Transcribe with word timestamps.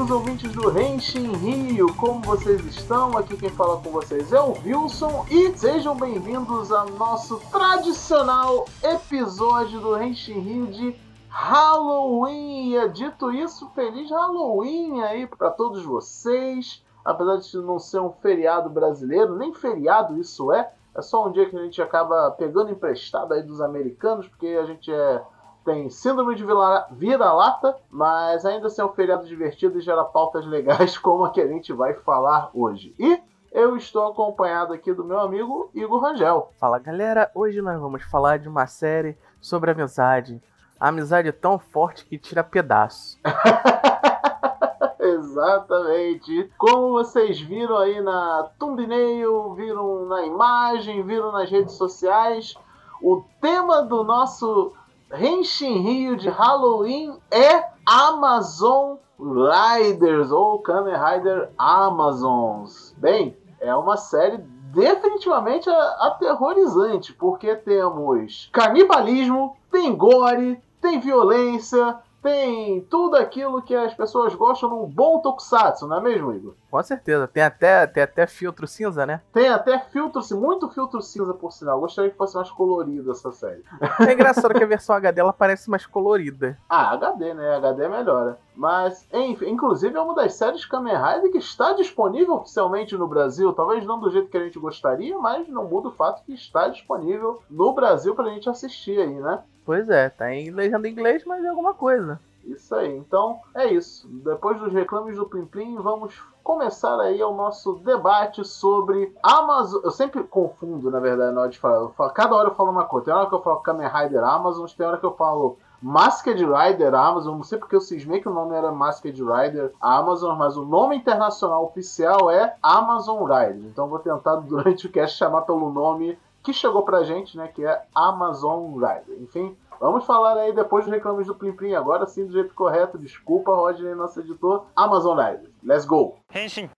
amigos 0.00 0.10
ouvintes 0.10 0.52
do 0.52 0.70
Renshin 0.70 1.30
Rio, 1.36 1.94
como 1.96 2.22
vocês 2.22 2.64
estão? 2.64 3.18
Aqui 3.18 3.36
quem 3.36 3.50
fala 3.50 3.78
com 3.82 3.90
vocês 3.90 4.32
é 4.32 4.40
o 4.40 4.54
Wilson 4.64 5.26
e 5.30 5.52
sejam 5.58 5.94
bem-vindos 5.94 6.72
ao 6.72 6.88
nosso 6.92 7.38
tradicional 7.50 8.64
episódio 8.82 9.78
do 9.78 9.92
Renshin 9.92 10.38
Rio 10.40 10.66
de 10.68 10.96
Halloween. 11.28 12.76
E 12.76 12.88
dito 12.88 13.30
isso, 13.30 13.68
feliz 13.74 14.10
Halloween 14.10 15.02
aí 15.02 15.26
para 15.26 15.50
todos 15.50 15.84
vocês. 15.84 16.82
Apesar 17.04 17.36
de 17.36 17.58
não 17.58 17.78
ser 17.78 18.00
um 18.00 18.10
feriado 18.10 18.70
brasileiro, 18.70 19.36
nem 19.36 19.52
feriado 19.52 20.18
isso 20.18 20.50
é, 20.50 20.72
é 20.94 21.02
só 21.02 21.26
um 21.26 21.30
dia 21.30 21.50
que 21.50 21.56
a 21.56 21.62
gente 21.62 21.82
acaba 21.82 22.30
pegando 22.30 22.70
emprestado 22.70 23.34
aí 23.34 23.42
dos 23.42 23.60
americanos, 23.60 24.26
porque 24.28 24.46
a 24.46 24.64
gente 24.64 24.90
é 24.90 25.22
tem 25.64 25.90
síndrome 25.90 26.34
de 26.34 26.44
vira-lata, 26.92 27.76
mas 27.90 28.44
ainda 28.44 28.66
assim 28.66 28.82
é 28.82 28.84
um 28.84 28.92
feriado 28.92 29.26
divertido 29.26 29.78
e 29.78 29.82
gera 29.82 30.04
pautas 30.04 30.46
legais 30.46 30.96
como 30.98 31.24
a 31.24 31.30
que 31.30 31.40
a 31.40 31.46
gente 31.46 31.72
vai 31.72 31.94
falar 31.94 32.50
hoje. 32.54 32.94
E 32.98 33.20
eu 33.52 33.76
estou 33.76 34.08
acompanhado 34.08 34.72
aqui 34.72 34.92
do 34.92 35.04
meu 35.04 35.18
amigo 35.18 35.70
Igor 35.74 36.00
Rangel. 36.00 36.52
Fala 36.58 36.78
galera, 36.78 37.30
hoje 37.34 37.60
nós 37.60 37.80
vamos 37.80 38.02
falar 38.04 38.38
de 38.38 38.48
uma 38.48 38.66
série 38.66 39.18
sobre 39.40 39.70
amizade. 39.70 40.40
A 40.78 40.88
amizade 40.88 41.30
tão 41.32 41.58
forte 41.58 42.04
que 42.06 42.16
tira 42.16 42.42
pedaço. 42.42 43.18
Exatamente. 44.98 46.50
Como 46.56 46.92
vocês 46.92 47.40
viram 47.40 47.76
aí 47.76 48.00
na 48.00 48.50
thumbnail, 48.58 49.54
viram 49.54 50.06
na 50.06 50.24
imagem, 50.24 51.02
viram 51.02 51.32
nas 51.32 51.50
redes 51.50 51.74
sociais, 51.74 52.54
o 53.02 53.22
tema 53.40 53.82
do 53.82 54.04
nosso 54.04 54.72
Henshin 55.12 55.82
Rio 55.82 56.16
de 56.16 56.28
Halloween 56.28 57.18
é 57.30 57.64
Amazon 57.84 58.96
Riders 59.18 60.30
ou 60.30 60.60
Kamen 60.60 60.94
Rider 60.94 61.50
Amazons. 61.58 62.94
Bem, 62.96 63.36
é 63.60 63.74
uma 63.74 63.96
série 63.96 64.38
definitivamente 64.38 65.68
aterrorizante, 65.68 67.12
porque 67.12 67.56
temos 67.56 68.48
canibalismo, 68.52 69.56
tem 69.70 69.94
gore, 69.94 70.62
tem 70.80 71.00
violência, 71.00 71.98
tem 72.22 72.82
tudo 72.82 73.16
aquilo 73.16 73.62
que 73.62 73.74
as 73.74 73.94
pessoas 73.94 74.34
gostam 74.34 74.68
num 74.68 74.86
bom 74.86 75.20
tokusatsu, 75.20 75.86
não 75.86 75.96
é 75.96 76.00
mesmo, 76.00 76.32
Igor? 76.32 76.54
Com 76.70 76.82
certeza. 76.82 77.26
Tem 77.26 77.42
até, 77.42 77.86
tem 77.86 78.02
até 78.02 78.26
filtro 78.26 78.66
cinza, 78.66 79.04
né? 79.04 79.20
Tem 79.32 79.48
até 79.48 79.78
filtro, 79.78 80.20
muito 80.36 80.68
filtro 80.68 81.02
cinza, 81.02 81.34
por 81.34 81.52
sinal. 81.52 81.80
Gostaria 81.80 82.10
que 82.10 82.16
fosse 82.16 82.36
mais 82.36 82.50
colorido 82.50 83.10
essa 83.10 83.32
série. 83.32 83.64
É 84.06 84.12
engraçado 84.12 84.54
que 84.54 84.62
a 84.62 84.66
versão 84.66 84.94
HD 84.94 85.20
ela 85.20 85.32
parece 85.32 85.68
mais 85.70 85.86
colorida. 85.86 86.58
Ah, 86.70 86.92
HD, 86.92 87.34
né? 87.34 87.56
HD 87.56 87.88
melhora. 87.88 88.38
Mas, 88.54 89.06
enfim, 89.12 89.48
inclusive 89.50 89.96
é 89.96 90.00
uma 90.00 90.14
das 90.14 90.34
séries 90.34 90.64
Kamen 90.64 90.94
Rider 90.94 91.32
que 91.32 91.38
está 91.38 91.72
disponível 91.72 92.34
oficialmente 92.34 92.96
no 92.96 93.08
Brasil. 93.08 93.52
Talvez 93.52 93.84
não 93.84 93.98
do 93.98 94.10
jeito 94.10 94.28
que 94.28 94.36
a 94.36 94.44
gente 94.44 94.58
gostaria, 94.58 95.18
mas 95.18 95.48
não 95.48 95.64
muda 95.64 95.88
o 95.88 95.92
fato 95.92 96.22
que 96.24 96.32
está 96.32 96.68
disponível 96.68 97.42
no 97.50 97.72
Brasil 97.72 98.14
pra 98.14 98.30
gente 98.30 98.48
assistir 98.48 99.00
aí, 99.00 99.14
né? 99.14 99.42
Pois 99.64 99.88
é, 99.88 100.08
tá 100.08 100.32
em 100.32 100.50
legenda 100.50 100.88
em 100.88 100.92
inglês, 100.92 101.24
mas 101.24 101.44
é 101.44 101.48
alguma 101.48 101.74
coisa. 101.74 102.20
Isso 102.44 102.74
aí. 102.74 102.96
Então, 102.96 103.40
é 103.54 103.66
isso. 103.72 104.08
Depois 104.08 104.58
dos 104.58 104.72
reclames 104.72 105.16
do 105.16 105.26
Plim 105.26 105.46
Plim, 105.46 105.76
vamos 105.76 106.20
começar 106.42 106.98
aí 107.00 107.22
o 107.22 107.34
nosso 107.34 107.74
debate 107.74 108.44
sobre 108.44 109.14
Amazon. 109.22 109.82
Eu 109.84 109.90
sempre 109.90 110.24
confundo, 110.24 110.90
na 110.90 110.98
verdade, 110.98 111.34
na 111.34 111.42
hora 111.42 111.50
de 111.50 111.58
falar. 111.58 111.90
Falo... 111.90 112.10
Cada 112.10 112.34
hora 112.34 112.48
eu 112.48 112.54
falo 112.54 112.70
uma 112.70 112.84
coisa. 112.84 113.06
Tem 113.06 113.14
hora 113.14 113.28
que 113.28 113.34
eu 113.34 113.42
falo 113.42 113.60
Kamen 113.60 113.88
Rider 113.88 114.24
Amazon, 114.24 114.66
tem 114.66 114.86
hora 114.86 114.98
que 114.98 115.06
eu 115.06 115.14
falo 115.14 115.58
Masked 115.82 116.44
Rider 116.44 116.94
Amazon. 116.94 117.36
Não 117.36 117.44
sei 117.44 117.58
porque 117.58 117.76
eu 117.76 117.80
cismei 117.80 118.20
que 118.20 118.28
o 118.28 118.34
nome 118.34 118.56
era 118.56 118.72
Masked 118.72 119.22
Rider 119.22 119.72
Amazon, 119.80 120.36
mas 120.36 120.56
o 120.56 120.64
nome 120.64 120.96
internacional 120.96 121.64
oficial 121.64 122.30
é 122.30 122.56
Amazon 122.62 123.22
Rider. 123.22 123.66
Então 123.66 123.88
vou 123.88 123.98
tentar 123.98 124.36
durante 124.42 124.86
o 124.86 124.90
cast 124.90 125.16
chamar 125.16 125.42
pelo 125.42 125.70
nome 125.70 126.18
que 126.42 126.52
chegou 126.52 126.82
pra 126.82 127.04
gente, 127.04 127.36
né? 127.36 127.48
Que 127.48 127.64
é 127.64 127.82
Amazon 127.94 128.74
Rider. 128.74 129.20
Enfim, 129.20 129.56
vamos 129.78 130.04
falar 130.04 130.36
aí 130.36 130.52
depois 130.52 130.84
dos 130.84 130.92
reclames 130.92 131.26
do 131.26 131.34
Plim 131.34 131.52
Plim. 131.52 131.74
Agora 131.74 132.06
sim, 132.06 132.26
do 132.26 132.32
jeito 132.32 132.54
correto. 132.54 132.98
Desculpa, 132.98 133.54
Rodney, 133.54 133.94
nosso 133.94 134.20
editor. 134.20 134.66
Amazon 134.74 135.18
Rider. 135.18 135.50
Let's 135.62 135.84
go! 135.84 136.16
Henshin. 136.34 136.70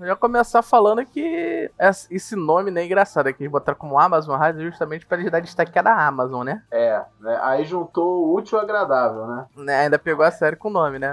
Ia 0.00 0.16
começar 0.16 0.62
falando 0.62 1.04
que 1.04 1.70
esse 2.10 2.34
nome 2.34 2.70
né, 2.70 2.80
é 2.80 2.86
engraçado, 2.86 3.28
é 3.28 3.32
que 3.32 3.42
eles 3.42 3.52
botaram 3.52 3.78
como 3.78 3.98
Amazon 3.98 4.40
Rider 4.40 4.70
justamente 4.70 5.04
para 5.04 5.18
eles 5.18 5.30
dar 5.30 5.40
destaque 5.40 5.82
da 5.82 5.94
Amazon, 6.06 6.44
né? 6.44 6.62
É, 6.70 7.04
né? 7.20 7.38
Aí 7.42 7.64
juntou 7.64 8.24
o 8.24 8.34
útil 8.34 8.56
ao 8.56 8.64
agradável, 8.64 9.26
né? 9.26 9.46
né? 9.54 9.80
Ainda 9.82 9.98
pegou 9.98 10.24
a 10.24 10.30
série 10.30 10.56
com 10.56 10.68
o 10.68 10.72
nome, 10.72 10.98
né? 10.98 11.12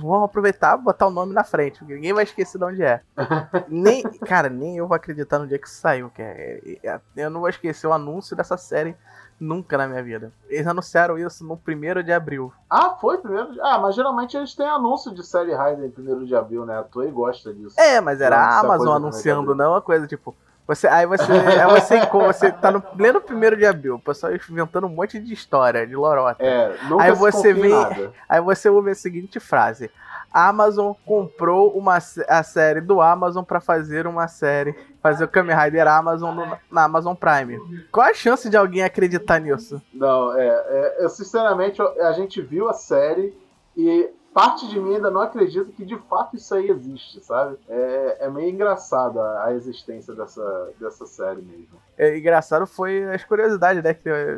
Vamos 0.00 0.24
aproveitar 0.24 0.78
e 0.78 0.82
botar 0.82 1.08
o 1.08 1.10
nome 1.10 1.34
na 1.34 1.42
frente, 1.42 1.80
porque 1.80 1.94
ninguém 1.94 2.12
vai 2.12 2.22
esquecer 2.22 2.58
de 2.58 2.64
onde 2.64 2.84
é. 2.84 3.00
nem, 3.68 4.02
cara, 4.02 4.48
nem 4.48 4.76
eu 4.76 4.86
vou 4.86 4.94
acreditar 4.94 5.40
no 5.40 5.48
dia 5.48 5.58
que 5.58 5.68
saiu, 5.68 6.08
que 6.08 6.22
é, 6.22 6.78
é, 6.84 7.00
eu 7.16 7.30
não 7.30 7.40
vou 7.40 7.48
esquecer 7.48 7.88
o 7.88 7.92
anúncio 7.92 8.36
dessa 8.36 8.56
série 8.56 8.96
Nunca 9.42 9.76
na 9.76 9.88
minha 9.88 10.00
vida. 10.04 10.30
Eles 10.48 10.68
anunciaram 10.68 11.18
isso 11.18 11.44
no 11.44 11.54
1 11.54 12.04
de 12.04 12.12
abril. 12.12 12.52
Ah, 12.70 12.90
foi? 12.90 13.18
Primeiro 13.18 13.52
de... 13.52 13.60
Ah, 13.60 13.76
mas 13.76 13.96
geralmente 13.96 14.36
eles 14.36 14.54
têm 14.54 14.68
anúncio 14.68 15.12
de 15.12 15.26
série 15.26 15.50
Rider 15.50 15.92
em 15.98 16.12
1 16.12 16.24
de 16.26 16.36
abril, 16.36 16.64
né? 16.64 16.78
A 16.78 16.84
Toei 16.84 17.10
gosta 17.10 17.52
disso. 17.52 17.74
É, 17.76 18.00
mas 18.00 18.20
era 18.20 18.36
a 18.36 18.60
Amazon 18.60 18.94
anunciando, 18.94 19.52
não 19.52 19.72
uma 19.72 19.82
coisa 19.82 20.06
tipo. 20.06 20.32
Você, 20.64 20.86
aí 20.86 21.06
você, 21.06 21.24
aí 21.32 21.80
você, 21.80 22.06
você 22.06 22.52
tá 22.52 22.70
no 22.70 22.80
pleno 22.80 23.20
primeiro 23.20 23.56
de 23.56 23.66
abril, 23.66 23.96
o 23.96 23.98
pessoal 23.98 24.32
inventando 24.32 24.86
um 24.86 24.90
monte 24.90 25.18
de 25.18 25.34
história, 25.34 25.84
de 25.84 25.96
lorota. 25.96 26.40
É, 26.40 26.76
nunca 26.84 27.02
aí 27.02 27.12
você 27.12 27.52
vem, 27.52 27.72
nada. 27.72 28.12
aí 28.28 28.40
você 28.40 28.68
ouve 28.68 28.92
a 28.92 28.94
seguinte 28.94 29.40
frase: 29.40 29.90
Amazon 30.32 30.92
comprou 31.04 31.76
uma, 31.76 31.96
a 31.96 32.42
série 32.42 32.80
do 32.80 33.00
Amazon 33.00 33.44
para 33.44 33.60
fazer 33.60 34.06
uma 34.06 34.28
série, 34.28 34.74
fazer 35.02 35.24
o 35.24 35.28
Kamen 35.28 35.56
Rider 35.56 35.86
Amazon 35.86 36.34
no, 36.34 36.58
na 36.70 36.84
Amazon 36.84 37.14
Prime. 37.14 37.58
Qual 37.90 38.06
a 38.06 38.14
chance 38.14 38.48
de 38.48 38.56
alguém 38.56 38.82
acreditar 38.82 39.40
nisso? 39.40 39.80
Não, 39.92 40.36
é, 40.36 40.94
é, 41.00 41.08
sinceramente 41.08 41.80
a 41.82 42.12
gente 42.12 42.40
viu 42.40 42.68
a 42.68 42.72
série 42.72 43.36
e 43.76 44.10
parte 44.32 44.68
de 44.68 44.78
mim 44.80 44.96
ainda 44.96 45.10
não 45.10 45.20
acredita 45.20 45.70
que 45.72 45.84
de 45.84 45.96
fato 46.08 46.36
isso 46.36 46.54
aí 46.54 46.68
existe, 46.70 47.22
sabe? 47.24 47.58
É, 47.68 48.26
é 48.26 48.30
meio 48.30 48.50
engraçado 48.50 49.20
a, 49.20 49.52
existência 49.52 50.14
dessa, 50.14 50.70
dessa 50.80 51.06
série 51.06 51.42
mesmo. 51.42 51.80
É 51.96 52.16
engraçado 52.16 52.66
foi 52.66 53.04
as 53.12 53.22
curiosidades, 53.24 53.82
né, 53.82 53.96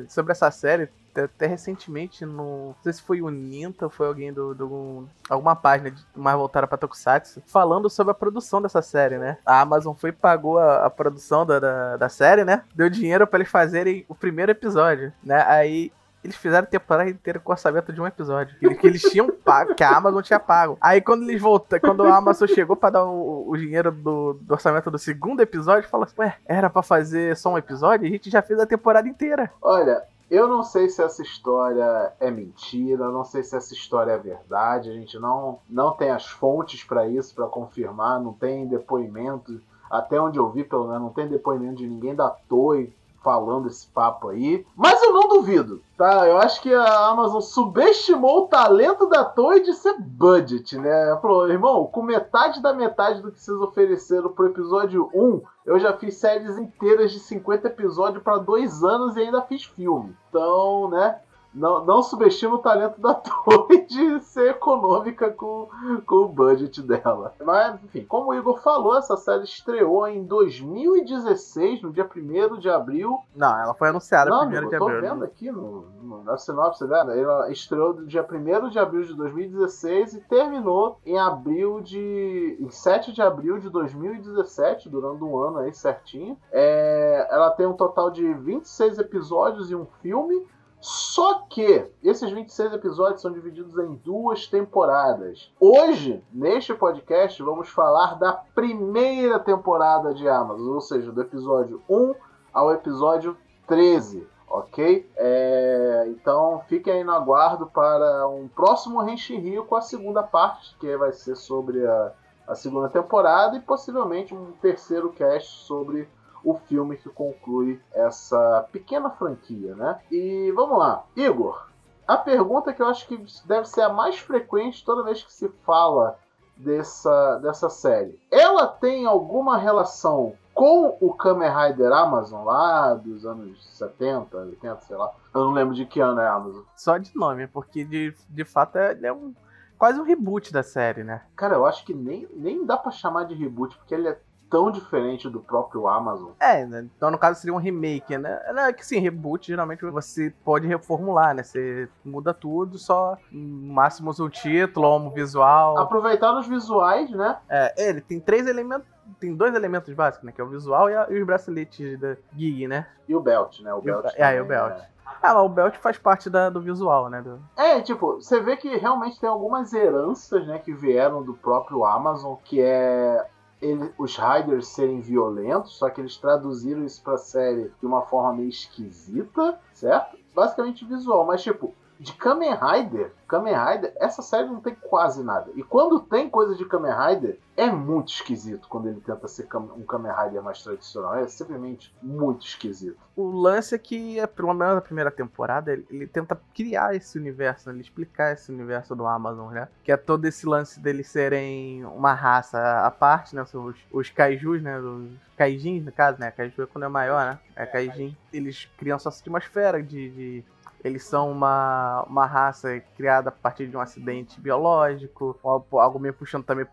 sobre 0.09 0.33
essa 0.33 0.51
série 0.51 0.89
até 1.23 1.47
recentemente, 1.47 2.25
no, 2.25 2.69
não 2.69 2.77
sei 2.83 2.93
se 2.93 3.03
foi 3.03 3.23
o 3.23 3.31
Ninta 3.31 3.89
foi 3.89 4.07
alguém 4.07 4.33
do, 4.33 4.55
do 4.55 5.09
alguma 5.29 5.55
página 5.55 5.91
de, 5.91 6.05
mais 6.15 6.37
voltada 6.37 6.67
pra 6.67 6.79
Tokusatsu, 6.79 7.43
falando 7.47 7.89
sobre 7.89 8.11
a 8.11 8.15
produção 8.15 8.61
dessa 8.61 8.83
série, 8.83 9.19
né? 9.19 9.39
A 9.47 9.61
Amazon 9.61 9.95
foi 9.95 10.11
e 10.11 10.13
pagou 10.13 10.59
a, 10.59 10.87
a 10.87 10.91
produção 10.91 11.47
da, 11.47 11.61
da, 11.61 11.97
da, 11.97 12.09
série, 12.09 12.45
né? 12.45 12.63
Deu 12.75 12.91
dinheiro 12.91 13.27
para 13.27 13.39
eles 13.39 13.51
fazerem 13.51 14.05
o 14.09 14.15
primeiro 14.15 14.51
episódio, 14.51 15.13
né? 15.23 15.45
Aí 15.47 15.93
eles 16.25 16.37
fizeram 16.37 16.65
a 16.65 16.67
temporada 16.67 17.11
inteira 17.11 17.39
com 17.39 17.51
o 17.51 17.53
orçamento 17.53 17.93
de 17.93 18.01
um 18.01 18.07
episódio. 18.07 18.59
Que, 18.59 18.75
que 18.75 18.87
eles 18.87 19.03
tinham 19.03 19.31
pago, 19.31 19.75
que 19.75 19.85
a 19.85 19.95
Amazon 19.95 20.23
tinha 20.23 20.41
pago. 20.41 20.79
Aí 20.81 21.03
quando 21.03 21.29
eles 21.29 21.41
voltaram, 21.41 21.83
quando 21.83 22.03
a 22.05 22.17
Amazon 22.17 22.49
chegou 22.49 22.75
para 22.75 22.91
dar 22.91 23.05
o, 23.05 23.51
o 23.51 23.57
dinheiro 23.57 23.93
do, 23.93 24.33
do, 24.33 24.55
orçamento 24.55 24.91
do 24.91 24.99
segundo 24.99 25.41
episódio, 25.41 25.89
falou 25.89 26.05
assim: 26.05 26.15
Ué, 26.19 26.37
era 26.47 26.71
para 26.71 26.83
fazer 26.83 27.37
só 27.37 27.53
um 27.53 27.59
episódio? 27.59 28.07
A 28.07 28.11
gente 28.11 28.31
já 28.31 28.41
fez 28.41 28.59
a 28.59 28.67
temporada 28.67 29.07
inteira. 29.07 29.53
Olha, 29.61 30.03
eu 30.31 30.49
não 30.49 30.63
sei 30.63 30.89
se 30.89 31.03
essa 31.03 31.23
história 31.23 32.13
é 32.19 32.31
mentira, 32.31 33.11
não 33.11 33.25
sei 33.25 33.43
se 33.43 33.55
essa 33.55 33.75
história 33.75 34.13
é 34.13 34.19
verdade. 34.19 34.89
A 34.89 34.95
gente 34.95 35.19
não, 35.19 35.59
não 35.69 35.93
tem 35.93 36.11
as 36.11 36.27
fontes 36.27 36.83
para 36.83 37.07
isso, 37.07 37.35
para 37.35 37.47
confirmar, 37.47 38.19
não 38.19 38.33
tem 38.33 38.67
depoimento. 38.67 39.61
Até 39.91 40.19
onde 40.19 40.39
eu 40.39 40.51
vi, 40.51 40.65
pelo 40.65 40.87
menos, 40.87 41.03
não 41.03 41.11
tem 41.11 41.29
depoimento 41.29 41.77
de 41.77 41.87
ninguém 41.87 42.15
da 42.15 42.31
Toei 42.31 42.95
falando 43.25 43.67
esse 43.67 43.87
papo 43.87 44.29
aí. 44.29 44.65
Mas 44.77 45.03
eu 45.03 45.13
não 45.13 45.29
duvido, 45.29 45.81
tá? 45.97 46.29
Eu 46.29 46.37
acho 46.39 46.61
que 46.61 46.73
a 46.73 47.07
Amazon 47.07 47.41
subestimou 47.41 48.45
o 48.45 48.47
talento 48.49 49.09
da 49.09 49.25
Toei 49.25 49.63
de 49.63 49.73
ser 49.73 49.99
budget, 49.99 50.77
né? 50.79 51.19
Falou, 51.21 51.49
irmão, 51.49 51.87
com 51.87 52.03
metade 52.03 52.61
da 52.61 52.75
metade 52.75 53.23
do 53.23 53.33
que 53.33 53.41
vocês 53.41 53.57
ofereceram 53.59 54.31
pro 54.31 54.49
episódio 54.49 55.11
1, 55.15 55.41
eu 55.65 55.79
já 55.79 55.95
fiz 55.95 56.17
séries 56.17 56.59
inteiras 56.59 57.11
de 57.11 57.19
50 57.19 57.67
episódios 57.69 58.23
para 58.23 58.37
dois 58.37 58.85
anos 58.85 59.17
e 59.17 59.21
ainda 59.21 59.41
fiz 59.43 59.65
filme. 59.65 60.15
Então, 60.29 60.91
né? 60.91 61.19
Não, 61.55 61.85
não 61.85 62.03
subestima 62.03 62.57
o 62.57 62.59
talento 62.59 63.01
da 63.01 63.15
Toei 63.45 63.85
de 63.87 64.21
ser 64.25 64.51
econômica 64.51 65.31
com, 65.31 65.69
com 66.05 66.17
o 66.17 66.29
budget 66.29 66.83
dela. 66.83 67.33
Mas, 67.43 67.83
enfim, 67.85 68.05
como 68.05 68.31
o 68.31 68.35
Igor 68.35 68.61
falou, 68.61 68.97
essa 68.97 69.17
série 69.17 69.45
estreou 69.45 70.07
em 70.07 70.25
2016, 70.25 71.83
no 71.83 71.93
dia 71.93 72.09
1 72.15 72.59
de 72.59 72.69
abril. 72.69 73.21
Não, 73.35 73.57
ela 73.59 73.75
foi 73.75 73.89
anunciada 73.89 74.31
no 74.31 74.43
1 74.43 74.49
de 74.49 74.57
abril. 74.57 74.73
Eu 74.73 74.79
tô 74.79 74.87
vendo 74.87 75.21
né? 75.21 75.27
aqui 75.27 75.51
no, 75.51 75.87
no, 76.03 76.25
na 76.25 76.37
sinopse 76.37 76.87
dela. 76.87 77.15
Ela 77.17 77.51
estreou 77.51 77.95
no 77.95 78.07
dia 78.07 78.27
1 78.29 78.71
de 78.71 78.79
abril 78.79 79.03
de 79.03 79.15
2016 79.15 80.15
e 80.15 80.21
terminou 80.23 80.99
em 81.07 81.19
abril 81.19 81.81
de. 81.81 82.57
em 82.61 82.69
7 82.69 83.13
de 83.13 83.23
abril 83.23 83.59
de 83.59 83.71
2017, 83.71 84.89
durando 84.89 85.27
um 85.27 85.41
ano 85.41 85.59
aí 85.59 85.73
certinho. 85.73 86.37
É, 86.51 87.29
ela 87.31 87.51
tem 87.51 87.67
um 87.67 87.75
total 87.75 88.11
de 88.11 88.33
26 88.35 88.99
episódios 88.99 89.71
e 89.71 89.77
um 89.77 89.87
filme 90.03 90.45
Só 90.85 91.47
que 91.49 91.91
esses 92.03 92.31
26 92.31 92.75
episódios 92.75 93.23
são 93.23 93.33
divididos 93.33 93.79
em 93.79 93.95
duas 94.05 94.47
temporadas. 94.47 95.51
Hoje, 95.59 96.23
neste 96.31 96.75
podcast, 96.75 97.43
vamos 97.43 97.71
falar 97.71 98.19
da 98.19 98.35
primeira 98.35 99.41
temporada 99.41 100.13
de 100.13 100.29
Amazon, 100.29 100.75
ou 100.75 100.83
seja, 100.83 101.11
do 101.11 101.23
episódio 101.23 101.83
1 101.89 102.15
ao 102.53 102.71
episódio 102.71 103.35
13 103.67 104.29
ok? 104.47 105.11
É, 105.17 106.05
então 106.09 106.63
fiquem 106.69 106.93
aí 106.93 107.05
no 107.05 107.13
aguardo 107.13 107.67
para 107.67 108.29
um 108.29 108.47
próximo 108.47 109.01
Renshin 109.01 109.39
Rio 109.39 109.65
com 109.65 109.77
a 109.77 109.81
segunda 109.81 110.23
parte, 110.23 110.77
que 110.79 110.95
vai 110.99 111.15
ser 111.15 111.35
sobre 111.35 111.87
a, 111.87 112.13
a 112.47 112.55
segunda 112.55 112.91
temporada 112.91 113.57
e 113.57 113.61
possivelmente 113.61 114.35
um 114.35 114.53
terceiro 114.61 115.11
cast 115.13 115.65
sobre 115.65 116.07
o 116.45 116.55
filme 116.55 116.97
que 116.97 117.09
conclui 117.09 117.81
essa 117.93 118.67
pequena 118.71 119.11
franquia, 119.11 119.75
né? 119.75 120.01
E 120.11 120.53
vamos 120.55 120.79
lá, 120.79 121.05
Igor. 121.17 121.69
A 122.07 122.17
pergunta 122.17 122.73
que 122.73 122.83
eu 122.83 122.87
acho 122.87 123.07
que 123.09 123.25
deve 123.47 123.67
ser 123.67 123.81
a 123.81 123.89
mais 123.89 124.19
frequente 124.19 124.85
toda 124.85 125.03
vez 125.03 125.23
que 125.23 125.33
se 125.33 125.49
fala 125.65 126.19
dessa, 126.57 127.39
dessa 127.39 127.71
série. 127.71 128.21
Ela 128.31 128.67
tem 128.67 129.07
alguma 129.07 129.57
relação 129.57 130.35
com 130.53 130.97
o 131.01 131.13
Kamen 131.13 131.51
Rider 131.51 131.93
Amazon 131.93 132.45
lá 132.45 132.95
dos 132.95 133.27
anos 133.27 133.67
70, 133.77 134.37
80, 134.37 134.81
sei 134.83 134.97
lá. 134.97 135.13
Eu 135.35 135.47
não 135.47 135.51
lembro 135.53 135.75
de 135.75 135.85
que 135.85 135.99
ano 135.99 136.21
é 136.21 136.29
Amazon. 136.29 136.63
Só 136.77 136.97
de 136.99 137.15
nome, 137.17 137.47
porque 137.49 137.85
de, 137.85 138.15
de 138.29 138.45
fato 138.45 138.77
é, 138.77 138.97
é 139.03 139.13
um 139.13 139.35
quase 139.77 140.01
um 140.01 140.05
reboot 140.05 140.53
da 140.53 140.63
série, 140.63 141.03
né? 141.03 141.23
Cara, 141.35 141.57
eu 141.57 141.67
acho 141.67 141.85
que 141.85 141.93
nem, 141.93 142.29
nem 142.33 142.65
dá 142.65 142.77
para 142.77 142.93
chamar 142.93 143.25
de 143.25 143.35
reboot, 143.35 143.77
porque 143.77 143.95
ele 143.95 144.09
é 144.09 144.19
tão 144.55 144.71
diferente 144.71 145.29
do 145.29 145.41
próprio 145.41 145.89
Amazon. 145.89 146.31
É, 146.39 146.65
né? 146.65 146.87
então 146.97 147.11
no 147.11 147.19
caso 147.19 147.41
seria 147.41 147.53
um 147.53 147.59
remake, 147.59 148.17
né? 148.17 148.41
É 148.69 148.73
que 148.73 148.87
sim, 148.87 149.01
reboot 149.01 149.49
geralmente 149.49 149.85
você 149.85 150.33
pode 150.45 150.69
reformular, 150.69 151.35
né? 151.35 151.43
Você 151.43 151.89
muda 152.05 152.33
tudo, 152.33 152.79
só 152.79 153.19
máximo 153.33 154.13
o 154.17 154.31
título, 154.31 155.09
o 155.09 155.11
visual. 155.11 155.77
Aproveitar 155.77 156.39
os 156.39 156.47
visuais, 156.47 157.11
né? 157.11 157.37
É, 157.49 157.89
ele 157.89 158.01
tem 158.01 158.21
três 158.21 158.47
elementos 158.47 158.87
tem 159.19 159.35
dois 159.35 159.55
elementos 159.55 159.93
básicos, 159.93 160.25
né? 160.25 160.33
Que 160.33 160.41
é 160.41 160.45
o 160.45 160.49
visual 160.49 160.89
e, 160.89 160.95
a, 160.95 161.09
e 161.11 161.21
os 161.21 161.27
braceletes 161.27 161.99
da 161.99 162.17
Gig, 162.37 162.69
né? 162.69 162.87
E 163.09 163.15
o 163.15 163.21
belt, 163.21 163.61
né? 163.61 163.75
O 163.75 163.83
belt. 163.83 164.07
E, 164.17 164.23
é, 164.23 164.41
o 164.41 164.45
belt. 164.45 164.73
É. 164.73 164.89
Ah, 165.21 165.35
mas 165.35 165.45
o 165.45 165.49
belt 165.49 165.77
faz 165.77 165.99
parte 165.99 166.31
da, 166.31 166.49
do 166.49 166.61
visual, 166.61 167.11
né? 167.11 167.21
Do... 167.21 167.41
É, 167.57 167.81
tipo, 167.81 168.15
você 168.15 168.41
vê 168.41 168.57
que 168.57 168.77
realmente 168.77 169.19
tem 169.19 169.29
algumas 169.29 169.73
heranças, 169.73 170.47
né? 170.47 170.59
Que 170.59 170.73
vieram 170.73 171.23
do 171.23 171.35
próprio 171.35 171.85
Amazon, 171.85 172.37
que 172.45 172.61
é 172.61 173.27
ele, 173.65 173.93
os 173.99 174.17
Riders 174.17 174.69
serem 174.69 175.01
violentos, 175.01 175.77
só 175.77 175.89
que 175.89 176.01
eles 176.01 176.17
traduziram 176.17 176.85
isso 176.85 177.03
pra 177.03 177.17
série 177.17 177.73
de 177.81 177.87
uma 177.87 178.03
forma 178.03 178.35
meio 178.35 178.49
esquisita, 178.49 179.59
certo? 179.73 180.19
Basicamente 180.35 180.85
visual, 180.85 181.25
mas 181.25 181.43
tipo, 181.43 181.75
de 181.99 182.13
Kamen 182.13 182.55
Rider, 182.55 183.13
Kamen 183.29 183.55
Rider, 183.55 183.93
essa 183.97 184.23
série 184.23 184.47
não 184.47 184.61
tem 184.61 184.75
quase 184.75 185.23
nada. 185.23 185.51
E 185.55 185.63
quando 185.63 186.01
tem 186.01 186.29
coisa 186.29 186.55
de 186.55 186.65
Kamen 186.65 186.93
Rider, 186.93 187.39
é 187.57 187.67
muito 187.71 188.13
esquisito 188.13 188.69
quando 188.69 188.89
ele 188.89 189.01
tenta 189.01 189.27
ser 189.29 189.49
um 189.57 189.83
Kamen 189.83 190.13
Rider 190.13 190.43
mais 190.43 190.63
tradicional. 190.63 191.17
É 191.17 191.27
simplesmente 191.27 191.95
muito 192.03 192.47
esquisito. 192.47 192.99
O 193.17 193.31
lance 193.31 193.75
é 193.75 193.79
que, 193.79 194.19
é, 194.19 194.27
pelo 194.27 194.53
menos 194.53 194.75
na 194.75 194.81
primeira 194.81 195.11
temporada, 195.11 195.73
ele, 195.73 195.87
ele 195.89 196.07
tenta 196.07 196.41
criar 196.55 196.95
esse 196.95 197.19
universo, 197.19 197.69
né? 197.69 197.75
ele 197.75 197.83
explicar 197.83 198.33
esse 198.33 198.51
universo 198.51 198.95
do 198.95 199.07
Amazon, 199.07 199.53
né? 199.53 199.69
Que 199.83 199.93
é 199.93 199.97
todo 199.97 200.25
esse 200.25 200.47
lance 200.47 200.81
deles 200.81 201.07
serem 201.07 201.85
uma 201.87 202.13
raça 202.13 202.85
à 202.85 202.91
parte, 202.91 203.35
né? 203.35 203.45
Os, 203.53 203.77
os 203.91 204.11
kaijus, 204.11 204.63
né? 204.63 204.79
Os 204.79 205.11
kaijins, 205.37 205.85
no 205.85 205.93
caso, 205.93 206.19
né? 206.19 206.31
Kaiju 206.31 206.63
é 206.63 206.67
quando 206.67 206.85
é 206.85 206.89
maior, 206.89 207.25
né? 207.25 207.39
É 207.55 207.65
kaijin. 207.65 208.17
Eles 208.33 208.69
criam 208.77 208.99
sua 208.99 209.13
atmosfera 209.13 209.83
de, 209.83 210.11
de 210.11 210.45
eles 210.85 211.03
são 211.03 211.31
uma, 211.33 212.05
uma 212.07 212.27
raça 212.27 212.79
criada 212.95 213.31
a 213.31 213.33
partir 213.33 213.67
de 213.67 213.75
um 213.75 213.81
acidente 213.81 214.39
biológico, 214.39 215.35
algo 215.43 215.99
meio 215.99 216.13
puxando 216.13 216.45
também 216.45 216.67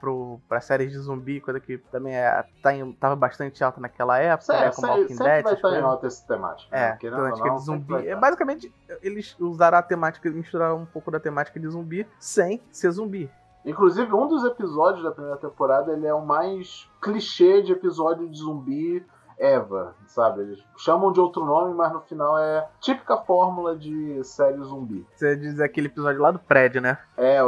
para 0.49 0.59
séries 0.59 0.91
de 0.91 0.99
zumbi, 0.99 1.39
coisa 1.39 1.61
que 1.61 1.77
também 1.77 2.13
é, 2.13 2.45
tá 2.61 2.75
em, 2.75 2.91
tava 2.91 3.15
bastante 3.15 3.63
alta 3.63 3.79
naquela 3.79 4.19
época, 4.19 4.51
né, 4.51 4.71
como 4.71 4.87
Walking 4.87 5.15
Dead. 5.15 5.43
vai 5.43 5.53
estar 5.53 5.71
em 5.71 5.81
alta 5.81 6.07
essa 6.07 6.27
temática. 6.27 6.75
É, 6.75 6.89
né? 6.89 6.97
temática 6.99 7.47
não, 7.47 7.55
de 7.55 7.63
zumbi. 7.63 8.07
É, 8.07 8.13
basicamente, 8.13 8.73
eles 9.01 9.33
usaram 9.39 9.77
a 9.77 9.81
temática, 9.81 10.29
misturaram 10.29 10.79
um 10.79 10.85
pouco 10.85 11.09
da 11.09 11.19
temática 11.19 11.57
de 11.57 11.69
zumbi 11.69 12.05
sem 12.19 12.61
ser 12.69 12.91
zumbi. 12.91 13.31
Inclusive, 13.63 14.11
um 14.13 14.27
dos 14.27 14.43
episódios 14.43 15.03
da 15.03 15.11
primeira 15.11 15.37
temporada 15.37 15.93
ele 15.93 16.05
é 16.05 16.13
o 16.13 16.25
mais 16.25 16.89
clichê 17.01 17.61
de 17.61 17.71
episódio 17.71 18.27
de 18.27 18.37
zumbi 18.37 19.05
Eva, 19.41 19.95
sabe? 20.05 20.41
Eles 20.41 20.63
chamam 20.77 21.11
de 21.11 21.19
outro 21.19 21.43
nome, 21.43 21.73
mas 21.73 21.91
no 21.91 21.99
final 22.01 22.37
é 22.37 22.69
típica 22.79 23.17
fórmula 23.17 23.75
de 23.75 24.23
série 24.23 24.61
zumbi. 24.61 25.05
Você 25.15 25.35
diz 25.35 25.59
aquele 25.59 25.87
episódio 25.87 26.21
lá 26.21 26.29
do 26.29 26.37
prédio, 26.37 26.79
né? 26.79 26.99
É, 27.17 27.39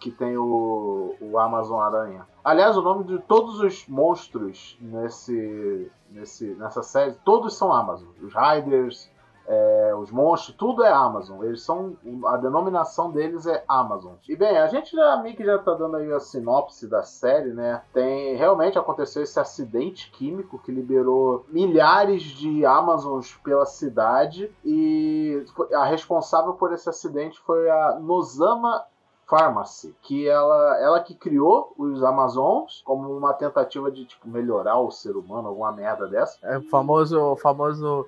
que 0.00 0.10
tem 0.10 0.34
o, 0.38 1.14
o 1.20 1.38
Amazon 1.38 1.78
Aranha. 1.78 2.26
Aliás, 2.42 2.74
o 2.76 2.82
nome 2.82 3.04
de 3.04 3.18
todos 3.18 3.60
os 3.60 3.86
monstros 3.86 4.78
nesse, 4.80 5.92
nesse, 6.10 6.46
nessa 6.54 6.82
série, 6.82 7.12
todos 7.22 7.54
são 7.54 7.70
Amazon. 7.70 8.08
Os 8.22 8.32
Riders, 8.34 9.11
é, 9.46 9.94
os 9.96 10.10
monstros, 10.10 10.56
tudo 10.56 10.84
é 10.84 10.92
Amazon. 10.92 11.42
Eles 11.42 11.62
são. 11.62 11.96
A 12.26 12.36
denominação 12.36 13.10
deles 13.10 13.46
é 13.46 13.64
Amazon. 13.68 14.14
E 14.28 14.36
bem, 14.36 14.56
a 14.58 14.68
gente 14.68 14.94
já, 14.94 15.14
a 15.14 15.22
Mick 15.22 15.42
já 15.44 15.58
tá 15.58 15.74
dando 15.74 15.96
aí 15.96 16.12
a 16.12 16.20
sinopse 16.20 16.86
da 16.86 17.02
série, 17.02 17.52
né? 17.52 17.82
Tem. 17.92 18.36
Realmente 18.36 18.78
aconteceu 18.78 19.22
esse 19.22 19.38
acidente 19.38 20.10
químico 20.10 20.58
que 20.58 20.72
liberou 20.72 21.44
milhares 21.48 22.22
de 22.22 22.64
Amazons 22.64 23.34
pela 23.44 23.66
cidade. 23.66 24.50
E 24.64 25.44
a 25.74 25.84
responsável 25.84 26.54
por 26.54 26.72
esse 26.72 26.88
acidente 26.88 27.40
foi 27.40 27.68
a 27.68 27.98
Nozama 28.00 28.84
Pharmacy, 29.32 29.96
que 30.02 30.28
ela, 30.28 30.78
ela 30.78 31.00
que 31.00 31.14
criou 31.14 31.72
os 31.78 32.04
Amazons 32.04 32.82
como 32.84 33.16
uma 33.16 33.32
tentativa 33.32 33.90
de 33.90 34.04
tipo, 34.04 34.28
melhorar 34.28 34.78
o 34.78 34.90
ser 34.90 35.16
humano, 35.16 35.48
alguma 35.48 35.72
merda 35.72 36.06
dessa. 36.06 36.38
É 36.42 36.58
o 36.58 36.62
famoso, 36.62 37.34
famoso 37.36 38.06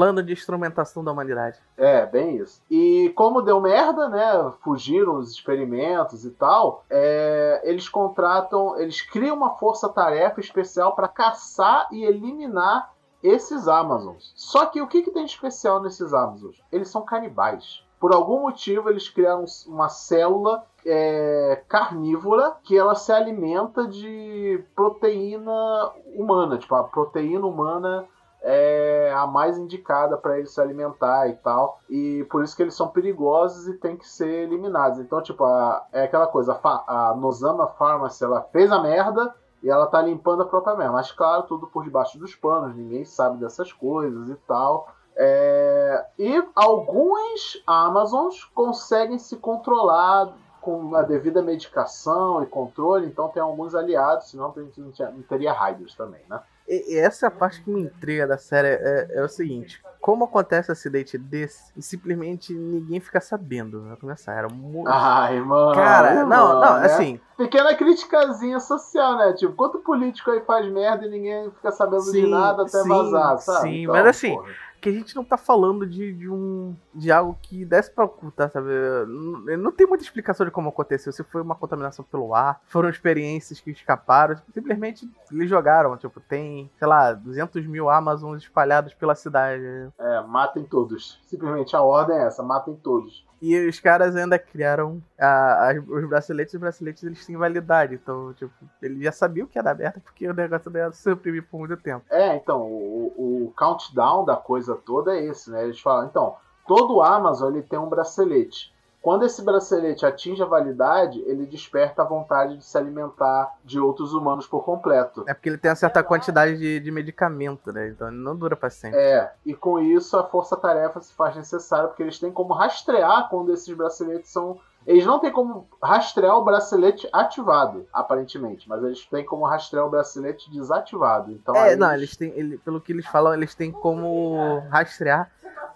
plano 0.00 0.22
de 0.22 0.32
instrumentação 0.32 1.04
da 1.04 1.12
humanidade. 1.12 1.58
É, 1.76 2.06
bem 2.06 2.38
isso. 2.38 2.62
E 2.70 3.12
como 3.14 3.42
deu 3.42 3.60
merda, 3.60 4.08
né? 4.08 4.50
Fugiram 4.64 5.16
os 5.16 5.30
experimentos 5.30 6.24
e 6.24 6.30
tal. 6.30 6.86
É, 6.88 7.60
eles 7.64 7.86
contratam, 7.86 8.80
eles 8.80 9.02
criam 9.02 9.36
uma 9.36 9.58
força-tarefa 9.58 10.40
especial 10.40 10.94
para 10.94 11.06
caçar 11.06 11.86
e 11.92 12.02
eliminar 12.02 12.94
esses 13.22 13.68
Amazons. 13.68 14.32
Só 14.34 14.64
que 14.64 14.80
o 14.80 14.86
que, 14.86 15.02
que 15.02 15.10
tem 15.10 15.26
de 15.26 15.32
especial 15.32 15.82
nesses 15.82 16.14
Amazons? 16.14 16.62
Eles 16.72 16.88
são 16.88 17.02
canibais. 17.02 17.84
Por 18.00 18.14
algum 18.14 18.40
motivo, 18.40 18.88
eles 18.88 19.10
criaram 19.10 19.44
uma 19.66 19.90
célula 19.90 20.64
é, 20.86 21.62
carnívora 21.68 22.56
que 22.62 22.74
ela 22.74 22.94
se 22.94 23.12
alimenta 23.12 23.86
de 23.86 24.64
proteína 24.74 25.92
humana. 26.16 26.56
Tipo, 26.56 26.74
a 26.76 26.84
proteína 26.84 27.46
humana 27.46 28.08
é 28.42 29.12
a 29.14 29.26
mais 29.26 29.58
indicada 29.58 30.16
para 30.16 30.38
eles 30.38 30.52
se 30.52 30.60
alimentar 30.60 31.28
e 31.28 31.34
tal. 31.34 31.80
E 31.88 32.26
por 32.30 32.42
isso 32.42 32.56
que 32.56 32.62
eles 32.62 32.74
são 32.74 32.88
perigosos 32.88 33.68
e 33.68 33.74
tem 33.74 33.96
que 33.96 34.08
ser 34.08 34.44
eliminados. 34.44 34.98
Então, 34.98 35.22
tipo, 35.22 35.44
a, 35.44 35.86
é 35.92 36.04
aquela 36.04 36.26
coisa, 36.26 36.58
a, 36.62 37.10
a 37.10 37.14
Nozama 37.14 37.66
Pharmacy, 37.66 38.24
ela 38.24 38.42
fez 38.52 38.70
a 38.72 38.80
merda 38.80 39.34
e 39.62 39.68
ela 39.68 39.86
tá 39.86 40.00
limpando 40.00 40.42
a 40.42 40.46
própria 40.46 40.76
merda. 40.76 40.92
Mas, 40.92 41.12
claro, 41.12 41.42
tudo 41.44 41.66
por 41.66 41.84
debaixo 41.84 42.18
dos 42.18 42.34
panos, 42.34 42.74
ninguém 42.74 43.04
sabe 43.04 43.38
dessas 43.38 43.72
coisas 43.72 44.28
e 44.28 44.36
tal. 44.46 44.88
É... 45.16 46.06
E 46.18 46.42
alguns 46.54 47.62
Amazons 47.66 48.44
conseguem 48.54 49.18
se 49.18 49.36
controlar 49.36 50.32
com 50.60 50.94
a 50.94 51.02
devida 51.02 51.42
medicação 51.42 52.42
e 52.42 52.46
controle, 52.46 53.06
então 53.06 53.28
tem 53.28 53.42
alguns 53.42 53.74
aliados, 53.74 54.30
senão 54.30 54.52
a 54.54 54.60
gente 54.60 54.80
não 54.80 55.22
teria 55.22 55.52
Riders 55.52 55.94
também, 55.94 56.20
né? 56.28 56.40
E 56.72 56.96
essa 56.96 57.26
é 57.26 57.28
a 57.28 57.32
parte 57.32 57.60
que 57.62 57.68
me 57.68 57.80
intriga 57.80 58.28
da 58.28 58.38
série 58.38 58.68
é, 58.68 59.08
é 59.14 59.24
o 59.24 59.28
seguinte: 59.28 59.82
como 60.00 60.24
acontece 60.24 60.70
um 60.70 60.72
acidente 60.72 61.18
desse 61.18 61.72
e 61.76 61.82
simplesmente 61.82 62.54
ninguém 62.54 63.00
fica 63.00 63.20
sabendo? 63.20 63.82
Vai 63.88 63.96
começar, 63.96 64.34
era 64.34 64.48
muito. 64.48 64.88
Ai, 64.88 65.40
mano. 65.40 65.74
Cara, 65.74 66.24
não, 66.24 66.60
não, 66.60 66.78
né? 66.78 66.86
assim. 66.86 67.20
Pequena 67.36 67.74
criticazinha 67.74 68.60
social, 68.60 69.16
né? 69.16 69.32
Tipo, 69.32 69.52
quanto 69.54 69.80
político 69.80 70.30
aí 70.30 70.40
faz 70.42 70.70
merda 70.70 71.06
e 71.06 71.10
ninguém 71.10 71.50
fica 71.50 71.72
sabendo 71.72 72.02
sim, 72.02 72.12
de 72.12 72.26
nada 72.28 72.62
até 72.62 72.82
sim, 72.82 72.88
vazar, 72.88 73.38
sabe? 73.38 73.60
Sim, 73.62 73.82
então, 73.82 73.94
mas 73.94 74.06
assim. 74.06 74.36
Porra 74.36 74.69
que 74.80 74.88
a 74.88 74.92
gente 74.92 75.14
não 75.14 75.24
tá 75.24 75.36
falando 75.36 75.86
de, 75.86 76.12
de 76.12 76.28
um 76.28 76.74
de 76.94 77.12
algo 77.12 77.38
que 77.42 77.64
desce 77.64 77.90
pra 77.90 78.04
ocultar, 78.04 78.50
sabe? 78.50 78.68
Não, 79.06 79.56
não 79.58 79.72
tem 79.72 79.86
muita 79.86 80.02
explicação 80.02 80.46
de 80.46 80.52
como 80.52 80.70
aconteceu. 80.70 81.12
Se 81.12 81.22
foi 81.22 81.42
uma 81.42 81.54
contaminação 81.54 82.04
pelo 82.04 82.34
ar, 82.34 82.60
foram 82.66 82.88
experiências 82.88 83.60
que 83.60 83.70
escaparam, 83.70 84.40
simplesmente 84.52 85.08
eles 85.30 85.48
jogaram. 85.48 85.96
Tipo, 85.96 86.20
tem, 86.20 86.70
sei 86.78 86.88
lá, 86.88 87.12
200 87.12 87.66
mil 87.66 87.90
Amazons 87.90 88.42
espalhados 88.42 88.94
pela 88.94 89.14
cidade. 89.14 89.64
É, 89.98 90.22
matem 90.22 90.64
todos. 90.64 91.20
Simplesmente 91.26 91.76
a 91.76 91.82
ordem 91.82 92.16
é 92.16 92.26
essa, 92.26 92.42
matem 92.42 92.74
todos. 92.76 93.28
E 93.40 93.56
os 93.66 93.80
caras 93.80 94.14
ainda 94.14 94.38
criaram 94.38 95.02
a, 95.18 95.70
a, 95.70 95.74
os 95.74 96.08
braceletes, 96.08 96.52
os 96.52 96.60
braceletes 96.60 97.02
eles 97.02 97.24
têm 97.24 97.36
validade. 97.36 97.94
Então, 97.94 98.34
tipo, 98.34 98.52
ele 98.82 99.02
já 99.02 99.12
sabia 99.12 99.44
o 99.44 99.46
que 99.46 99.58
era 99.58 99.70
aberto 99.70 100.00
porque 100.00 100.28
o 100.28 100.34
negócio 100.34 100.70
dela 100.70 100.92
se 100.92 101.02
suprimir 101.02 101.46
por 101.50 101.58
muito 101.58 101.76
tempo. 101.76 102.04
É, 102.10 102.36
então, 102.36 102.62
o, 102.62 103.46
o 103.46 103.52
countdown 103.56 104.24
da 104.24 104.36
coisa 104.36 104.76
toda 104.76 105.16
é 105.16 105.24
esse, 105.24 105.50
né? 105.50 105.64
Eles 105.64 105.80
falam, 105.80 106.06
então, 106.06 106.36
todo 106.66 107.00
Amazon 107.00 107.54
ele 107.54 107.62
tem 107.62 107.78
um 107.78 107.88
bracelete. 107.88 108.74
Quando 109.02 109.24
esse 109.24 109.42
bracelete 109.42 110.04
atinge 110.04 110.42
a 110.42 110.46
validade, 110.46 111.20
ele 111.26 111.46
desperta 111.46 112.02
a 112.02 112.04
vontade 112.04 112.56
de 112.58 112.64
se 112.64 112.76
alimentar 112.76 113.56
de 113.64 113.80
outros 113.80 114.12
humanos 114.12 114.46
por 114.46 114.62
completo. 114.62 115.24
É 115.26 115.32
porque 115.32 115.48
ele 115.48 115.58
tem 115.58 115.70
uma 115.70 115.76
certa 115.76 116.02
quantidade 116.02 116.58
de, 116.58 116.80
de 116.80 116.90
medicamento, 116.90 117.72
né? 117.72 117.88
Então 117.88 118.08
ele 118.08 118.18
não 118.18 118.36
dura 118.36 118.54
para 118.56 118.68
sempre. 118.68 118.98
É, 118.98 119.32
e 119.44 119.54
com 119.54 119.78
isso 119.78 120.18
a 120.18 120.24
força-tarefa 120.24 121.00
se 121.00 121.14
faz 121.14 121.34
necessária, 121.34 121.88
porque 121.88 122.02
eles 122.02 122.18
têm 122.18 122.30
como 122.30 122.52
rastrear 122.52 123.28
quando 123.30 123.52
esses 123.52 123.74
braceletes 123.74 124.30
são 124.30 124.58
eles 124.86 125.04
não 125.04 125.18
têm 125.18 125.30
como 125.30 125.68
rastrear 125.82 126.36
o 126.36 126.44
bracelete 126.44 127.08
ativado, 127.12 127.86
aparentemente, 127.92 128.68
mas 128.68 128.82
eles 128.82 129.04
têm 129.06 129.24
como 129.24 129.44
rastrear 129.44 129.86
o 129.86 129.90
bracelete 129.90 130.50
desativado. 130.50 131.30
Então, 131.32 131.54
é, 131.54 131.76
não, 131.76 131.92
eles 131.92 132.16
têm, 132.16 132.32
ele, 132.34 132.56
pelo 132.58 132.80
que 132.80 132.92
eles 132.92 133.06
falam, 133.06 133.34
eles 133.34 133.54
têm 133.54 133.70
como 133.70 134.58
rastrear 134.70 135.30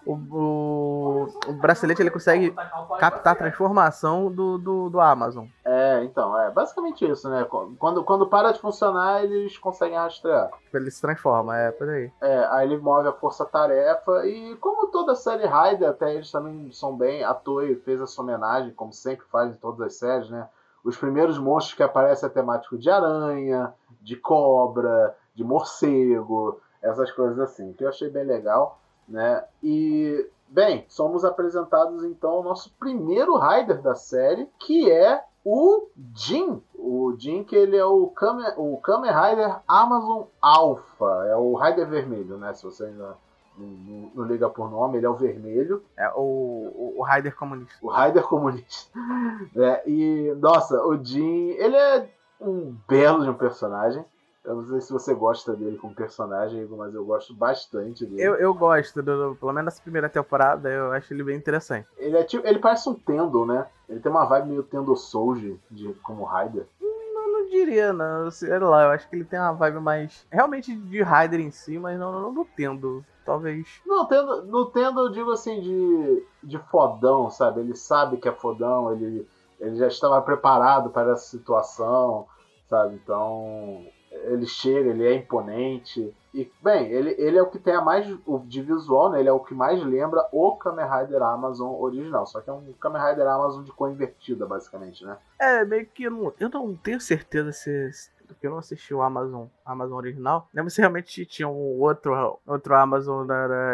o, 0.05 0.13
o, 0.13 1.27
o, 1.47 1.53
bracelete 1.53 2.01
ele 2.01 2.11
consegue 2.11 2.53
captar 2.99 3.33
a 3.33 3.35
transformação 3.35 4.31
do, 4.31 4.57
do, 4.57 4.89
do, 4.89 4.99
Amazon. 4.99 5.47
É, 5.65 6.03
então, 6.03 6.39
é 6.39 6.51
basicamente 6.51 7.09
isso, 7.09 7.29
né? 7.29 7.45
Quando, 7.79 8.03
quando 8.03 8.27
para 8.27 8.51
de 8.51 8.59
funcionar, 8.59 9.23
eles 9.23 9.57
conseguem 9.57 9.97
rastrear. 9.97 10.51
Ele 10.73 10.91
se 10.91 11.01
transforma, 11.01 11.57
é 11.57 11.71
por 11.71 11.89
aí. 11.89 12.11
É, 12.21 12.47
aí 12.51 12.67
ele 12.67 12.77
move 12.77 13.07
a 13.07 13.13
força-tarefa 13.13 14.25
e 14.27 14.55
como 14.57 14.87
toda 14.87 15.15
série 15.15 15.45
Raider, 15.45 15.89
até 15.89 16.13
eles 16.13 16.31
também 16.31 16.71
são 16.71 16.95
bem. 16.95 17.23
A 17.23 17.33
Toei 17.33 17.75
fez 17.75 17.99
essa 17.99 18.21
homenagem, 18.21 18.73
como 18.73 18.93
sempre 18.93 19.25
faz 19.31 19.51
em 19.51 19.57
todas 19.57 19.81
as 19.81 19.95
séries, 19.95 20.29
né? 20.29 20.47
Os 20.83 20.95
primeiros 20.95 21.39
monstros 21.39 21.75
que 21.75 21.81
aparecem 21.81 22.29
é 22.29 22.31
temático 22.31 22.77
de 22.77 22.91
aranha, 22.91 23.73
de 24.01 24.15
cobra, 24.15 25.15
de 25.33 25.43
morcego, 25.43 26.61
essas 26.79 27.11
coisas 27.11 27.39
assim, 27.39 27.73
que 27.73 27.83
eu 27.83 27.89
achei 27.89 28.07
bem 28.07 28.23
legal. 28.23 28.79
Né? 29.07 29.43
E, 29.63 30.29
bem, 30.47 30.85
somos 30.87 31.23
apresentados 31.23 32.03
então 32.03 32.31
ao 32.31 32.43
nosso 32.43 32.73
primeiro 32.79 33.37
Rider 33.37 33.81
da 33.81 33.95
série, 33.95 34.49
que 34.59 34.91
é 34.91 35.23
o 35.45 35.87
Jin. 36.13 36.61
O 36.73 37.15
Jin, 37.17 37.43
que 37.43 37.55
ele 37.55 37.77
é 37.77 37.85
o 37.85 38.07
Kamen, 38.07 38.53
o 38.57 38.77
Kamen 38.77 39.11
Rider 39.11 39.59
Amazon 39.67 40.23
Alpha, 40.41 41.25
é 41.27 41.35
o 41.35 41.55
Rider 41.55 41.87
vermelho, 41.87 42.37
né? 42.37 42.53
Se 42.53 42.63
você 42.63 42.85
ainda 42.85 43.15
não, 43.55 44.11
não, 44.15 44.23
liga 44.25 44.49
por 44.49 44.69
nome, 44.69 44.97
ele 44.97 45.05
é 45.05 45.09
o 45.09 45.15
vermelho. 45.15 45.83
É 45.95 46.09
o, 46.15 46.95
o, 46.97 47.03
Rider 47.03 47.35
comunista. 47.35 47.77
O 47.81 47.89
Rider 47.89 48.23
comunista. 48.23 48.99
é, 49.55 49.89
e, 49.89 50.33
nossa, 50.39 50.83
o 50.83 51.01
Jin, 51.01 51.49
ele 51.51 51.75
é 51.75 52.09
um 52.41 52.75
belo 52.87 53.23
de 53.23 53.29
um 53.29 53.35
personagem. 53.35 54.03
Eu 54.45 54.55
não 54.57 54.65
sei 54.65 54.81
se 54.81 54.93
você 54.93 55.13
gosta 55.13 55.55
dele 55.55 55.77
como 55.77 55.95
personagem, 55.95 56.65
mas 56.67 56.93
eu 56.93 57.03
gosto 57.03 57.33
bastante 57.33 58.05
dele. 58.05 58.21
Eu, 58.21 58.35
eu 58.35 58.53
gosto, 58.53 59.01
do, 59.01 59.35
pelo 59.35 59.51
menos 59.51 59.65
nessa 59.65 59.81
primeira 59.81 60.07
temporada, 60.07 60.69
eu 60.69 60.91
acho 60.91 61.11
ele 61.13 61.23
bem 61.23 61.35
interessante. 61.35 61.87
Ele, 61.97 62.15
é 62.15 62.23
tipo, 62.23 62.45
ele 62.45 62.59
parece 62.59 62.87
um 62.87 62.93
Tendo, 62.93 63.45
né? 63.45 63.65
Ele 63.89 63.99
tem 63.99 64.11
uma 64.11 64.25
vibe 64.25 64.49
meio 64.49 64.63
Tendo 64.63 64.95
Souji 64.95 65.59
de, 65.71 65.91
como 66.03 66.23
Raider. 66.23 66.67
Não, 66.79 67.31
não 67.31 67.49
diria, 67.49 67.91
não. 67.91 68.29
Sei 68.29 68.57
lá, 68.59 68.83
eu 68.83 68.89
acho 68.91 69.09
que 69.09 69.15
ele 69.15 69.25
tem 69.25 69.39
uma 69.39 69.53
vibe 69.53 69.79
mais. 69.79 70.27
Realmente 70.31 70.75
de 70.75 71.01
Raider 71.01 71.39
em 71.39 71.51
si, 71.51 71.79
mas 71.79 71.97
não, 71.97 72.21
não 72.21 72.33
do 72.33 72.45
Tendo. 72.45 73.03
Talvez. 73.25 73.81
Não, 73.83 74.05
tendo, 74.05 74.43
no 74.43 74.67
Tendo 74.67 75.01
eu 75.01 75.11
digo 75.11 75.31
assim, 75.31 75.59
de, 75.59 76.27
de 76.43 76.59
fodão, 76.69 77.31
sabe? 77.31 77.61
Ele 77.61 77.75
sabe 77.75 78.17
que 78.17 78.29
é 78.29 78.31
fodão, 78.31 78.91
ele, 78.91 79.27
ele 79.59 79.75
já 79.77 79.87
estava 79.87 80.21
preparado 80.21 80.91
para 80.91 81.13
essa 81.13 81.25
situação, 81.25 82.27
sabe? 82.69 82.93
Então 83.03 83.83
ele 84.23 84.45
chega, 84.45 84.89
ele 84.89 85.05
é 85.05 85.15
imponente. 85.15 86.13
E, 86.33 86.51
bem, 86.61 86.91
ele, 86.91 87.15
ele 87.17 87.37
é 87.37 87.41
o 87.41 87.49
que 87.49 87.59
tem 87.59 87.73
a 87.73 87.81
mais 87.81 88.07
o, 88.25 88.39
de 88.39 88.61
visual, 88.61 89.09
né? 89.09 89.19
Ele 89.19 89.29
é 89.29 89.31
o 89.31 89.39
que 89.39 89.53
mais 89.53 89.81
lembra 89.83 90.27
o 90.31 90.55
Kamen 90.55 90.85
Rider 90.85 91.21
Amazon 91.21 91.73
original. 91.79 92.25
Só 92.25 92.41
que 92.41 92.49
é 92.49 92.53
um 92.53 92.73
Kamen 92.73 93.01
Rider 93.01 93.27
Amazon 93.27 93.63
de 93.63 93.71
cor 93.71 93.89
invertida, 93.89 94.45
basicamente, 94.45 95.05
né? 95.05 95.17
É, 95.39 95.63
meio 95.63 95.85
que 95.85 96.03
eu 96.03 96.11
não, 96.11 96.33
eu 96.39 96.49
não 96.49 96.75
tenho 96.75 96.99
certeza 96.99 97.51
se, 97.51 97.91
porque 98.25 98.47
eu 98.47 98.51
não 98.51 98.57
assisti 98.57 98.93
o 98.93 99.01
Amazon, 99.01 99.45
Amazon 99.65 99.97
original. 99.97 100.47
Lembro 100.53 100.69
se 100.69 100.81
realmente 100.81 101.25
tinha 101.25 101.47
um 101.47 101.79
outro, 101.79 102.39
outro 102.45 102.75
Amazon 102.75 103.27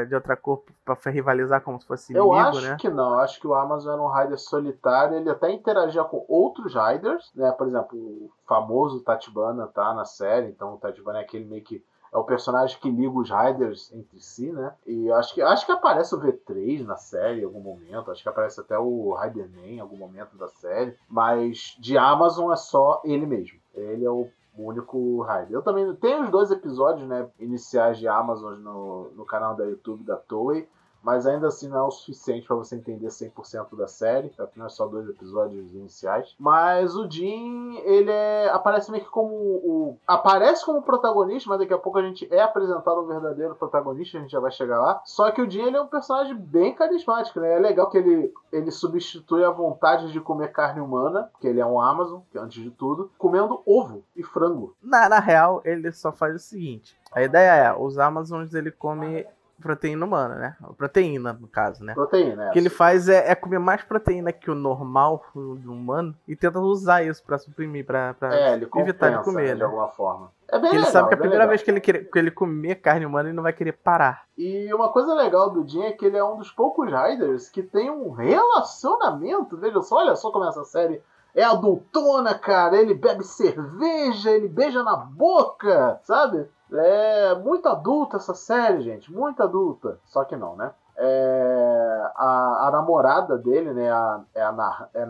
de 0.08 0.16
outra 0.16 0.36
cor 0.36 0.64
pra 0.84 0.96
rivalizar 1.12 1.62
como 1.62 1.80
se 1.80 1.88
fosse 1.88 2.14
eu 2.14 2.28
inimigo, 2.28 2.58
acho 2.58 2.78
que 2.78 2.90
não. 2.90 3.20
Acho 3.20 3.40
que 3.40 3.48
o 3.48 3.54
Amazon 3.54 3.94
era 3.94 4.02
um 4.02 4.12
Rider 4.12 4.38
solitário. 4.38 5.18
Ele 5.18 5.30
até 5.30 5.52
interagia 5.52 6.04
com 6.04 6.26
outros 6.28 6.74
Riders, 6.74 7.32
né? 7.36 7.52
Por 7.52 7.68
exemplo, 7.68 7.98
o 7.98 8.32
famoso 8.48 9.04
Tatibana 9.04 9.68
tá 9.68 9.94
na 9.94 10.06
série. 10.06 10.48
Então 10.48 10.76
o 10.76 10.78
Tatibana 10.78 11.20
é 11.20 11.22
aquele 11.22 11.46
meio 11.46 11.64
que 11.64 11.84
é 12.14 12.18
o 12.18 12.26
personagem 12.26 12.78
que 12.78 12.92
liga 12.92 13.18
os 13.18 13.30
Riders 13.30 13.90
entre 13.94 14.20
si, 14.20 14.52
né? 14.52 14.74
E 14.86 15.10
acho 15.14 15.34
que, 15.34 15.42
acho 15.42 15.66
que 15.66 15.72
aparece 15.72 16.14
o 16.14 16.20
V3 16.20 16.84
na 16.86 16.98
série 16.98 17.42
em 17.42 17.46
algum 17.46 17.62
momento. 17.62 18.12
Acho 18.12 18.22
que 18.22 18.28
aparece 18.28 18.60
até 18.60 18.78
o 18.78 19.16
Riderman 19.16 19.76
em 19.76 19.80
algum 19.80 19.96
momento 19.96 20.38
da 20.38 20.50
série. 20.50 20.98
Mas 21.08 21.78
de 21.80 21.98
Amazon 21.98 22.52
é 22.52 22.58
só 22.58 23.02
ele 23.06 23.26
mesmo. 23.26 23.58
Ele 23.74 24.04
é 24.04 24.10
o 24.10 24.28
o 24.62 24.68
único 24.68 25.22
raid. 25.22 25.52
Eu 25.52 25.62
também 25.62 25.94
tenho 25.96 26.24
os 26.24 26.30
dois 26.30 26.52
episódios 26.52 27.08
né, 27.08 27.28
iniciais 27.40 27.98
de 27.98 28.08
Amazon 28.08 28.60
no, 28.60 29.12
no 29.12 29.26
canal 29.26 29.56
da 29.56 29.66
YouTube 29.66 30.04
da 30.04 30.16
Toei. 30.16 30.68
Mas 31.04 31.26
ainda 31.26 31.48
assim 31.48 31.68
não 31.68 31.78
é 31.78 31.84
o 31.84 31.92
suficiente 31.92 32.46
para 32.46 32.56
você 32.56 32.76
entender 32.76 33.08
100% 33.08 33.76
da 33.76 33.88
série, 33.88 34.32
afinal 34.38 34.68
é 34.68 34.70
só 34.70 34.86
dois 34.86 35.10
episódios 35.10 35.74
iniciais. 35.74 36.36
Mas 36.40 36.96
o 36.96 37.10
Jin, 37.10 37.78
ele 37.84 38.12
é, 38.12 38.50
aparece 38.50 38.92
meio 38.92 39.04
que 39.04 39.10
como 39.10 39.34
o 39.34 39.98
aparece 40.08 40.66
como 40.66 40.82
protagonista, 40.82 41.50
mas 41.50 41.60
daqui 41.60 41.74
a 41.74 41.78
pouco 41.78 41.98
a 41.98 42.04
gente 42.04 42.28
é 42.32 42.42
apresentado 42.42 43.00
o 43.00 43.08
verdadeiro 43.08 43.56
protagonista, 43.56 44.18
a 44.18 44.22
gente 44.22 44.32
já 44.32 44.40
vai 44.40 44.52
chegar 44.52 44.80
lá. 44.80 45.02
Só 45.06 45.32
que 45.32 45.42
o 45.42 45.50
Jin 45.50 45.62
ele 45.62 45.78
é 45.78 45.82
um 45.82 45.88
personagem 45.88 46.36
bem 46.36 46.74
carismático, 46.74 47.40
né? 47.40 47.56
É 47.56 47.60
legal 47.60 47.90
que 47.90 47.98
ele 47.98 48.34
ele 48.52 48.70
substitui 48.70 49.44
a 49.44 49.50
vontade 49.50 50.12
de 50.12 50.20
comer 50.20 50.52
carne 50.52 50.82
humana, 50.82 51.30
que 51.40 51.48
ele 51.48 51.60
é 51.60 51.66
um 51.66 51.80
Amazon, 51.80 52.22
que 52.30 52.38
antes 52.38 52.62
de 52.62 52.70
tudo, 52.70 53.10
comendo 53.18 53.62
ovo 53.66 54.04
e 54.16 54.24
frango. 54.24 54.76
Na, 54.82 55.08
na 55.08 55.20
real, 55.20 55.62
ele 55.64 55.92
só 55.92 56.12
faz 56.12 56.36
o 56.36 56.40
seguinte: 56.40 56.98
a 57.12 57.22
ideia 57.22 57.52
é, 57.52 57.74
os 57.74 57.98
Amazons 57.98 58.54
ele 58.54 58.72
come 58.72 59.26
proteína 59.62 60.06
humana, 60.06 60.36
né? 60.36 60.56
Proteína, 60.78 61.34
no 61.34 61.48
caso, 61.48 61.84
né? 61.84 61.94
Proteína, 61.94 62.46
é. 62.46 62.50
O 62.50 62.52
que 62.52 62.60
ele 62.60 62.70
faz 62.70 63.08
é, 63.08 63.32
é, 63.32 63.36
comer 63.36 63.60
mais 63.60 63.84
proteína 63.84 64.32
que 64.32 64.50
o 64.50 64.56
normal 64.56 65.24
do 65.34 65.72
humano 65.72 66.16
e 66.28 66.36
tenta 66.36 66.60
usar 66.60 67.04
isso 67.04 67.24
pra 67.24 67.38
suprimir, 67.38 67.86
pra, 67.86 68.14
pra 68.14 68.36
é, 68.36 68.54
ele 68.54 68.68
evitar 68.76 69.18
de 69.18 69.24
comer, 69.24 69.50
né? 69.50 69.56
De 69.56 69.64
alguma 69.64 69.88
forma. 69.88 70.32
É 70.50 70.60
bem 70.60 70.70
ele 70.70 70.80
legal, 70.80 70.92
sabe 70.92 71.08
que 71.08 71.14
a 71.14 71.18
primeira 71.18 71.46
legal. 71.46 71.50
vez 71.50 71.64
que 71.64 71.72
ele, 71.72 71.80
quer, 71.80 72.10
que 72.10 72.20
ele 72.20 72.32
comer 72.32 72.76
carne 72.76 73.06
humana, 73.06 73.30
ele 73.30 73.36
não 73.36 73.44
vai 73.44 73.54
querer 73.54 73.72
parar. 73.72 74.26
E 74.38 74.74
uma 74.74 74.90
coisa 74.90 75.14
legal 75.14 75.50
do 75.50 75.66
Jin 75.66 75.84
é 75.84 75.92
que 75.94 76.06
ele 76.06 76.18
é 76.18 76.24
um 76.24 76.38
dos 76.38 76.52
poucos 76.52 76.92
Riders 76.92 77.50
que 77.50 77.64
tem 77.64 77.90
um 77.90 78.12
relacionamento. 78.12 79.56
Veja 79.56 79.82
só, 79.82 79.98
olha 79.98 80.16
só 80.16 80.30
como 80.30 80.46
essa 80.46 80.66
série 80.66 81.02
é 81.36 81.44
adultona, 81.44 82.34
cara. 82.34 82.78
Ele 82.78 82.94
bebe 82.94 83.24
cerveja, 83.24 84.32
ele 84.32 84.48
beija 84.48 84.84
na 84.84 84.96
boca, 84.96 86.00
sabe? 86.04 86.50
É 86.74 87.36
muito 87.36 87.68
adulta 87.68 88.18
essa 88.18 88.34
série, 88.34 88.82
gente. 88.82 89.12
Muito 89.12 89.42
adulta. 89.44 90.00
Só 90.06 90.24
que 90.24 90.36
não, 90.36 90.56
né? 90.56 90.72
É, 90.98 92.12
a, 92.16 92.68
a, 92.68 92.72
namorada 92.72 93.38
dele, 93.38 93.74
né? 93.74 93.92
A, 93.92 94.22
é 94.36 94.42
a 94.42 94.52
Nah, 94.52 94.88
é 94.94 95.04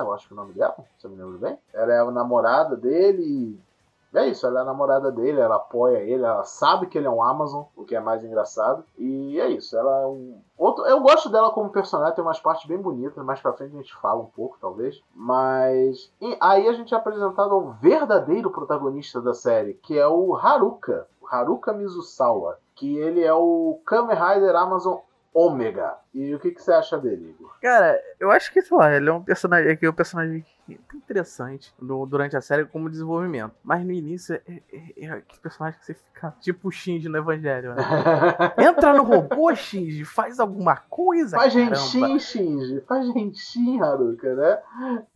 eu 0.00 0.12
acho 0.12 0.28
que 0.28 0.34
é 0.34 0.36
o 0.36 0.40
nome 0.40 0.52
dela, 0.52 0.76
se 0.98 1.06
eu 1.06 1.10
me 1.10 1.16
lembro 1.16 1.38
bem. 1.38 1.58
Ela 1.72 1.92
é 1.92 2.00
a 2.00 2.10
namorada 2.10 2.76
dele 2.76 3.58
é 4.14 4.26
isso, 4.26 4.46
ela 4.46 4.60
é 4.60 4.62
a 4.62 4.66
namorada 4.66 5.12
dele, 5.12 5.40
ela 5.40 5.56
apoia 5.56 5.98
ele, 5.98 6.24
ela 6.24 6.44
sabe 6.44 6.86
que 6.86 6.96
ele 6.96 7.06
é 7.06 7.10
um 7.10 7.22
Amazon, 7.22 7.64
o 7.76 7.84
que 7.84 7.94
é 7.94 8.00
mais 8.00 8.24
engraçado. 8.24 8.84
E 8.96 9.38
é 9.38 9.48
isso, 9.48 9.76
ela 9.76 10.02
é 10.02 10.06
um. 10.06 10.40
Outro, 10.56 10.86
eu 10.86 11.00
gosto 11.00 11.28
dela 11.28 11.50
como 11.50 11.70
personagem, 11.70 12.14
tem 12.14 12.24
umas 12.24 12.40
partes 12.40 12.66
bem 12.66 12.78
bonitas, 12.78 13.22
mais 13.24 13.40
pra 13.40 13.52
frente 13.52 13.74
a 13.74 13.80
gente 13.80 13.94
fala 13.96 14.20
um 14.20 14.26
pouco, 14.26 14.58
talvez. 14.60 15.02
Mas. 15.14 16.12
aí 16.40 16.68
a 16.68 16.72
gente 16.72 16.94
é 16.94 16.96
apresentado 16.96 17.52
ao 17.52 17.72
verdadeiro 17.72 18.50
protagonista 18.50 19.20
da 19.20 19.34
série, 19.34 19.74
que 19.74 19.98
é 19.98 20.06
o 20.06 20.34
Haruka. 20.34 21.06
Haruka 21.30 21.72
Mizusawa. 21.72 22.58
Que 22.74 22.96
ele 22.96 23.22
é 23.22 23.34
o 23.34 23.80
Kamen 23.84 24.16
Rider 24.16 24.56
Amazon 24.56 24.98
Ômega. 25.34 25.96
E 26.14 26.34
o 26.34 26.38
que, 26.38 26.50
que 26.50 26.62
você 26.62 26.72
acha 26.72 26.96
dele, 26.96 27.30
Igor? 27.30 27.52
Cara, 27.60 28.00
eu 28.18 28.30
acho 28.30 28.52
que, 28.52 28.62
sei 28.62 28.76
lá, 28.76 28.92
ele 28.92 29.08
é 29.08 29.12
um 29.12 29.22
personagem 29.22 29.76
que 29.76 29.84
é 29.84 29.90
um 29.90 29.94
personagem 29.94 30.44
interessante 30.94 31.74
no, 31.80 32.04
durante 32.06 32.36
a 32.36 32.40
série 32.40 32.64
como 32.64 32.90
desenvolvimento. 32.90 33.54
Mas 33.62 33.84
no 33.84 33.92
início 33.92 34.34
é, 34.34 34.62
é, 34.72 35.04
é 35.04 35.10
aquele 35.10 35.40
personagem 35.40 35.78
que 35.78 35.86
você 35.86 35.94
fica 35.94 36.34
tipo 36.40 36.70
Shinji 36.70 37.08
no 37.08 37.18
Evangelho, 37.18 37.74
né? 37.74 37.82
Entra 38.58 38.92
no 38.92 39.02
robô, 39.02 39.54
Shinji, 39.54 40.04
faz 40.04 40.38
alguma 40.40 40.76
coisa. 40.76 41.36
Faz 41.36 41.52
gentin, 41.52 42.18
Shinji. 42.18 42.80
Faz 42.82 43.06
gentin, 43.06 43.80
Haruka, 43.80 44.34
né? 44.34 44.58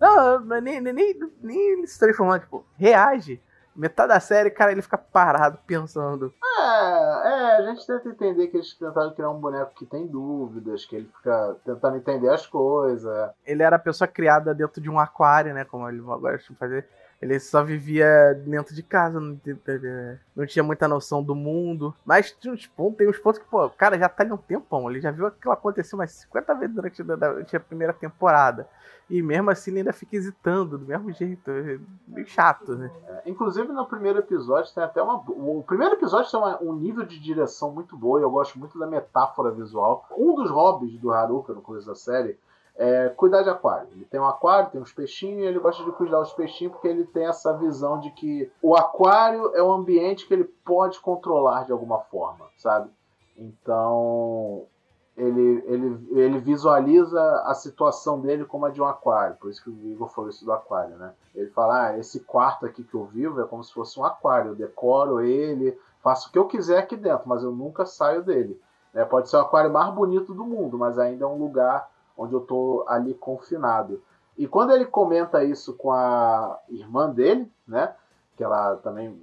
Não, 0.01 0.41
nem, 0.61 0.81
nem, 0.81 0.93
nem, 0.93 1.21
nem 1.43 1.87
se 1.87 1.99
transformando, 1.99 2.41
tipo, 2.41 2.65
reage. 2.77 3.41
Metade 3.75 4.09
da 4.09 4.21
série, 4.21 4.51
cara, 4.51 4.73
ele 4.73 4.83
fica 4.83 4.99
parado 4.99 5.59
pensando. 5.67 6.33
É, 6.45 7.29
é, 7.29 7.57
a 7.57 7.63
gente 7.63 7.87
tenta 7.87 8.09
entender 8.09 8.49
que 8.49 8.57
eles 8.57 8.75
tentaram 8.75 9.15
criar 9.15 9.31
um 9.31 9.41
boneco 9.41 9.75
que 9.75 9.87
tem 9.87 10.07
dúvidas, 10.07 10.85
que 10.85 10.97
ele 10.97 11.11
fica 11.17 11.57
tentando 11.65 11.97
entender 11.97 12.29
as 12.29 12.47
coisas. 12.47 13.31
Ele 13.47 13.63
era 13.63 13.77
a 13.77 13.79
pessoa 13.79 14.07
criada 14.07 14.55
dentro 14.55 14.81
de 14.81 14.91
um 14.91 14.99
aquário, 14.99 15.55
né? 15.55 15.65
Como 15.65 15.89
ele 15.89 16.01
gosta 16.01 16.53
de 16.53 16.59
fazer. 16.59 16.87
Ele 17.23 17.39
só 17.39 17.63
vivia 17.63 18.35
dentro 18.45 18.75
de 18.75 18.83
casa, 18.83 19.21
não, 19.21 20.45
tinha 20.45 20.63
muita 20.65 20.89
noção 20.89 21.23
do 21.23 21.37
mundo. 21.37 21.95
Mas 22.05 22.33
tinha 22.33 22.53
uns 22.53 22.67
pontos, 22.67 22.99
tem 22.99 23.09
uns 23.09 23.19
pontos 23.19 23.41
que, 23.41 23.49
pô, 23.49 23.65
o 23.65 23.71
cara 23.71 23.97
já 23.97 24.09
tá 24.09 24.25
ali 24.25 24.33
um 24.33 24.37
tempão. 24.37 24.91
Ele 24.91 25.01
já 25.01 25.13
viu 25.13 25.27
aquilo 25.27 25.53
acontecer 25.53 25.95
umas 25.95 26.11
50 26.11 26.55
vezes 26.57 26.75
durante, 26.75 27.01
durante 27.01 27.57
a 27.57 27.61
primeira 27.61 27.93
temporada. 27.93 28.69
E 29.09 29.23
mesmo 29.23 29.51
assim 29.51 29.71
ele 29.71 29.81
ainda 29.81 29.93
fica 29.93 30.17
hesitando, 30.17 30.77
do 30.77 30.85
mesmo 30.85 31.13
jeito. 31.13 31.49
É 31.49 31.79
meio 32.09 32.27
chato, 32.27 32.75
né? 32.75 32.91
Inclusive 33.27 33.73
no 33.73 33.87
primeiro 33.87 34.19
episódio 34.19 34.73
tem 34.75 34.83
até 34.83 35.03
uma. 35.03 35.17
O 35.17 35.63
primeiro 35.67 35.95
episódio 35.95 36.31
tem 36.31 36.41
uma, 36.41 36.63
um 36.63 36.75
nível 36.75 37.05
de 37.05 37.19
direção 37.19 37.71
muito 37.71 37.97
boa 37.97 38.21
e 38.21 38.23
eu 38.23 38.31
gosto 38.31 38.59
muito 38.59 38.79
da 38.79 38.87
metáfora 38.87 39.51
visual. 39.51 40.07
Um 40.17 40.35
dos 40.35 40.51
hobbies 40.51 40.99
do 40.99 41.13
Haruka 41.13 41.53
no 41.53 41.63
começo 41.63 41.87
da 41.87 41.95
série 41.95 42.39
é 42.77 43.09
cuidar 43.11 43.43
de 43.43 43.51
aquário. 43.51 43.89
Ele 43.93 44.05
tem 44.05 44.21
um 44.21 44.27
aquário, 44.27 44.71
tem 44.71 44.81
uns 44.81 44.93
peixinhos 44.93 45.43
e 45.43 45.47
ele 45.47 45.59
gosta 45.59 45.85
de 45.85 45.93
cuidar 45.93 46.21
dos 46.21 46.33
peixinhos 46.33 46.73
porque 46.73 46.89
ele 46.89 47.05
tem 47.05 47.27
essa 47.27 47.53
visão 47.57 48.01
de 48.01 48.11
que 48.11 48.51
o 48.63 48.75
aquário 48.75 49.55
é 49.55 49.63
um 49.63 49.73
ambiente 49.73 50.27
que 50.27 50.35
ele 50.35 50.45
pode 50.45 51.01
controlar 51.01 51.65
de 51.65 51.73
alguma 51.73 51.99
forma, 51.99 52.47
sabe? 52.57 52.91
Então 53.37 54.67
ele, 55.17 55.63
ele, 55.67 56.09
ele 56.11 56.39
visualiza 56.39 57.21
a 57.45 57.55
situação 57.55 58.21
dele 58.21 58.45
como 58.45 58.67
a 58.67 58.71
de 58.71 58.81
um 58.81 58.87
aquário. 58.87 59.37
Por 59.37 59.51
isso 59.51 59.63
que 59.63 59.69
o 59.69 59.91
Igor 59.91 60.09
falou 60.09 60.31
isso 60.31 60.45
do 60.45 60.53
aquário, 60.53 60.97
né? 60.97 61.13
Ele 61.35 61.51
fala: 61.51 61.89
ah, 61.89 61.99
esse 61.99 62.21
quarto 62.21 62.65
aqui 62.65 62.83
que 62.83 62.95
eu 62.95 63.05
vivo 63.05 63.41
é 63.41 63.45
como 63.45 63.63
se 63.63 63.73
fosse 63.73 63.99
um 64.01 64.05
aquário. 64.05 64.53
Eu 64.53 64.55
decoro 64.55 65.21
ele, 65.21 65.79
faço 66.03 66.29
o 66.29 66.33
que 66.33 66.39
eu 66.39 66.47
quiser 66.47 66.79
aqui 66.79 66.97
dentro, 66.97 67.29
mas 67.29 67.43
eu 67.43 67.53
nunca 67.53 67.85
saio 67.85 68.23
dele. 68.23 68.61
É, 68.95 69.05
pode 69.05 69.29
ser 69.29 69.37
o 69.37 69.41
aquário 69.41 69.73
mais 69.73 69.93
bonito 69.95 70.35
do 70.35 70.45
mundo, 70.45 70.79
mas 70.79 70.99
ainda 70.99 71.25
é 71.25 71.29
um 71.29 71.39
lugar 71.39 71.89
onde 72.17 72.35
eu 72.35 72.41
estou 72.41 72.85
ali 72.89 73.15
confinado. 73.15 74.03
E 74.37 74.47
quando 74.47 74.73
ele 74.73 74.87
comenta 74.87 75.45
isso 75.45 75.75
com 75.75 75.93
a 75.93 76.59
irmã 76.69 77.11
dele, 77.11 77.51
né, 77.67 77.95
que 78.37 78.43
ela 78.43 78.77
também 78.77 79.19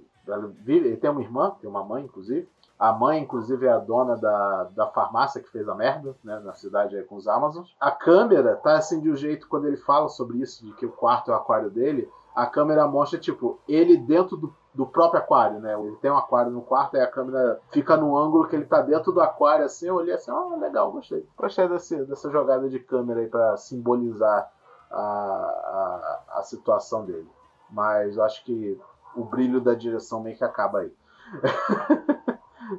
vive, 0.63 0.87
ele 0.87 0.97
tem 0.97 1.09
uma 1.09 1.21
irmã, 1.21 1.51
tem 1.59 1.69
uma 1.69 1.83
mãe 1.83 2.03
inclusive. 2.03 2.47
A 2.79 2.93
mãe, 2.93 3.21
inclusive, 3.21 3.65
é 3.65 3.71
a 3.71 3.77
dona 3.77 4.15
da, 4.15 4.63
da 4.75 4.87
farmácia 4.87 5.41
que 5.41 5.51
fez 5.51 5.67
a 5.67 5.75
merda, 5.75 6.15
né, 6.23 6.39
na 6.39 6.53
cidade 6.53 6.95
aí 6.95 7.03
com 7.03 7.15
os 7.15 7.27
Amazons. 7.27 7.75
A 7.79 7.91
câmera 7.91 8.55
tá 8.55 8.77
assim 8.77 9.01
de 9.01 9.11
um 9.11 9.15
jeito 9.15 9.47
quando 9.49 9.67
ele 9.67 9.77
fala 9.77 10.07
sobre 10.07 10.37
isso, 10.37 10.65
de 10.65 10.71
que 10.73 10.85
o 10.85 10.91
quarto 10.91 11.29
é 11.29 11.33
o 11.33 11.37
aquário 11.37 11.69
dele, 11.69 12.09
a 12.33 12.45
câmera 12.45 12.87
mostra, 12.87 13.19
tipo, 13.19 13.59
ele 13.67 13.97
dentro 13.97 14.37
do 14.37 14.53
do 14.73 14.85
próprio 14.85 15.21
aquário, 15.21 15.59
né? 15.59 15.73
Ele 15.73 15.95
tem 15.97 16.11
um 16.11 16.17
aquário 16.17 16.51
no 16.51 16.61
quarto 16.61 16.95
e 16.95 17.01
a 17.01 17.07
câmera 17.07 17.59
fica 17.71 17.97
no 17.97 18.17
ângulo 18.17 18.47
que 18.47 18.55
ele 18.55 18.65
tá 18.65 18.81
dentro 18.81 19.11
do 19.11 19.21
aquário, 19.21 19.65
assim. 19.65 19.87
Eu 19.87 19.95
olhei 19.95 20.13
assim, 20.13 20.31
ah, 20.31 20.55
legal, 20.57 20.91
gostei. 20.91 21.27
Gostei 21.35 21.67
desse, 21.67 22.05
dessa 22.05 22.29
jogada 22.29 22.69
de 22.69 22.79
câmera 22.79 23.19
aí 23.19 23.27
para 23.27 23.57
simbolizar 23.57 24.49
a, 24.91 24.99
a, 25.01 26.23
a 26.39 26.43
situação 26.43 27.03
dele. 27.03 27.27
Mas 27.69 28.15
eu 28.15 28.23
acho 28.23 28.43
que 28.45 28.79
o 29.15 29.23
brilho 29.25 29.59
da 29.59 29.73
direção 29.73 30.21
meio 30.21 30.37
que 30.37 30.43
acaba 30.43 30.79
aí. 30.79 30.93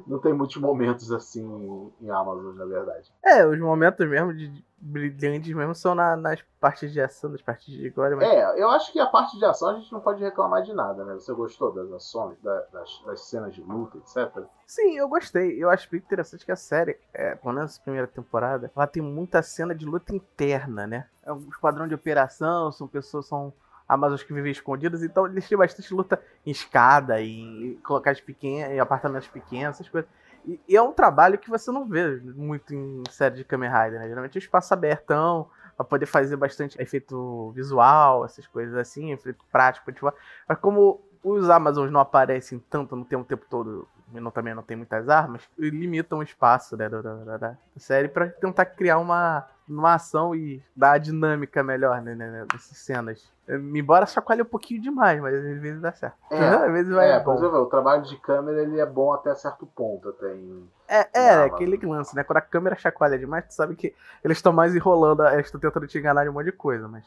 não 0.07 0.19
tem 0.19 0.33
muitos 0.33 0.57
momentos 0.57 1.11
assim 1.11 1.91
em 2.01 2.09
Amazon, 2.09 2.55
na 2.55 2.65
verdade. 2.65 3.11
É, 3.23 3.45
os 3.45 3.59
momentos 3.59 4.07
mesmo 4.07 4.33
de 4.33 4.63
brilhantes 4.81 5.53
mesmo 5.53 5.75
são 5.75 5.93
na, 5.93 6.15
nas 6.15 6.41
partes 6.59 6.91
de 6.91 6.99
ação, 6.99 7.29
nas 7.29 7.41
partes 7.41 7.67
de 7.67 7.89
glória. 7.89 8.17
Mas... 8.17 8.27
É, 8.27 8.61
eu 8.61 8.69
acho 8.71 8.91
que 8.91 8.99
a 8.99 9.05
parte 9.05 9.37
de 9.37 9.45
ação 9.45 9.69
a 9.69 9.73
gente 9.75 9.91
não 9.91 9.99
pode 9.99 10.23
reclamar 10.23 10.63
de 10.63 10.73
nada, 10.73 11.05
né? 11.05 11.13
Você 11.13 11.31
gostou 11.33 11.71
das 11.71 11.91
ações, 11.91 12.37
da, 12.41 12.61
das, 12.73 13.03
das, 13.05 13.21
cenas 13.21 13.53
de 13.53 13.61
luta, 13.61 13.97
etc? 13.99 14.43
Sim, 14.65 14.97
eu 14.97 15.07
gostei. 15.07 15.63
Eu 15.63 15.69
acho 15.69 15.89
bem 15.89 15.99
interessante 15.99 16.45
que 16.45 16.51
a 16.51 16.55
série, 16.55 16.97
é, 17.13 17.35
pelo 17.35 17.53
menos 17.53 17.77
a 17.77 17.83
primeira 17.83 18.07
temporada, 18.07 18.71
ela 18.75 18.87
tem 18.87 19.03
muita 19.03 19.43
cena 19.43 19.75
de 19.75 19.85
luta 19.85 20.15
interna, 20.15 20.87
né? 20.87 21.07
É 21.23 21.31
um 21.31 21.47
esquadrão 21.49 21.87
de 21.87 21.93
operação, 21.93 22.71
são 22.71 22.87
pessoas, 22.87 23.27
são 23.27 23.53
Amazonas 23.93 24.23
que 24.23 24.33
vivem 24.33 24.51
escondidas, 24.51 25.03
então 25.03 25.25
eles 25.25 25.47
têm 25.47 25.57
bastante 25.57 25.93
luta 25.93 26.21
em 26.45 26.51
escada, 26.51 27.21
em 27.21 27.79
pequenos, 28.25 28.71
em 28.71 28.79
apartamentos 28.79 29.27
pequenos, 29.27 29.75
essas 29.75 29.89
coisas. 29.89 30.09
E, 30.45 30.59
e, 30.67 30.75
é 30.75 30.81
um 30.81 30.91
trabalho 30.91 31.37
que 31.37 31.49
você 31.49 31.71
não 31.71 31.85
vê 31.85 32.19
muito 32.19 32.73
em 32.73 33.03
série 33.11 33.35
de 33.35 33.43
Kamen 33.43 33.69
Rider, 33.69 33.99
né? 33.99 34.07
Geralmente 34.07 34.35
é 34.35 34.39
um 34.39 34.43
espaço 34.43 34.73
abertão, 34.73 35.47
pra 35.75 35.85
poder 35.85 36.05
fazer 36.05 36.35
bastante 36.35 36.81
efeito 36.81 37.51
visual, 37.51 38.25
essas 38.25 38.47
coisas 38.47 38.75
assim, 38.75 39.11
efeito 39.11 39.43
prático. 39.51 39.91
Tipo, 39.91 40.13
mas 40.47 40.57
como 40.59 41.01
os 41.23 41.49
Amazons 41.49 41.91
não 41.91 41.99
aparecem 41.99 42.59
tanto, 42.69 43.03
tem 43.05 43.19
o 43.19 43.23
tempo 43.23 43.45
todo, 43.49 43.87
não, 44.13 44.31
também 44.31 44.53
não 44.53 44.63
tem 44.63 44.75
muitas 44.75 45.07
armas, 45.07 45.41
limitam 45.57 46.19
o 46.19 46.23
espaço 46.23 46.75
né, 46.75 46.89
da, 46.89 47.01
da, 47.01 47.37
da 47.37 47.57
série 47.77 48.07
para 48.07 48.27
tentar 48.27 48.65
criar 48.65 48.97
uma, 48.97 49.47
uma 49.67 49.93
ação 49.93 50.35
e 50.35 50.61
dar 50.75 50.93
a 50.93 50.97
dinâmica 50.97 51.63
melhor 51.63 52.01
né, 52.01 52.15
né, 52.15 52.45
nessas 52.51 52.77
cenas. 52.77 53.31
Embora 53.47 54.05
chacoalhe 54.05 54.41
um 54.41 54.45
pouquinho 54.45 54.81
demais, 54.81 55.21
mas 55.21 55.35
às 55.35 55.61
vezes 55.61 55.81
dá 55.81 55.91
certo. 55.91 56.15
É, 56.29 56.37
às 56.65 56.71
vezes 56.71 56.93
vai 56.93 57.11
é, 57.11 57.19
bom. 57.19 57.35
O 57.35 57.65
trabalho 57.67 58.03
de 58.03 58.17
câmera 58.17 58.61
ele 58.61 58.79
é 58.79 58.85
bom 58.85 59.13
até 59.13 59.33
certo 59.35 59.65
ponto. 59.65 60.09
Até 60.09 60.33
em, 60.33 60.69
é, 60.91 61.09
é, 61.13 61.25
é 61.27 61.43
aquele 61.45 61.77
lance, 61.85 62.13
né? 62.13 62.21
Quando 62.21 62.37
a 62.37 62.41
câmera 62.41 62.75
chacoalha 62.75 63.17
demais, 63.17 63.45
tu 63.45 63.53
sabe 63.53 63.77
que 63.77 63.95
eles 64.21 64.37
estão 64.37 64.51
mais 64.51 64.75
enrolando, 64.75 65.25
eles 65.27 65.45
estão 65.45 65.61
tentando 65.61 65.87
te 65.87 65.97
enganar 65.97 66.23
de 66.23 66.29
um 66.29 66.33
monte 66.33 66.47
de 66.47 66.51
coisa, 66.51 66.85
mas. 66.85 67.05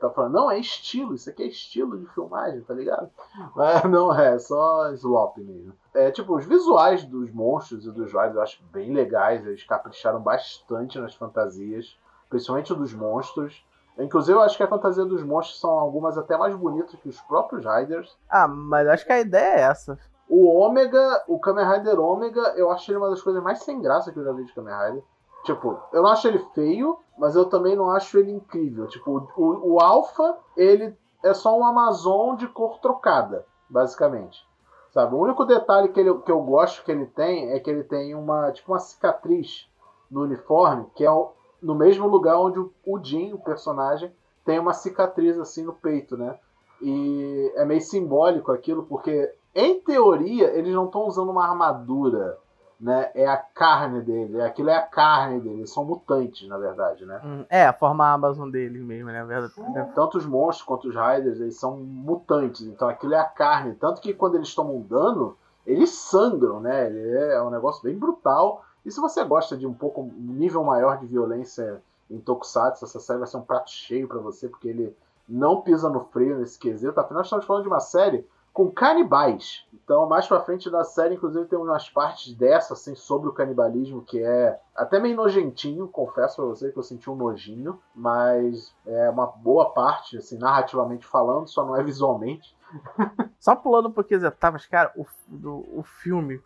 Tá 0.00 0.10
falando, 0.10 0.32
não, 0.32 0.50
é 0.50 0.58
estilo, 0.58 1.14
isso 1.14 1.30
aqui 1.30 1.44
é 1.44 1.46
estilo 1.46 1.98
de 1.98 2.06
filmagem, 2.06 2.62
tá 2.62 2.74
ligado? 2.74 3.08
Mas 3.54 3.84
não 3.88 4.12
é, 4.12 4.36
só 4.40 4.90
slop 4.94 5.38
mesmo. 5.38 5.72
É, 5.94 6.10
tipo, 6.10 6.34
os 6.36 6.44
visuais 6.44 7.04
dos 7.04 7.30
monstros 7.30 7.86
e 7.86 7.92
dos 7.92 8.12
Riders 8.12 8.34
eu 8.34 8.42
acho 8.42 8.64
bem 8.72 8.92
legais, 8.92 9.46
eles 9.46 9.62
capricharam 9.62 10.20
bastante 10.20 10.98
nas 10.98 11.14
fantasias, 11.14 11.96
principalmente 12.28 12.74
dos 12.74 12.92
monstros. 12.92 13.64
Inclusive, 13.96 14.36
eu 14.36 14.42
acho 14.42 14.56
que 14.56 14.64
a 14.64 14.68
fantasia 14.68 15.04
dos 15.04 15.22
monstros 15.22 15.60
são 15.60 15.70
algumas 15.70 16.18
até 16.18 16.36
mais 16.36 16.54
bonitas 16.56 16.98
que 17.00 17.08
os 17.08 17.20
próprios 17.20 17.64
Riders. 17.64 18.18
Ah, 18.28 18.48
mas 18.48 18.88
acho 18.88 19.06
que 19.06 19.12
a 19.12 19.20
ideia 19.20 19.54
é 19.54 19.60
essa. 19.60 19.96
O 20.28 20.46
Ômega, 20.48 21.24
o 21.28 21.38
Kamen 21.38 21.64
Rider 21.64 22.00
Ômega, 22.00 22.54
eu 22.56 22.70
acho 22.70 22.90
ele 22.90 22.98
uma 22.98 23.10
das 23.10 23.22
coisas 23.22 23.42
mais 23.42 23.62
sem 23.62 23.80
graça 23.80 24.12
que 24.12 24.18
eu 24.18 24.24
já 24.24 24.32
vi 24.32 24.44
de 24.44 24.52
Kamen 24.52 24.74
Rider. 24.74 25.04
Tipo, 25.44 25.78
eu 25.92 26.02
não 26.02 26.10
acho 26.10 26.26
ele 26.26 26.40
feio, 26.54 26.98
mas 27.16 27.36
eu 27.36 27.44
também 27.44 27.76
não 27.76 27.90
acho 27.90 28.18
ele 28.18 28.32
incrível. 28.32 28.88
Tipo, 28.88 29.28
o, 29.36 29.74
o 29.74 29.80
Alpha, 29.80 30.36
ele 30.56 30.96
é 31.22 31.32
só 31.32 31.56
um 31.56 31.64
Amazon 31.64 32.34
de 32.34 32.48
cor 32.48 32.78
trocada, 32.80 33.46
basicamente. 33.70 34.44
Sabe? 34.90 35.14
O 35.14 35.18
único 35.18 35.44
detalhe 35.44 35.88
que, 35.90 36.00
ele, 36.00 36.12
que 36.18 36.32
eu 36.32 36.40
gosto 36.40 36.82
que 36.84 36.90
ele 36.90 37.06
tem 37.06 37.52
é 37.52 37.60
que 37.60 37.70
ele 37.70 37.84
tem 37.84 38.14
uma, 38.14 38.50
tipo, 38.50 38.72
uma 38.72 38.78
cicatriz 38.78 39.68
no 40.10 40.22
uniforme, 40.22 40.86
que 40.94 41.04
é 41.04 41.10
o, 41.10 41.30
no 41.62 41.74
mesmo 41.74 42.08
lugar 42.08 42.38
onde 42.38 42.58
o 42.58 42.98
Jin, 43.02 43.32
o 43.32 43.38
personagem, 43.38 44.12
tem 44.44 44.58
uma 44.58 44.72
cicatriz 44.72 45.38
assim 45.38 45.64
no 45.64 45.74
peito, 45.74 46.16
né? 46.16 46.38
E 46.80 47.52
é 47.56 47.64
meio 47.64 47.80
simbólico 47.80 48.52
aquilo, 48.52 48.84
porque 48.84 49.32
em 49.56 49.80
teoria 49.80 50.48
eles 50.56 50.74
não 50.74 50.84
estão 50.84 51.06
usando 51.06 51.30
uma 51.30 51.44
armadura, 51.44 52.38
né? 52.78 53.10
É 53.14 53.26
a 53.26 53.36
carne 53.36 54.02
dele, 54.02 54.42
aquilo 54.42 54.68
é 54.68 54.76
a 54.76 54.82
carne 54.82 55.40
dele, 55.40 55.60
eles 55.60 55.72
são 55.72 55.84
mutantes, 55.84 56.46
na 56.46 56.58
verdade, 56.58 57.06
né? 57.06 57.20
Hum, 57.24 57.44
é, 57.48 57.66
a 57.66 57.72
forma 57.72 58.06
Amazon 58.06 58.50
deles 58.50 58.82
mesmo, 58.82 59.10
né? 59.10 59.24
Verdade. 59.24 59.54
Tanto 59.94 60.18
os 60.18 60.26
monstros 60.26 60.66
quanto 60.66 60.88
os 60.88 60.94
Riders, 60.94 61.40
eles 61.40 61.58
são 61.58 61.76
mutantes, 61.78 62.66
então 62.66 62.88
aquilo 62.88 63.14
é 63.14 63.18
a 63.18 63.24
carne. 63.24 63.74
Tanto 63.74 64.00
que 64.00 64.12
quando 64.12 64.34
eles 64.34 64.54
tomam 64.54 64.80
dano, 64.82 65.36
eles 65.66 65.90
sangram, 65.90 66.60
né? 66.60 67.34
É 67.34 67.42
um 67.42 67.50
negócio 67.50 67.82
bem 67.82 67.98
brutal. 67.98 68.62
E 68.84 68.90
se 68.90 69.00
você 69.00 69.24
gosta 69.24 69.56
de 69.56 69.66
um 69.66 69.74
pouco 69.74 70.02
um 70.02 70.12
nível 70.34 70.62
maior 70.62 70.98
de 70.98 71.06
violência 71.06 71.82
em 72.10 72.18
Tokusatsu, 72.18 72.84
essa 72.84 73.00
série 73.00 73.18
vai 73.18 73.26
ser 73.26 73.38
um 73.38 73.42
prato 73.42 73.70
cheio 73.70 74.06
para 74.06 74.18
você, 74.18 74.48
porque 74.48 74.68
ele 74.68 74.96
não 75.28 75.60
pisa 75.60 75.88
no 75.88 76.04
freio 76.04 76.38
nesse 76.38 76.58
quesito. 76.58 76.98
Afinal, 77.00 77.22
estamos 77.22 77.44
falando 77.44 77.62
de 77.62 77.68
uma 77.68 77.80
série 77.80 78.24
com 78.56 78.70
canibais. 78.70 79.66
Então, 79.74 80.08
mais 80.08 80.26
pra 80.26 80.40
frente 80.40 80.70
da 80.70 80.82
série, 80.82 81.14
inclusive, 81.14 81.44
tem 81.44 81.58
umas 81.58 81.90
partes 81.90 82.32
dessa, 82.32 82.72
assim, 82.72 82.94
sobre 82.94 83.28
o 83.28 83.32
canibalismo, 83.34 84.00
que 84.00 84.18
é 84.18 84.58
até 84.74 84.98
meio 84.98 85.14
nojentinho, 85.14 85.86
confesso 85.86 86.36
pra 86.36 86.46
você 86.46 86.72
que 86.72 86.78
eu 86.78 86.82
senti 86.82 87.10
um 87.10 87.14
nojinho, 87.14 87.78
mas 87.94 88.74
é 88.86 89.10
uma 89.10 89.26
boa 89.26 89.74
parte, 89.74 90.16
assim, 90.16 90.38
narrativamente 90.38 91.06
falando, 91.06 91.46
só 91.48 91.66
não 91.66 91.76
é 91.76 91.82
visualmente. 91.82 92.56
Só 93.38 93.54
pulando 93.54 93.88
um 93.88 93.92
pouquinho 93.92 94.18
as 94.18 94.24
etapas, 94.24 94.66
cara, 94.66 94.90
o, 94.96 95.06
do, 95.28 95.78
o 95.78 95.82
filme 95.84 96.40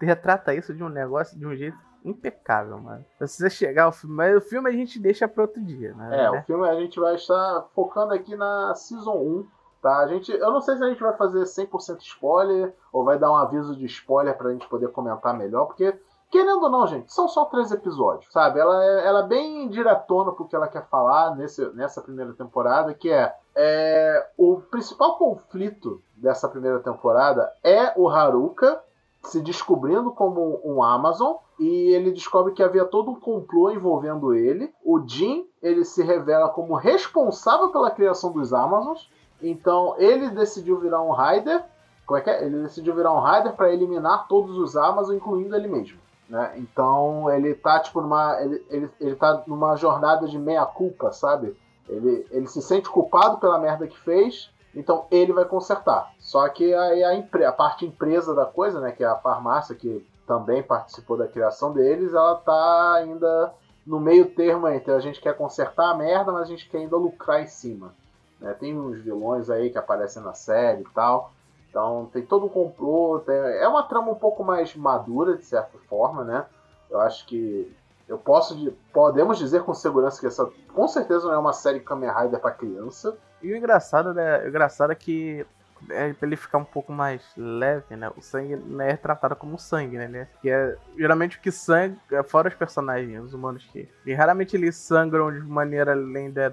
retrata 0.00 0.54
isso 0.54 0.72
de 0.72 0.84
um 0.84 0.88
negócio, 0.88 1.36
de 1.36 1.44
um 1.44 1.56
jeito 1.56 1.76
impecável, 2.04 2.78
mano. 2.78 3.04
Precisa 3.18 3.50
chegar 3.50 3.84
ao 3.84 3.92
filme, 3.92 4.14
mas 4.14 4.36
o 4.36 4.40
filme 4.40 4.68
a 4.68 4.72
gente 4.72 5.00
deixa 5.00 5.26
para 5.26 5.42
outro 5.42 5.60
dia, 5.60 5.92
né? 5.94 6.24
É, 6.24 6.30
o 6.30 6.42
filme 6.44 6.68
a 6.68 6.74
gente 6.74 7.00
vai 7.00 7.16
estar 7.16 7.66
focando 7.74 8.12
aqui 8.12 8.36
na 8.36 8.74
Season 8.76 9.16
1, 9.16 9.46
tá? 9.86 9.98
A 9.98 10.06
gente, 10.08 10.32
eu 10.32 10.50
não 10.50 10.60
sei 10.60 10.76
se 10.76 10.82
a 10.82 10.88
gente 10.88 11.00
vai 11.00 11.16
fazer 11.16 11.42
100% 11.42 12.00
spoiler 12.00 12.74
ou 12.92 13.04
vai 13.04 13.18
dar 13.18 13.30
um 13.30 13.36
aviso 13.36 13.76
de 13.76 13.86
spoiler 13.86 14.36
pra 14.36 14.50
gente 14.50 14.68
poder 14.68 14.88
comentar 14.88 15.32
melhor, 15.32 15.66
porque 15.66 15.96
Querendo 16.28 16.64
ou 16.64 16.68
não, 16.68 16.84
gente, 16.88 17.12
são 17.12 17.28
só 17.28 17.44
três 17.44 17.70
episódios, 17.70 18.32
sabe? 18.32 18.58
Ela 18.58 18.84
é, 18.84 19.06
ela 19.06 19.20
é 19.20 19.28
bem 19.28 19.68
diretona 19.68 20.32
pro 20.32 20.44
que 20.44 20.56
ela 20.56 20.66
quer 20.66 20.84
falar 20.88 21.36
nesse, 21.36 21.64
nessa 21.68 22.02
primeira 22.02 22.32
temporada, 22.32 22.92
que 22.92 23.08
é, 23.08 23.32
é 23.54 24.28
o 24.36 24.60
principal 24.60 25.16
conflito 25.18 26.02
dessa 26.16 26.48
primeira 26.48 26.80
temporada 26.80 27.48
é 27.62 27.92
o 27.96 28.08
Haruka 28.08 28.82
se 29.22 29.40
descobrindo 29.40 30.10
como 30.10 30.60
um 30.64 30.82
Amazon 30.82 31.36
e 31.60 31.94
ele 31.94 32.10
descobre 32.10 32.52
que 32.52 32.62
havia 32.62 32.84
todo 32.84 33.12
um 33.12 33.20
complô 33.20 33.70
envolvendo 33.70 34.34
ele. 34.34 34.74
O 34.84 35.00
Jin, 35.06 35.46
ele 35.62 35.84
se 35.84 36.02
revela 36.02 36.48
como 36.48 36.74
responsável 36.74 37.70
pela 37.70 37.90
criação 37.90 38.32
dos 38.32 38.52
Amazons 38.52 39.10
Então 39.42 39.94
ele 39.98 40.30
decidiu 40.30 40.78
virar 40.78 41.02
um 41.02 41.10
Raider. 41.10 41.64
Como 42.06 42.18
é 42.18 42.22
que 42.22 42.30
é? 42.30 42.44
Ele 42.44 42.62
decidiu 42.62 42.94
virar 42.94 43.12
um 43.12 43.20
Raider 43.20 43.52
para 43.52 43.72
eliminar 43.72 44.28
todos 44.28 44.56
os 44.56 44.76
Amazon, 44.76 45.16
incluindo 45.16 45.56
ele 45.56 45.68
mesmo. 45.68 45.98
Né? 46.28 46.54
Então 46.56 47.30
ele 47.30 47.54
tá 47.54 47.80
tipo 47.80 48.00
numa. 48.00 48.40
Ele, 48.40 48.66
ele, 48.70 48.90
ele 49.00 49.16
tá 49.16 49.42
numa 49.46 49.76
jornada 49.76 50.26
de 50.26 50.38
meia-culpa, 50.38 51.12
sabe? 51.12 51.56
Ele, 51.88 52.26
ele 52.30 52.46
se 52.48 52.60
sente 52.60 52.88
culpado 52.88 53.38
pela 53.38 53.58
merda 53.58 53.86
que 53.86 53.98
fez, 54.00 54.50
então 54.74 55.06
ele 55.10 55.32
vai 55.32 55.44
consertar. 55.44 56.12
Só 56.18 56.48
que 56.48 56.74
aí 56.74 57.04
a, 57.04 57.48
a, 57.48 57.52
parte 57.52 57.86
empresa 57.86 58.34
da 58.34 58.44
coisa, 58.44 58.80
né? 58.80 58.90
Que 58.90 59.04
é 59.04 59.06
a 59.06 59.16
farmácia 59.16 59.74
que 59.74 60.04
também 60.26 60.62
participou 60.62 61.16
da 61.16 61.28
criação 61.28 61.72
deles, 61.72 62.12
ela 62.12 62.34
tá 62.34 62.94
ainda 62.94 63.54
no 63.86 64.00
meio 64.00 64.26
termo 64.26 64.66
entre 64.66 64.92
a 64.92 64.98
gente 64.98 65.20
quer 65.20 65.36
consertar 65.36 65.90
a 65.90 65.94
merda, 65.94 66.32
mas 66.32 66.42
a 66.42 66.46
gente 66.46 66.68
quer 66.68 66.78
ainda 66.78 66.96
lucrar 66.96 67.40
em 67.40 67.46
cima. 67.46 67.94
Né? 68.40 68.54
Tem 68.54 68.78
uns 68.78 68.98
vilões 68.98 69.50
aí 69.50 69.70
que 69.70 69.78
aparecem 69.78 70.22
na 70.22 70.34
série 70.34 70.82
e 70.82 70.88
tal. 70.94 71.32
Então 71.70 72.08
tem 72.12 72.24
todo 72.24 72.46
um 72.46 72.48
complô. 72.48 73.20
Tem... 73.20 73.34
É 73.34 73.68
uma 73.68 73.82
trama 73.82 74.10
um 74.10 74.16
pouco 74.16 74.44
mais 74.44 74.74
madura, 74.74 75.36
de 75.36 75.44
certa 75.44 75.78
forma, 75.88 76.24
né? 76.24 76.46
Eu 76.90 77.00
acho 77.00 77.26
que. 77.26 77.74
Eu 78.08 78.18
posso. 78.18 78.72
Podemos 78.92 79.38
dizer 79.38 79.62
com 79.62 79.74
segurança 79.74 80.20
que 80.20 80.26
essa 80.26 80.48
com 80.72 80.86
certeza 80.86 81.26
não 81.26 81.34
é 81.34 81.38
uma 81.38 81.52
série 81.52 81.80
Kamen 81.80 82.10
Rider 82.10 82.40
pra 82.40 82.50
criança. 82.50 83.16
E 83.42 83.52
o 83.52 83.56
engraçado, 83.56 84.14
né? 84.14 84.44
O 84.44 84.48
engraçado 84.48 84.92
é 84.92 84.94
que 84.94 85.44
é 85.90 86.12
pra 86.12 86.26
ele 86.26 86.36
ficar 86.36 86.58
um 86.58 86.64
pouco 86.64 86.92
mais 86.92 87.22
leve, 87.36 87.96
né? 87.96 88.10
O 88.16 88.22
sangue 88.22 88.56
não 88.56 88.84
é 88.84 88.96
tratado 88.96 89.36
como 89.36 89.58
sangue, 89.58 89.98
né? 89.98 90.28
Que 90.40 90.50
é 90.50 90.76
geralmente 90.96 91.36
o 91.36 91.40
que 91.40 91.50
sangue, 91.50 91.98
é 92.10 92.22
fora 92.22 92.48
os 92.48 92.54
personagens, 92.54 93.24
os 93.24 93.34
humanos 93.34 93.68
que. 93.72 93.88
E 94.04 94.14
raramente 94.14 94.56
eles 94.56 94.76
sangram 94.76 95.32
de 95.32 95.40
maneira 95.40 95.92
além 95.92 96.30
da, 96.30 96.48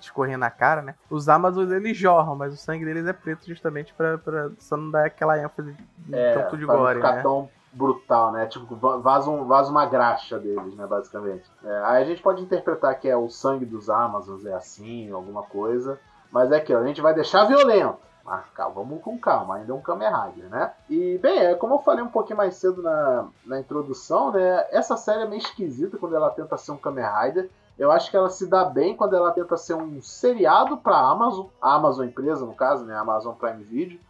escorrer 0.00 0.38
na 0.38 0.50
cara, 0.50 0.82
né? 0.82 0.94
Os 1.10 1.28
Amazons 1.28 1.70
eles 1.70 1.96
jorram, 1.96 2.36
mas 2.36 2.54
o 2.54 2.56
sangue 2.56 2.84
deles 2.84 3.06
é 3.06 3.12
preto 3.12 3.46
justamente 3.46 3.92
pra, 3.94 4.18
pra 4.18 4.50
só 4.58 4.76
não 4.76 4.90
dar 4.90 5.06
aquela 5.06 5.38
ênfase 5.38 5.72
de 5.98 6.14
é, 6.14 6.34
tanto 6.34 6.56
de 6.56 6.64
gore, 6.64 7.00
né? 7.00 7.22
tão 7.22 7.48
brutal, 7.72 8.32
né? 8.32 8.46
Tipo, 8.46 8.74
vaza, 9.00 9.30
um, 9.30 9.44
vaza 9.44 9.70
uma 9.70 9.86
graxa 9.86 10.38
deles, 10.38 10.74
né? 10.74 10.86
Basicamente. 10.86 11.44
É, 11.64 11.82
aí 11.84 12.02
a 12.02 12.06
gente 12.06 12.22
pode 12.22 12.42
interpretar 12.42 12.98
que 12.98 13.08
é 13.08 13.16
o 13.16 13.28
sangue 13.28 13.64
dos 13.64 13.88
Amazons 13.88 14.44
é 14.46 14.54
assim, 14.54 15.10
alguma 15.10 15.42
coisa. 15.42 15.98
Mas 16.30 16.52
é 16.52 16.60
que 16.60 16.72
a 16.72 16.84
gente 16.84 17.00
vai 17.00 17.14
deixar 17.14 17.44
violento. 17.44 17.98
Mas 18.24 18.44
calma, 18.50 18.74
vamos 18.74 19.02
com 19.02 19.18
calma, 19.18 19.56
ainda 19.56 19.72
é 19.72 19.74
um 19.74 19.80
Kamen 19.80 20.10
Rider, 20.10 20.50
né? 20.50 20.72
E, 20.90 21.16
bem, 21.16 21.38
é, 21.38 21.54
como 21.54 21.76
eu 21.76 21.78
falei 21.78 22.04
um 22.04 22.10
pouquinho 22.10 22.36
mais 22.36 22.56
cedo 22.56 22.82
na, 22.82 23.26
na 23.46 23.58
introdução, 23.58 24.30
né? 24.30 24.66
Essa 24.70 24.98
série 24.98 25.22
é 25.22 25.26
meio 25.26 25.40
esquisita 25.40 25.96
quando 25.96 26.14
ela 26.14 26.28
tenta 26.28 26.58
ser 26.58 26.72
um 26.72 26.76
Kamen 26.76 27.06
Rider. 27.06 27.48
Eu 27.78 27.92
acho 27.92 28.10
que 28.10 28.16
ela 28.16 28.28
se 28.28 28.46
dá 28.46 28.64
bem 28.64 28.96
quando 28.96 29.14
ela 29.14 29.30
tenta 29.30 29.56
ser 29.56 29.74
um 29.74 30.02
seriado 30.02 30.78
para 30.78 30.96
a 30.96 31.10
Amazon, 31.10 31.46
a 31.62 31.74
Amazon 31.74 32.06
empresa 32.06 32.44
no 32.44 32.54
caso, 32.54 32.84
né, 32.84 32.96
Amazon 32.96 33.34
Prime 33.34 33.62
Video. 33.62 34.00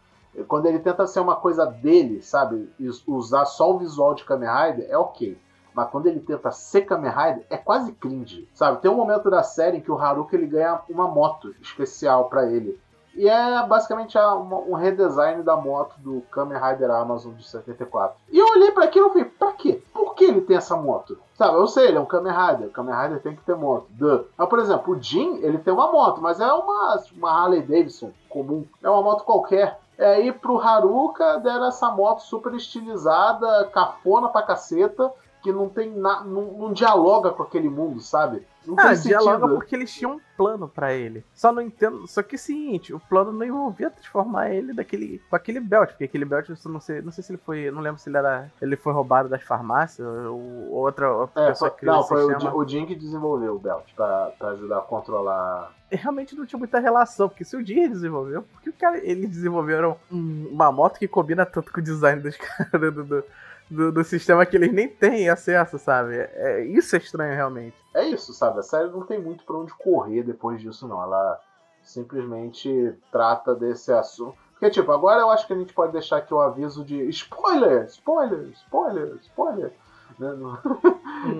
Quando 0.47 0.65
ele 0.65 0.79
tenta 0.79 1.05
ser 1.05 1.19
uma 1.19 1.35
coisa 1.35 1.65
dele, 1.65 2.21
sabe, 2.21 2.71
usar 3.07 3.45
só 3.45 3.71
o 3.71 3.77
visual 3.77 4.13
de 4.15 4.23
Kamen 4.23 4.49
Rider, 4.49 4.87
é 4.89 4.97
ok. 4.97 5.37
Mas 5.73 5.89
quando 5.89 6.07
ele 6.07 6.19
tenta 6.19 6.51
ser 6.51 6.81
Kamen 6.81 7.11
Rider, 7.11 7.45
é 7.49 7.57
quase 7.57 7.91
cringe, 7.91 8.49
sabe? 8.53 8.81
Tem 8.81 8.89
um 8.89 8.95
momento 8.95 9.29
da 9.29 9.43
série 9.43 9.77
em 9.77 9.81
que 9.81 9.91
o 9.91 9.97
Haruka 9.97 10.35
ele 10.35 10.47
ganha 10.47 10.81
uma 10.89 11.07
moto 11.07 11.53
especial 11.61 12.29
para 12.29 12.49
ele. 12.49 12.79
E 13.19 13.27
é 13.27 13.67
basicamente 13.67 14.17
um 14.17 14.75
redesign 14.75 15.43
da 15.43 15.57
moto 15.57 15.93
do 15.97 16.21
Kamen 16.31 16.57
Rider 16.57 16.89
Amazon 16.89 17.33
de 17.33 17.45
74. 17.45 18.15
E 18.31 18.39
eu 18.39 18.45
olhei 18.47 18.71
para 18.71 18.85
aquilo 18.85 19.07
e 19.07 19.09
falei, 19.09 19.25
pra 19.25 19.51
quê? 19.51 19.83
Por 19.93 20.15
que 20.15 20.23
ele 20.23 20.39
tem 20.39 20.55
essa 20.55 20.77
moto? 20.77 21.17
Sabe, 21.37 21.57
eu 21.57 21.67
sei, 21.67 21.89
ele 21.89 21.97
é 21.97 21.99
um 21.99 22.05
Kamen 22.05 22.31
Rider. 22.31 22.69
Kamen 22.69 22.95
Rider 22.95 23.21
tem 23.21 23.35
que 23.35 23.43
ter 23.43 23.57
moto. 23.57 23.87
Duh. 23.89 24.23
Mas, 24.37 24.47
por 24.47 24.59
exemplo, 24.59 24.93
o 24.93 25.03
Jin, 25.03 25.39
ele 25.41 25.57
tem 25.57 25.73
uma 25.73 25.91
moto, 25.91 26.21
mas 26.21 26.39
é 26.39 26.49
uma, 26.49 26.97
uma 27.17 27.29
Harley 27.29 27.61
Davidson 27.61 28.13
comum. 28.29 28.65
É 28.81 28.89
uma 28.89 29.01
moto 29.01 29.25
qualquer. 29.25 29.77
E 29.97 30.01
aí 30.01 30.31
pro 30.31 30.57
Haruka 30.57 31.39
deram 31.39 31.65
essa 31.65 31.91
moto 31.91 32.21
super 32.21 32.53
estilizada, 32.53 33.65
cafona 33.65 34.29
pra 34.29 34.43
caceta, 34.43 35.11
que 35.43 35.51
não 35.51 35.67
tem 35.67 35.91
na, 35.91 36.23
não, 36.23 36.43
não 36.53 36.71
dialoga 36.71 37.31
com 37.31 37.43
aquele 37.43 37.67
mundo, 37.67 37.99
sabe? 37.99 38.47
Não 38.75 38.83
ah, 38.83 38.93
dialoga 38.93 39.47
porque 39.47 39.75
eles 39.75 39.93
tinham 39.93 40.13
um 40.13 40.19
plano 40.37 40.67
para 40.67 40.93
ele. 40.93 41.25
Só 41.33 41.51
não 41.51 41.61
entendo. 41.61 42.07
Só 42.07 42.23
que 42.23 42.35
é 42.35 42.37
o 42.37 42.39
seguinte, 42.39 42.93
o 42.93 42.99
plano 42.99 43.31
não 43.31 43.45
envolvia 43.45 43.89
transformar 43.89 44.51
ele 44.51 44.73
daquele. 44.73 45.21
com 45.29 45.35
aquele 45.35 45.59
belt, 45.59 45.89
porque 45.89 46.05
aquele 46.05 46.25
belt, 46.25 46.49
eu 46.49 46.55
não 46.71 46.79
sei, 46.79 47.01
não 47.01 47.11
sei 47.11 47.23
se 47.23 47.31
ele 47.31 47.41
foi. 47.45 47.71
Não 47.71 47.81
lembro 47.81 47.99
se 47.99 48.09
ele 48.09 48.17
era. 48.17 48.49
Ele 48.61 48.75
foi 48.75 48.93
roubado 48.93 49.27
das 49.27 49.43
farmácias 49.43 50.07
ou 50.07 50.71
outra, 50.71 51.11
outra 51.11 51.43
é, 51.43 51.47
pessoa 51.49 51.75
foi, 51.77 51.87
Não, 51.87 52.03
foi 52.03 52.23
o, 52.23 52.57
o 52.57 52.67
Jin 52.67 52.85
que 52.85 52.95
desenvolveu 52.95 53.55
o 53.55 53.59
belt 53.59 53.85
pra, 53.95 54.31
pra 54.37 54.49
ajudar 54.49 54.77
a 54.77 54.81
controlar. 54.81 55.71
Realmente 55.91 56.35
não 56.35 56.45
tinha 56.45 56.59
muita 56.59 56.79
relação, 56.79 57.27
porque 57.27 57.43
se 57.43 57.57
o 57.57 57.65
Jin 57.65 57.89
desenvolveu, 57.89 58.43
porque 58.53 58.69
o 58.69 58.73
cara, 58.73 58.97
eles 58.97 59.29
desenvolveram 59.29 59.97
uma 60.11 60.71
moto 60.71 60.99
que 60.99 61.07
combina 61.07 61.45
tanto 61.45 61.73
com 61.73 61.79
o 61.79 61.83
design 61.83 62.21
dos 62.21 62.37
caras 62.37 62.93
do, 62.93 63.03
do 63.03 63.23
do, 63.69 63.91
do, 63.91 64.03
sistema 64.03 64.45
que 64.45 64.57
eles 64.57 64.71
nem 64.71 64.87
têm 64.87 65.29
acesso, 65.29 65.77
sabe? 65.77 66.15
É, 66.17 66.63
isso 66.65 66.95
é 66.95 66.99
estranho 66.99 67.35
realmente. 67.35 67.75
É 67.93 68.07
isso, 68.07 68.33
sabe? 68.33 68.59
A 68.59 68.63
série 68.63 68.89
não 68.89 69.01
tem 69.01 69.19
muito 69.19 69.43
para 69.43 69.57
onde 69.57 69.73
correr 69.73 70.23
depois 70.23 70.61
disso, 70.61 70.87
não. 70.87 71.01
Ela 71.01 71.39
simplesmente 71.83 72.93
trata 73.11 73.55
desse 73.55 73.91
assunto. 73.91 74.37
Porque, 74.51 74.69
tipo, 74.69 74.91
agora 74.91 75.21
eu 75.21 75.29
acho 75.29 75.47
que 75.47 75.53
a 75.53 75.55
gente 75.55 75.73
pode 75.73 75.93
deixar 75.93 76.17
aqui 76.17 76.33
o 76.33 76.41
aviso 76.41 76.83
de 76.83 77.07
spoiler, 77.09 77.85
spoiler, 77.85 78.49
spoiler, 78.49 79.15
spoiler. 79.21 79.71
Né? 80.17 80.35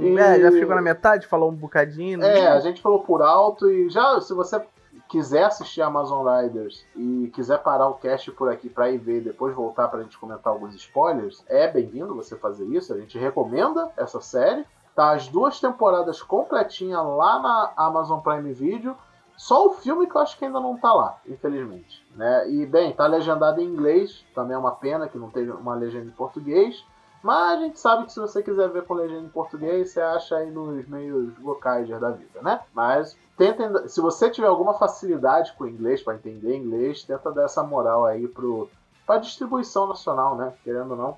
E... 0.02 0.18
É, 0.20 0.40
já 0.42 0.52
ficou 0.52 0.76
na 0.76 0.82
metade, 0.82 1.28
falou 1.28 1.50
um 1.50 1.56
bocadinho. 1.56 2.20
Né? 2.20 2.40
É, 2.40 2.48
a 2.48 2.60
gente 2.60 2.82
falou 2.82 3.02
por 3.02 3.22
alto 3.22 3.70
e 3.70 3.90
já, 3.90 4.20
se 4.22 4.34
você 4.34 4.62
quiser 5.10 5.46
assistir 5.46 5.82
Amazon 5.82 6.26
Riders 6.26 6.86
e 6.96 7.32
quiser 7.34 7.58
parar 7.64 7.88
o 7.88 7.96
cast 7.96 8.32
por 8.32 8.50
aqui 8.50 8.70
para 8.70 8.92
ir 8.92 9.00
ver 9.00 9.18
e 9.18 9.22
depois 9.22 9.56
voltar 9.56 9.88
para 9.88 10.00
a 10.00 10.04
gente 10.04 10.18
comentar 10.20 10.54
alguns 10.54 10.76
spoilers, 10.76 11.44
é 11.48 11.68
bem-vindo 11.68 12.16
você 12.16 12.38
fazer 12.38 12.66
isso. 12.66 12.94
A 12.94 12.98
gente 12.98 13.18
recomenda 13.18 13.92
essa 13.98 14.22
série. 14.22 14.66
Tá 14.96 15.12
as 15.12 15.28
duas 15.28 15.60
temporadas 15.60 16.22
completinhas 16.22 17.04
lá 17.04 17.40
na 17.40 17.74
Amazon 17.76 18.20
Prime 18.20 18.54
Video. 18.54 18.96
Só 19.36 19.68
o 19.68 19.74
filme 19.74 20.06
que 20.06 20.16
eu 20.16 20.22
acho 20.22 20.38
que 20.38 20.46
ainda 20.46 20.60
não 20.60 20.78
tá 20.78 20.94
lá, 20.94 21.18
infelizmente. 21.26 22.06
Né? 22.16 22.52
E 22.52 22.66
bem, 22.66 22.94
tá 22.94 23.08
legendado 23.08 23.62
em 23.62 23.66
inglês, 23.66 24.26
também 24.36 24.54
é 24.54 24.60
uma 24.60 24.74
pena 24.74 25.08
que 25.08 25.18
não 25.18 25.32
tenha 25.32 25.56
uma 25.56 25.74
legenda 25.74 26.08
em 26.08 26.12
português. 26.12 26.86
Mas 27.22 27.60
a 27.60 27.62
gente 27.62 27.80
sabe 27.80 28.06
que 28.06 28.14
se 28.14 28.20
você 28.20 28.42
quiser 28.42 28.70
ver 28.70 28.86
com 28.86 28.94
legenda 28.94 29.26
em 29.26 29.30
português, 29.30 29.92
você 29.92 30.00
acha 30.00 30.38
aí 30.38 30.50
nos 30.50 30.88
meios 30.88 31.38
locais 31.40 31.88
da 31.90 32.12
vida, 32.12 32.42
né? 32.42 32.62
Mas 32.74 33.18
tentem, 33.38 33.88
se 33.88 34.00
você 34.00 34.30
tiver 34.30 34.48
alguma 34.48 34.74
facilidade 34.74 35.54
com 35.54 35.66
o 35.66 35.68
inglês, 35.68 36.02
para 36.02 36.16
entender 36.16 36.56
inglês, 36.56 37.04
tenta 37.04 37.32
dar 37.32 37.44
essa 37.44 37.62
moral 37.62 38.06
aí 38.06 38.28
pro, 38.28 38.70
pra 39.06 39.18
distribuição 39.18 39.88
nacional, 39.88 40.36
né? 40.36 40.54
Querendo 40.64 40.92
ou 40.92 40.98
não. 40.98 41.18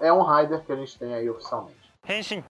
É, 0.00 0.08
é 0.08 0.12
um 0.12 0.22
rider 0.22 0.64
que 0.64 0.72
a 0.72 0.76
gente 0.76 0.98
tem 0.98 1.14
aí 1.14 1.28
oficialmente. 1.30 1.92
Henshin. 2.06 2.44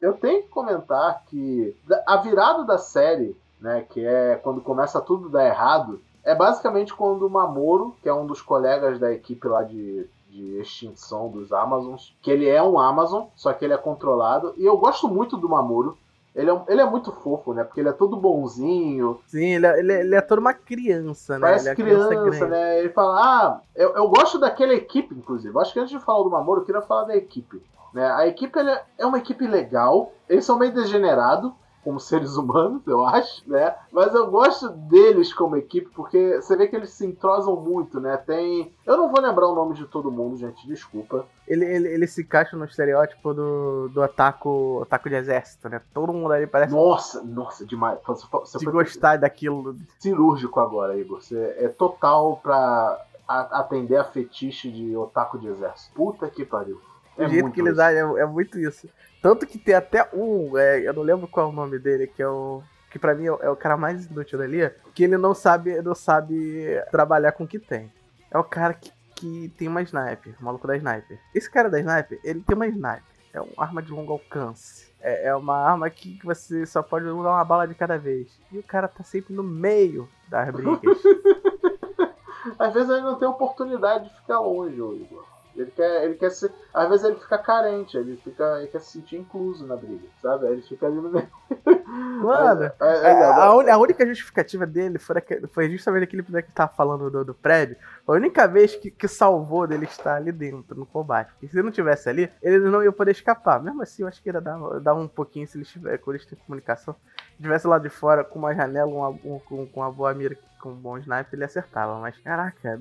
Eu 0.00 0.14
tenho 0.14 0.42
que 0.42 0.48
comentar 0.48 1.22
que 1.26 1.76
a 2.06 2.16
virada 2.16 2.64
da 2.64 2.78
série, 2.78 3.36
né, 3.60 3.84
que 3.90 4.04
é 4.04 4.36
quando 4.36 4.62
começa 4.62 5.00
tudo 5.00 5.28
dar 5.28 5.46
errado, 5.46 6.00
é 6.24 6.34
basicamente 6.34 6.94
quando 6.94 7.26
o 7.26 7.30
Mamoro, 7.30 7.94
que 8.02 8.08
é 8.08 8.14
um 8.14 8.26
dos 8.26 8.40
colegas 8.40 8.98
da 8.98 9.12
equipe 9.12 9.46
lá 9.46 9.62
de 9.62 10.08
de 10.30 10.60
extinção 10.60 11.28
dos 11.28 11.52
Amazons, 11.52 12.16
que 12.22 12.30
ele 12.30 12.48
é 12.48 12.62
um 12.62 12.78
Amazon, 12.78 13.26
só 13.34 13.52
que 13.52 13.64
ele 13.64 13.74
é 13.74 13.78
controlado. 13.78 14.54
E 14.56 14.64
eu 14.64 14.76
gosto 14.76 15.08
muito 15.08 15.36
do 15.36 15.48
Mamuro. 15.48 15.98
Ele 16.32 16.48
é, 16.48 16.62
ele 16.68 16.80
é 16.80 16.84
muito 16.84 17.10
fofo, 17.10 17.52
né? 17.52 17.64
Porque 17.64 17.80
ele 17.80 17.88
é 17.88 17.92
todo 17.92 18.16
bonzinho. 18.16 19.20
Sim, 19.26 19.54
ele 19.54 19.66
é, 19.66 19.78
ele 19.80 19.92
é, 19.92 20.00
ele 20.00 20.14
é 20.14 20.20
toda 20.20 20.40
uma 20.40 20.54
criança, 20.54 21.34
né? 21.34 21.40
Parece 21.40 21.64
ele 21.64 21.72
é 21.72 21.74
criança, 21.74 22.08
criança 22.08 22.46
né? 22.46 22.78
Ele 22.78 22.88
fala, 22.90 23.20
ah, 23.20 23.60
eu, 23.74 23.96
eu 23.96 24.08
gosto 24.08 24.38
daquela 24.38 24.72
equipe, 24.72 25.12
inclusive. 25.12 25.58
Acho 25.58 25.72
que 25.72 25.80
antes 25.80 25.90
de 25.90 25.98
falar 25.98 26.22
do 26.22 26.30
Mamoro, 26.30 26.60
eu 26.60 26.64
queria 26.64 26.82
falar 26.82 27.04
da 27.04 27.16
equipe. 27.16 27.60
Né? 27.92 28.08
A 28.12 28.28
equipe 28.28 28.56
é 28.96 29.04
uma 29.04 29.18
equipe 29.18 29.44
legal. 29.44 30.12
Eles 30.28 30.44
são 30.44 30.56
meio 30.56 30.72
degenerados, 30.72 31.52
como 31.82 31.98
seres 31.98 32.36
humanos, 32.36 32.82
eu 32.86 33.04
acho, 33.04 33.42
né? 33.48 33.74
Mas 33.90 34.14
eu 34.14 34.30
gosto 34.30 34.68
deles 34.68 35.32
como 35.32 35.56
equipe 35.56 35.88
porque 35.94 36.36
você 36.36 36.56
vê 36.56 36.68
que 36.68 36.76
eles 36.76 36.90
se 36.90 37.06
entrosam 37.06 37.56
muito, 37.56 37.98
né? 37.98 38.16
Tem. 38.18 38.72
Eu 38.86 38.96
não 38.96 39.10
vou 39.10 39.20
lembrar 39.20 39.48
o 39.48 39.54
nome 39.54 39.74
de 39.74 39.86
todo 39.86 40.10
mundo, 40.10 40.36
gente, 40.36 40.66
desculpa. 40.66 41.24
Ele, 41.48 41.64
ele, 41.64 41.88
ele 41.88 42.06
se 42.06 42.22
encaixa 42.22 42.56
no 42.56 42.64
estereótipo 42.64 43.32
do, 43.32 43.88
do 43.88 44.02
ataco, 44.02 44.80
ataco 44.82 45.08
de 45.08 45.14
exército, 45.14 45.68
né? 45.68 45.80
Todo 45.92 46.12
mundo 46.12 46.32
ali 46.32 46.46
parece. 46.46 46.72
Nossa, 46.72 47.22
nossa, 47.22 47.64
demais. 47.64 47.98
Você, 48.06 48.26
você 48.30 48.58
de 48.58 48.64
foi 48.64 48.72
gostar 48.72 49.16
daquilo. 49.16 49.74
Cirúrgico 49.98 50.60
agora, 50.60 50.96
Igor. 50.96 51.20
Você 51.20 51.56
é 51.58 51.68
total 51.68 52.36
pra 52.42 53.06
atender 53.26 53.96
a 53.96 54.04
fetiche 54.04 54.70
de 54.70 54.96
otaku 54.96 55.38
de 55.38 55.48
exército. 55.48 55.94
Puta 55.94 56.28
que 56.28 56.44
pariu. 56.44 56.80
É 57.16 57.26
o 57.26 57.28
jeito 57.28 57.50
que 57.50 57.60
eles 57.60 57.78
agem 57.78 58.00
é, 58.00 58.20
é 58.20 58.26
muito 58.26 58.58
isso. 58.58 58.88
Tanto 59.22 59.46
que 59.46 59.58
tem 59.58 59.74
até 59.74 60.08
um, 60.14 60.56
é, 60.56 60.80
eu 60.80 60.94
não 60.94 61.02
lembro 61.02 61.28
qual 61.28 61.46
é 61.46 61.48
o 61.50 61.54
nome 61.54 61.78
dele, 61.78 62.06
que 62.06 62.22
é 62.22 62.28
o. 62.28 62.62
Que 62.90 62.98
pra 62.98 63.14
mim 63.14 63.26
é 63.26 63.32
o, 63.32 63.52
é 63.52 63.56
cara 63.56 63.76
mais 63.76 64.06
inútil 64.06 64.38
dali, 64.38 64.68
que 64.94 65.04
ele 65.04 65.16
não 65.16 65.34
sabe, 65.34 65.80
não 65.82 65.94
sabe 65.94 66.82
trabalhar 66.90 67.32
com 67.32 67.44
o 67.44 67.48
que 67.48 67.58
tem. 67.58 67.92
É 68.30 68.38
o 68.38 68.44
cara 68.44 68.74
que, 68.74 68.90
que 69.14 69.52
tem 69.56 69.68
uma 69.68 69.82
sniper, 69.82 70.34
o 70.40 70.44
maluco 70.44 70.66
da 70.66 70.76
sniper. 70.76 71.18
Esse 71.34 71.48
cara 71.48 71.70
da 71.70 71.78
sniper, 71.78 72.18
ele 72.24 72.40
tem 72.40 72.56
uma 72.56 72.66
sniper. 72.66 73.02
é 73.32 73.40
uma 73.40 73.64
arma 73.64 73.82
de 73.82 73.92
longo 73.92 74.12
alcance. 74.12 74.90
É, 75.00 75.28
é 75.28 75.34
uma 75.34 75.56
arma 75.56 75.88
que 75.88 76.18
você 76.24 76.66
só 76.66 76.82
pode 76.82 77.06
usar 77.06 77.30
uma 77.30 77.44
bala 77.44 77.68
de 77.68 77.74
cada 77.74 77.96
vez. 77.96 78.40
E 78.50 78.58
o 78.58 78.62
cara 78.62 78.88
tá 78.88 79.04
sempre 79.04 79.34
no 79.34 79.42
meio 79.42 80.08
das 80.28 80.50
brigas. 80.50 80.80
Às 82.58 82.72
vezes 82.72 82.88
ele 82.88 83.02
não 83.02 83.18
tem 83.18 83.28
oportunidade 83.28 84.08
de 84.08 84.16
ficar 84.16 84.40
longe, 84.40 84.74
Igor. 84.74 85.24
Ele 85.56 85.70
quer, 85.70 86.04
ele 86.04 86.14
quer 86.14 86.30
ser. 86.30 86.52
Às 86.72 86.88
vezes 86.88 87.04
ele 87.04 87.16
fica 87.16 87.38
carente, 87.38 87.96
ele, 87.96 88.16
fica, 88.22 88.58
ele 88.58 88.68
quer 88.68 88.80
se 88.80 88.92
sentir 88.92 89.16
incluso 89.16 89.66
na 89.66 89.76
briga, 89.76 90.06
sabe? 90.22 90.46
Ele 90.46 90.62
fica 90.62 90.86
ali 90.86 90.96
no 90.96 91.10
meio. 91.10 91.28
Mano, 92.22 92.64
é, 92.64 92.72
é, 92.80 93.10
é, 93.10 93.24
a, 93.24 93.44
a, 93.44 93.78
única 93.78 94.06
justificativa 94.06 94.64
dele 94.64 94.98
foi, 94.98 95.16
foi 95.52 95.70
justamente 95.70 96.04
aquele 96.04 96.22
que 96.22 96.52
tava 96.52 96.72
falando 96.72 97.10
do, 97.10 97.24
do 97.24 97.34
prédio. 97.34 97.76
A 98.12 98.16
única 98.16 98.46
vez 98.46 98.76
que, 98.76 98.90
que 98.90 99.06
salvou 99.08 99.66
dele 99.66 99.84
estar 99.84 100.16
ali 100.16 100.32
dentro, 100.32 100.78
no 100.78 100.86
combate. 100.86 101.32
Porque 101.32 101.48
se 101.48 101.62
não 101.62 101.70
tivesse 101.70 102.08
ali, 102.08 102.30
ele 102.42 102.58
não 102.70 102.82
ia 102.82 102.92
poder 102.92 103.12
escapar. 103.12 103.62
Mesmo 103.62 103.82
assim, 103.82 104.02
eu 104.02 104.08
acho 104.08 104.22
que 104.22 104.28
ia 104.28 104.40
dar, 104.40 104.58
dar 104.80 104.94
um 104.94 105.08
pouquinho 105.08 105.46
se 105.46 105.56
ele 105.56 105.64
estiver 105.64 105.98
com 105.98 106.10
eles 106.10 106.26
têm 106.26 106.38
comunicação. 106.46 106.94
Se 107.36 107.42
tivesse 107.42 107.66
lá 107.66 107.78
de 107.78 107.88
fora 107.88 108.24
com 108.24 108.38
uma 108.38 108.54
janela, 108.54 108.90
uma, 108.90 109.08
um, 109.08 109.38
com, 109.38 109.66
com 109.66 109.80
uma 109.80 109.90
boa 109.90 110.12
mira 110.14 110.36
com 110.60 110.70
um 110.72 110.76
bom 110.76 110.98
sniper 110.98 111.32
ele 111.32 111.44
acertava, 111.44 111.98
mas 111.98 112.16
caraca. 112.18 112.80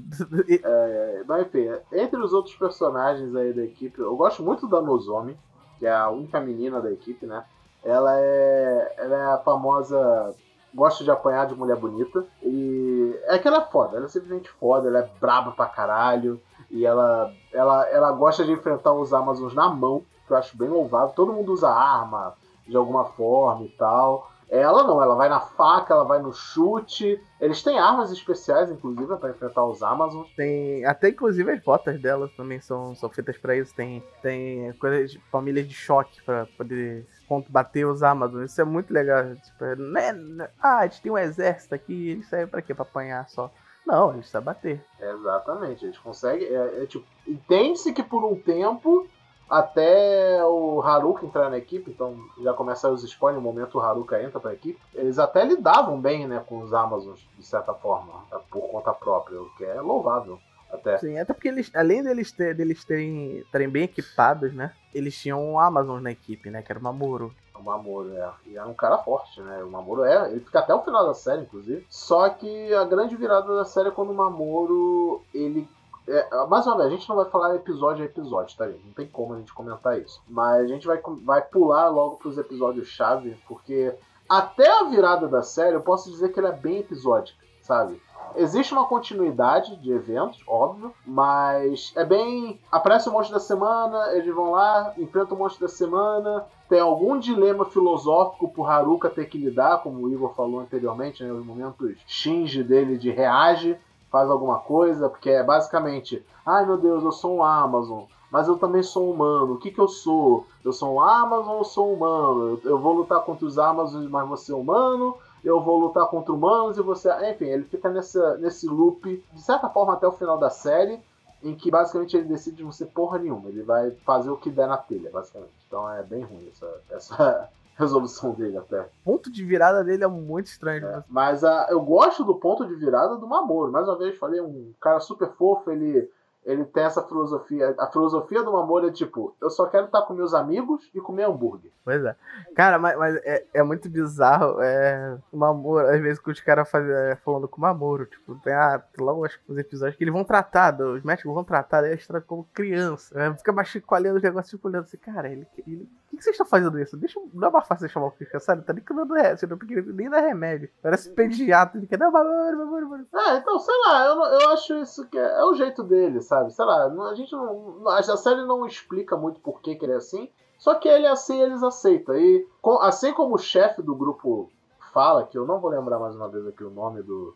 é, 0.64 1.24
mas 1.26 1.48
enfim, 1.48 1.70
entre 1.94 2.20
os 2.20 2.34
outros 2.34 2.54
personagens 2.56 3.34
aí 3.36 3.54
da 3.54 3.64
equipe, 3.64 4.00
eu 4.00 4.16
gosto 4.18 4.44
muito 4.44 4.68
da 4.68 4.82
Nozomi, 4.82 5.38
que 5.78 5.88
é 5.88 5.92
a 5.92 6.10
única 6.10 6.42
menina 6.42 6.82
da 6.82 6.92
equipe, 6.92 7.26
né? 7.26 7.44
Ela 7.84 8.20
é, 8.20 8.96
ela 8.98 9.16
é 9.16 9.34
a 9.34 9.38
famosa. 9.38 10.36
Gosta 10.76 11.04
de 11.04 11.10
apanhar 11.10 11.48
de 11.48 11.56
mulher 11.56 11.78
bonita. 11.78 12.26
E 12.44 12.89
é 13.28 13.38
que 13.38 13.48
ela 13.48 13.60
é 13.60 13.72
foda, 13.72 13.98
ela 13.98 14.06
é 14.06 14.10
simplesmente 14.10 14.50
foda, 14.50 14.88
ela 14.88 15.00
é 15.00 15.10
braba 15.20 15.52
pra 15.52 15.66
caralho. 15.66 16.42
E 16.70 16.86
ela, 16.86 17.34
ela, 17.52 17.88
ela 17.90 18.12
gosta 18.12 18.46
de 18.46 18.52
enfrentar 18.52 18.94
os 18.94 19.14
Amazons 19.14 19.54
na 19.54 19.68
mão, 19.70 20.04
que 20.28 20.34
eu 20.34 20.38
acho 20.38 20.58
bem 20.58 20.70
louvável. 20.70 21.14
Todo 21.16 21.34
mundo 21.34 21.52
usa 21.52 21.70
arma 21.70 22.36
de 22.68 22.78
alguma 22.78 23.06
forma 23.06 23.66
e 23.66 23.70
tal. 23.70 24.30
Ela 24.50 24.84
não, 24.84 25.02
ela 25.02 25.16
vai 25.16 25.30
na 25.30 25.40
faca, 25.40 25.94
ela 25.94 26.04
vai 26.04 26.20
no 26.20 26.34
chute. 26.34 27.22
Eles 27.40 27.62
têm 27.62 27.78
armas 27.78 28.12
especiais, 28.12 28.72
inclusive, 28.72 29.16
para 29.18 29.30
enfrentar 29.30 29.64
os 29.66 29.84
Amazons. 29.84 30.28
Tem. 30.36 30.84
Até 30.86 31.10
inclusive 31.10 31.52
as 31.52 31.62
botas 31.62 32.02
delas 32.02 32.32
também 32.36 32.60
são, 32.60 32.96
são 32.96 33.10
feitas 33.10 33.38
para 33.38 33.56
isso. 33.56 33.74
Tem, 33.76 34.04
tem 34.24 34.74
coisas 34.74 35.16
famílias 35.32 35.68
de 35.68 35.74
choque 35.76 36.22
para 36.24 36.48
poder 36.58 37.06
bater 37.50 37.86
os 37.86 38.02
Amazons. 38.02 38.52
Isso 38.52 38.62
é 38.62 38.66
muito 38.66 38.92
legal. 38.92 39.36
Tipo, 39.36 39.66
né, 39.78 40.12
né, 40.12 40.50
ah, 40.62 40.80
a 40.80 40.88
gente 40.88 41.02
tem 41.02 41.12
um 41.12 41.18
exército 41.18 41.76
aqui, 41.76 42.10
eles 42.10 42.28
servem 42.28 42.48
pra 42.48 42.62
quê? 42.62 42.74
Pra 42.74 42.84
apanhar 42.84 43.30
só. 43.30 43.52
Não, 43.86 44.14
eles 44.14 44.30
sabem 44.30 44.46
bater. 44.46 44.86
Exatamente, 45.00 45.86
eles 45.86 45.98
conseguem. 45.98 46.48
É, 46.48 46.84
é, 46.84 46.86
tipo, 46.86 47.06
entende-se 47.28 47.94
que 47.94 48.04
por 48.04 48.24
um 48.24 48.36
tempo 48.36 49.08
até 49.50 50.44
o 50.46 50.80
Haruka 50.82 51.26
entrar 51.26 51.50
na 51.50 51.58
equipe, 51.58 51.90
então 51.90 52.16
já 52.44 52.54
começaram 52.54 52.94
os 52.94 53.04
spoilers, 53.04 53.44
no 53.44 53.50
momento 53.50 53.80
o 53.80 53.82
Haruka 53.82 54.22
entra 54.22 54.40
pra 54.40 54.54
equipe, 54.54 54.80
eles 54.94 55.18
até 55.18 55.44
lidavam 55.44 56.00
bem 56.00 56.28
né, 56.28 56.44
com 56.46 56.60
os 56.60 56.72
Amazons, 56.72 57.28
de 57.36 57.44
certa 57.44 57.74
forma, 57.74 58.14
por 58.52 58.70
conta 58.70 58.94
própria, 58.94 59.42
o 59.42 59.50
que 59.56 59.66
é 59.66 59.82
louvável. 59.82 60.40
Até. 60.72 60.98
Sim, 61.00 61.18
até 61.18 61.34
porque 61.34 61.48
eles, 61.48 61.72
além 61.76 62.04
deles, 62.04 62.32
ter, 62.32 62.56
deles 62.56 62.84
terem, 62.84 63.44
terem 63.52 63.70
bem 63.70 63.84
equipados, 63.84 64.54
né? 64.54 64.74
Eles 64.94 65.16
tinham 65.16 65.44
um 65.44 65.60
Amazon 65.60 66.02
na 66.02 66.12
equipe, 66.12 66.50
né? 66.50 66.62
Que 66.62 66.72
era 66.72 66.80
o 66.80 66.84
Mamoro. 66.84 67.34
O 67.56 67.64
Mamoro, 67.64 68.16
é. 68.16 68.32
E 68.46 68.58
era 68.58 68.68
um 68.68 68.74
cara 68.74 68.98
forte, 69.00 69.42
né? 69.42 69.64
O 69.64 69.70
Mamoro 69.70 70.04
é. 70.04 70.32
Ele 70.32 70.40
fica 70.42 70.60
até 70.60 70.74
o 70.74 70.84
final 70.84 71.08
da 71.08 71.14
série, 71.14 71.42
inclusive. 71.42 71.86
Só 71.90 72.30
que 72.30 72.74
a 72.74 72.86
grande 72.86 73.16
virada 73.16 73.56
da 73.56 73.66
série 73.66 73.90
é 73.90 73.92
quando 73.92 74.12
o 74.12 74.16
Mamoro 74.16 75.24
ele 75.34 75.68
é, 76.10 76.46
mais 76.48 76.66
uma 76.66 76.78
vez, 76.78 76.88
a 76.88 76.96
gente 76.96 77.08
não 77.08 77.16
vai 77.18 77.30
falar 77.30 77.56
episódio 77.56 78.02
a 78.02 78.06
episódio, 78.08 78.58
tá, 78.58 78.68
gente? 78.68 78.84
Não 78.84 78.94
tem 78.94 79.08
como 79.08 79.36
a 79.36 79.38
gente 79.38 79.54
comentar 79.54 80.00
isso. 80.00 80.20
Mas 80.28 80.64
a 80.64 80.68
gente 80.68 80.88
vai, 80.88 81.00
vai 81.24 81.42
pular 81.44 81.88
logo 81.90 82.18
pros 82.18 82.36
episódios-chave, 82.36 83.38
porque 83.48 83.94
até 84.28 84.68
a 84.68 84.86
virada 84.86 85.28
da 85.28 85.44
série, 85.44 85.76
eu 85.76 85.82
posso 85.82 86.10
dizer 86.10 86.30
que 86.30 86.40
ela 86.40 86.50
é 86.50 86.58
bem 86.58 86.80
episódica, 86.80 87.38
sabe? 87.62 88.02
Existe 88.36 88.74
uma 88.74 88.86
continuidade 88.86 89.76
de 89.78 89.92
eventos, 89.92 90.42
óbvio, 90.48 90.94
mas 91.06 91.94
é 91.96 92.06
bem. 92.06 92.60
Aparece 92.72 93.10
o 93.10 93.12
monstro 93.12 93.34
da 93.34 93.40
semana, 93.40 94.14
eles 94.14 94.34
vão 94.34 94.52
lá, 94.52 94.94
enfrentam 94.98 95.36
o 95.36 95.40
monstro 95.40 95.68
da 95.68 95.72
semana, 95.72 96.46
tem 96.68 96.80
algum 96.80 97.18
dilema 97.18 97.66
filosófico 97.66 98.50
pro 98.50 98.66
Haruka 98.66 99.10
ter 99.10 99.26
que 99.26 99.38
lidar, 99.38 99.82
como 99.82 100.06
o 100.06 100.14
Igor 100.14 100.34
falou 100.36 100.60
anteriormente, 100.60 101.24
né? 101.24 101.32
Os 101.32 101.46
momentos 101.46 101.98
Shinji 102.06 102.64
dele 102.64 102.98
de 102.98 103.10
reage 103.10 103.78
faz 104.12 104.30
alguma 104.30 104.60
coisa, 104.60 105.10
porque 105.10 105.30
é 105.30 105.44
basicamente, 105.44 106.24
ai 106.46 106.66
meu 106.66 106.78
Deus, 106.78 107.04
eu 107.04 107.12
sou 107.12 107.38
um 107.38 107.44
Amazon, 107.44 108.04
mas 108.32 108.48
eu 108.48 108.58
também 108.58 108.84
sou 108.84 109.12
humano, 109.12 109.54
o 109.54 109.58
que 109.58 109.72
que 109.72 109.80
eu 109.80 109.88
sou? 109.88 110.46
Eu 110.64 110.72
sou 110.72 110.96
um 110.96 111.02
Amazon 111.02 111.58
ou 111.58 111.64
sou 111.64 111.94
humano? 111.94 112.60
Eu, 112.64 112.72
eu 112.72 112.80
vou 112.80 112.94
lutar 112.94 113.22
contra 113.22 113.46
os 113.46 113.58
Amazons, 113.58 114.10
mas 114.10 114.28
você 114.28 114.52
é 114.52 114.56
humano? 114.56 115.16
Eu 115.44 115.62
vou 115.62 115.80
lutar 115.80 116.08
contra 116.08 116.34
humanos 116.34 116.78
e 116.78 116.82
você. 116.82 117.10
Enfim, 117.32 117.46
ele 117.46 117.64
fica 117.64 117.90
nessa, 117.90 118.38
nesse 118.38 118.68
loop, 118.68 119.24
de 119.34 119.42
certa 119.42 119.70
forma, 119.70 119.94
até 119.94 120.08
o 120.08 120.12
final 120.12 120.38
da 120.38 120.50
série, 120.50 121.00
em 121.44 121.56
que 121.56 121.72
basicamente 121.72 122.18
ele 122.18 122.28
decide 122.28 122.64
não 122.64 122.72
ser 122.72 122.88
porra 122.88 123.18
nenhuma. 123.18 123.50
Ele 123.50 123.64
vai 123.64 123.92
fazer 124.06 124.30
o 124.30 124.38
que 124.38 124.50
der 124.50 124.68
na 124.68 124.78
telha, 124.78 125.10
basicamente. 125.10 125.52
Então 125.68 125.92
é 125.92 126.04
bem 126.04 126.24
ruim 126.24 126.50
essa, 126.52 126.82
essa, 126.90 127.50
resolução 127.80 128.32
dele 128.34 128.58
até. 128.58 128.82
O 128.82 128.88
ponto 129.06 129.32
de 129.32 129.46
virada 129.46 129.84
dele 129.84 130.04
é 130.04 130.08
muito 130.08 130.48
estranho. 130.48 130.86
É, 130.86 131.04
mas 131.08 131.46
a, 131.46 131.68
eu 131.70 131.82
gosto 131.82 132.26
do 132.26 132.36
ponto 132.36 132.68
de 132.68 132.76
virada 132.76 133.16
do 133.16 133.26
Mamoro. 133.26 133.72
Mais 133.72 133.88
uma 133.88 133.98
vez, 133.98 134.18
falei, 134.18 134.42
um 134.42 134.74
cara 134.82 135.00
super 135.00 135.30
fofo, 135.30 135.72
ele 135.72 136.10
ele 136.50 136.66
tem 136.66 136.84
essa 136.84 137.04
filosofia. 137.04 137.76
A 137.78 137.88
filosofia 137.88 138.42
do 138.42 138.52
Mamoro 138.52 138.88
é 138.88 138.92
tipo, 138.92 139.36
eu 139.40 139.52
só 139.52 139.68
quero 139.68 139.86
estar 139.86 140.02
com 140.02 140.16
meus 140.16 140.34
amigos 140.34 140.90
e 140.96 141.00
comer 141.00 141.26
hambúrguer. 141.26 141.72
Pois 141.86 142.04
é. 142.04 142.16
Cara, 142.56 142.80
mas, 142.80 142.98
mas 142.98 143.16
é, 143.18 143.46
é, 143.54 143.64
muito 143.64 143.88
bizarro. 143.88 144.60
É, 144.60 145.18
o 145.32 145.38
Mamoro, 145.38 145.88
às 145.88 146.02
vezes 146.02 146.20
que 146.20 146.32
os 146.32 146.40
caras 146.40 146.68
é, 146.74 147.16
falando 147.24 147.48
com 147.48 147.58
o 147.58 147.62
Mamoro, 147.62 148.08
tipo, 148.08 148.36
tem 148.44 148.52
ah, 148.52 148.84
logo 149.00 149.26
acho 149.26 149.40
que 149.40 149.52
os 149.52 149.58
episódios 149.60 149.96
que 149.96 150.04
eles 150.04 150.14
vão 150.14 150.24
tratar, 150.24 150.80
os 150.82 151.04
médicos 151.04 151.32
vão 151.32 151.44
tratar 151.44 151.84
a 151.84 151.94
história 151.94 152.22
como 152.22 152.48
criança. 152.52 153.20
É, 153.20 153.32
fica 153.36 153.54
machicolhando 153.54 154.18
os 154.18 154.24
negócios, 154.24 154.50
tipo, 154.50 154.68
olhando 154.68 154.86
assim, 154.86 154.98
cara, 154.98 155.30
ele. 155.30 155.48
ele 155.68 155.88
por 156.10 156.18
que 156.18 156.24
vocês 156.24 156.34
estão 156.34 156.48
fazendo 156.48 156.80
isso? 156.80 156.98
Deixa, 156.98 157.20
não 157.34 157.48
é 157.48 157.52
mais 157.52 157.68
fácil 157.68 157.86
deixar 157.86 158.04
o 158.04 158.10
ficar, 158.12 158.40
sabe? 158.40 158.64
Tá 158.64 158.74
nem 158.74 158.84
dando 158.84 159.14
remédio, 159.14 159.48
não 159.48 159.94
nem 159.94 160.10
remédio. 160.10 160.70
Parece 160.82 161.12
pediatra, 161.12 161.78
ele 161.78 161.86
quer, 161.86 162.00
Mamoro. 162.00 163.06
É, 163.14 163.38
então, 163.38 163.60
sei 163.60 163.76
lá, 163.86 164.06
eu, 164.06 164.16
eu 164.42 164.50
acho 164.50 164.76
isso 164.78 165.08
que 165.08 165.18
é, 165.18 165.40
é 165.40 165.44
o 165.44 165.54
jeito 165.54 165.84
dele, 165.84 166.22
sabe? 166.22 166.52
Sei 166.52 166.66
lá, 166.66 166.86
a 166.86 167.14
gente 167.14 167.32
não. 167.32 167.88
A 167.88 168.02
série 168.02 168.44
não 168.46 168.66
explica 168.66 169.16
muito 169.16 169.40
por 169.40 169.62
que, 169.62 169.76
que 169.76 169.86
ele 169.86 169.94
é 169.94 169.98
assim. 169.98 170.30
Só 170.58 170.76
que 170.76 170.90
ele 170.90 171.06
é 171.06 171.10
assim, 171.10 171.40
eles 171.42 171.64
aceitam. 171.64 172.16
E 172.16 172.48
assim 172.82 173.14
como 173.14 173.36
o 173.36 173.40
chefe 173.40 173.82
do 173.82 173.96
grupo 173.96 174.52
fala, 174.92 175.26
que 175.26 175.38
eu 175.38 175.46
não 175.46 175.60
vou 175.60 175.70
lembrar 175.70 176.00
mais 176.00 176.16
uma 176.16 176.28
vez 176.28 176.46
aqui 176.48 176.64
o 176.64 176.70
nome 176.70 177.02
do, 177.04 177.36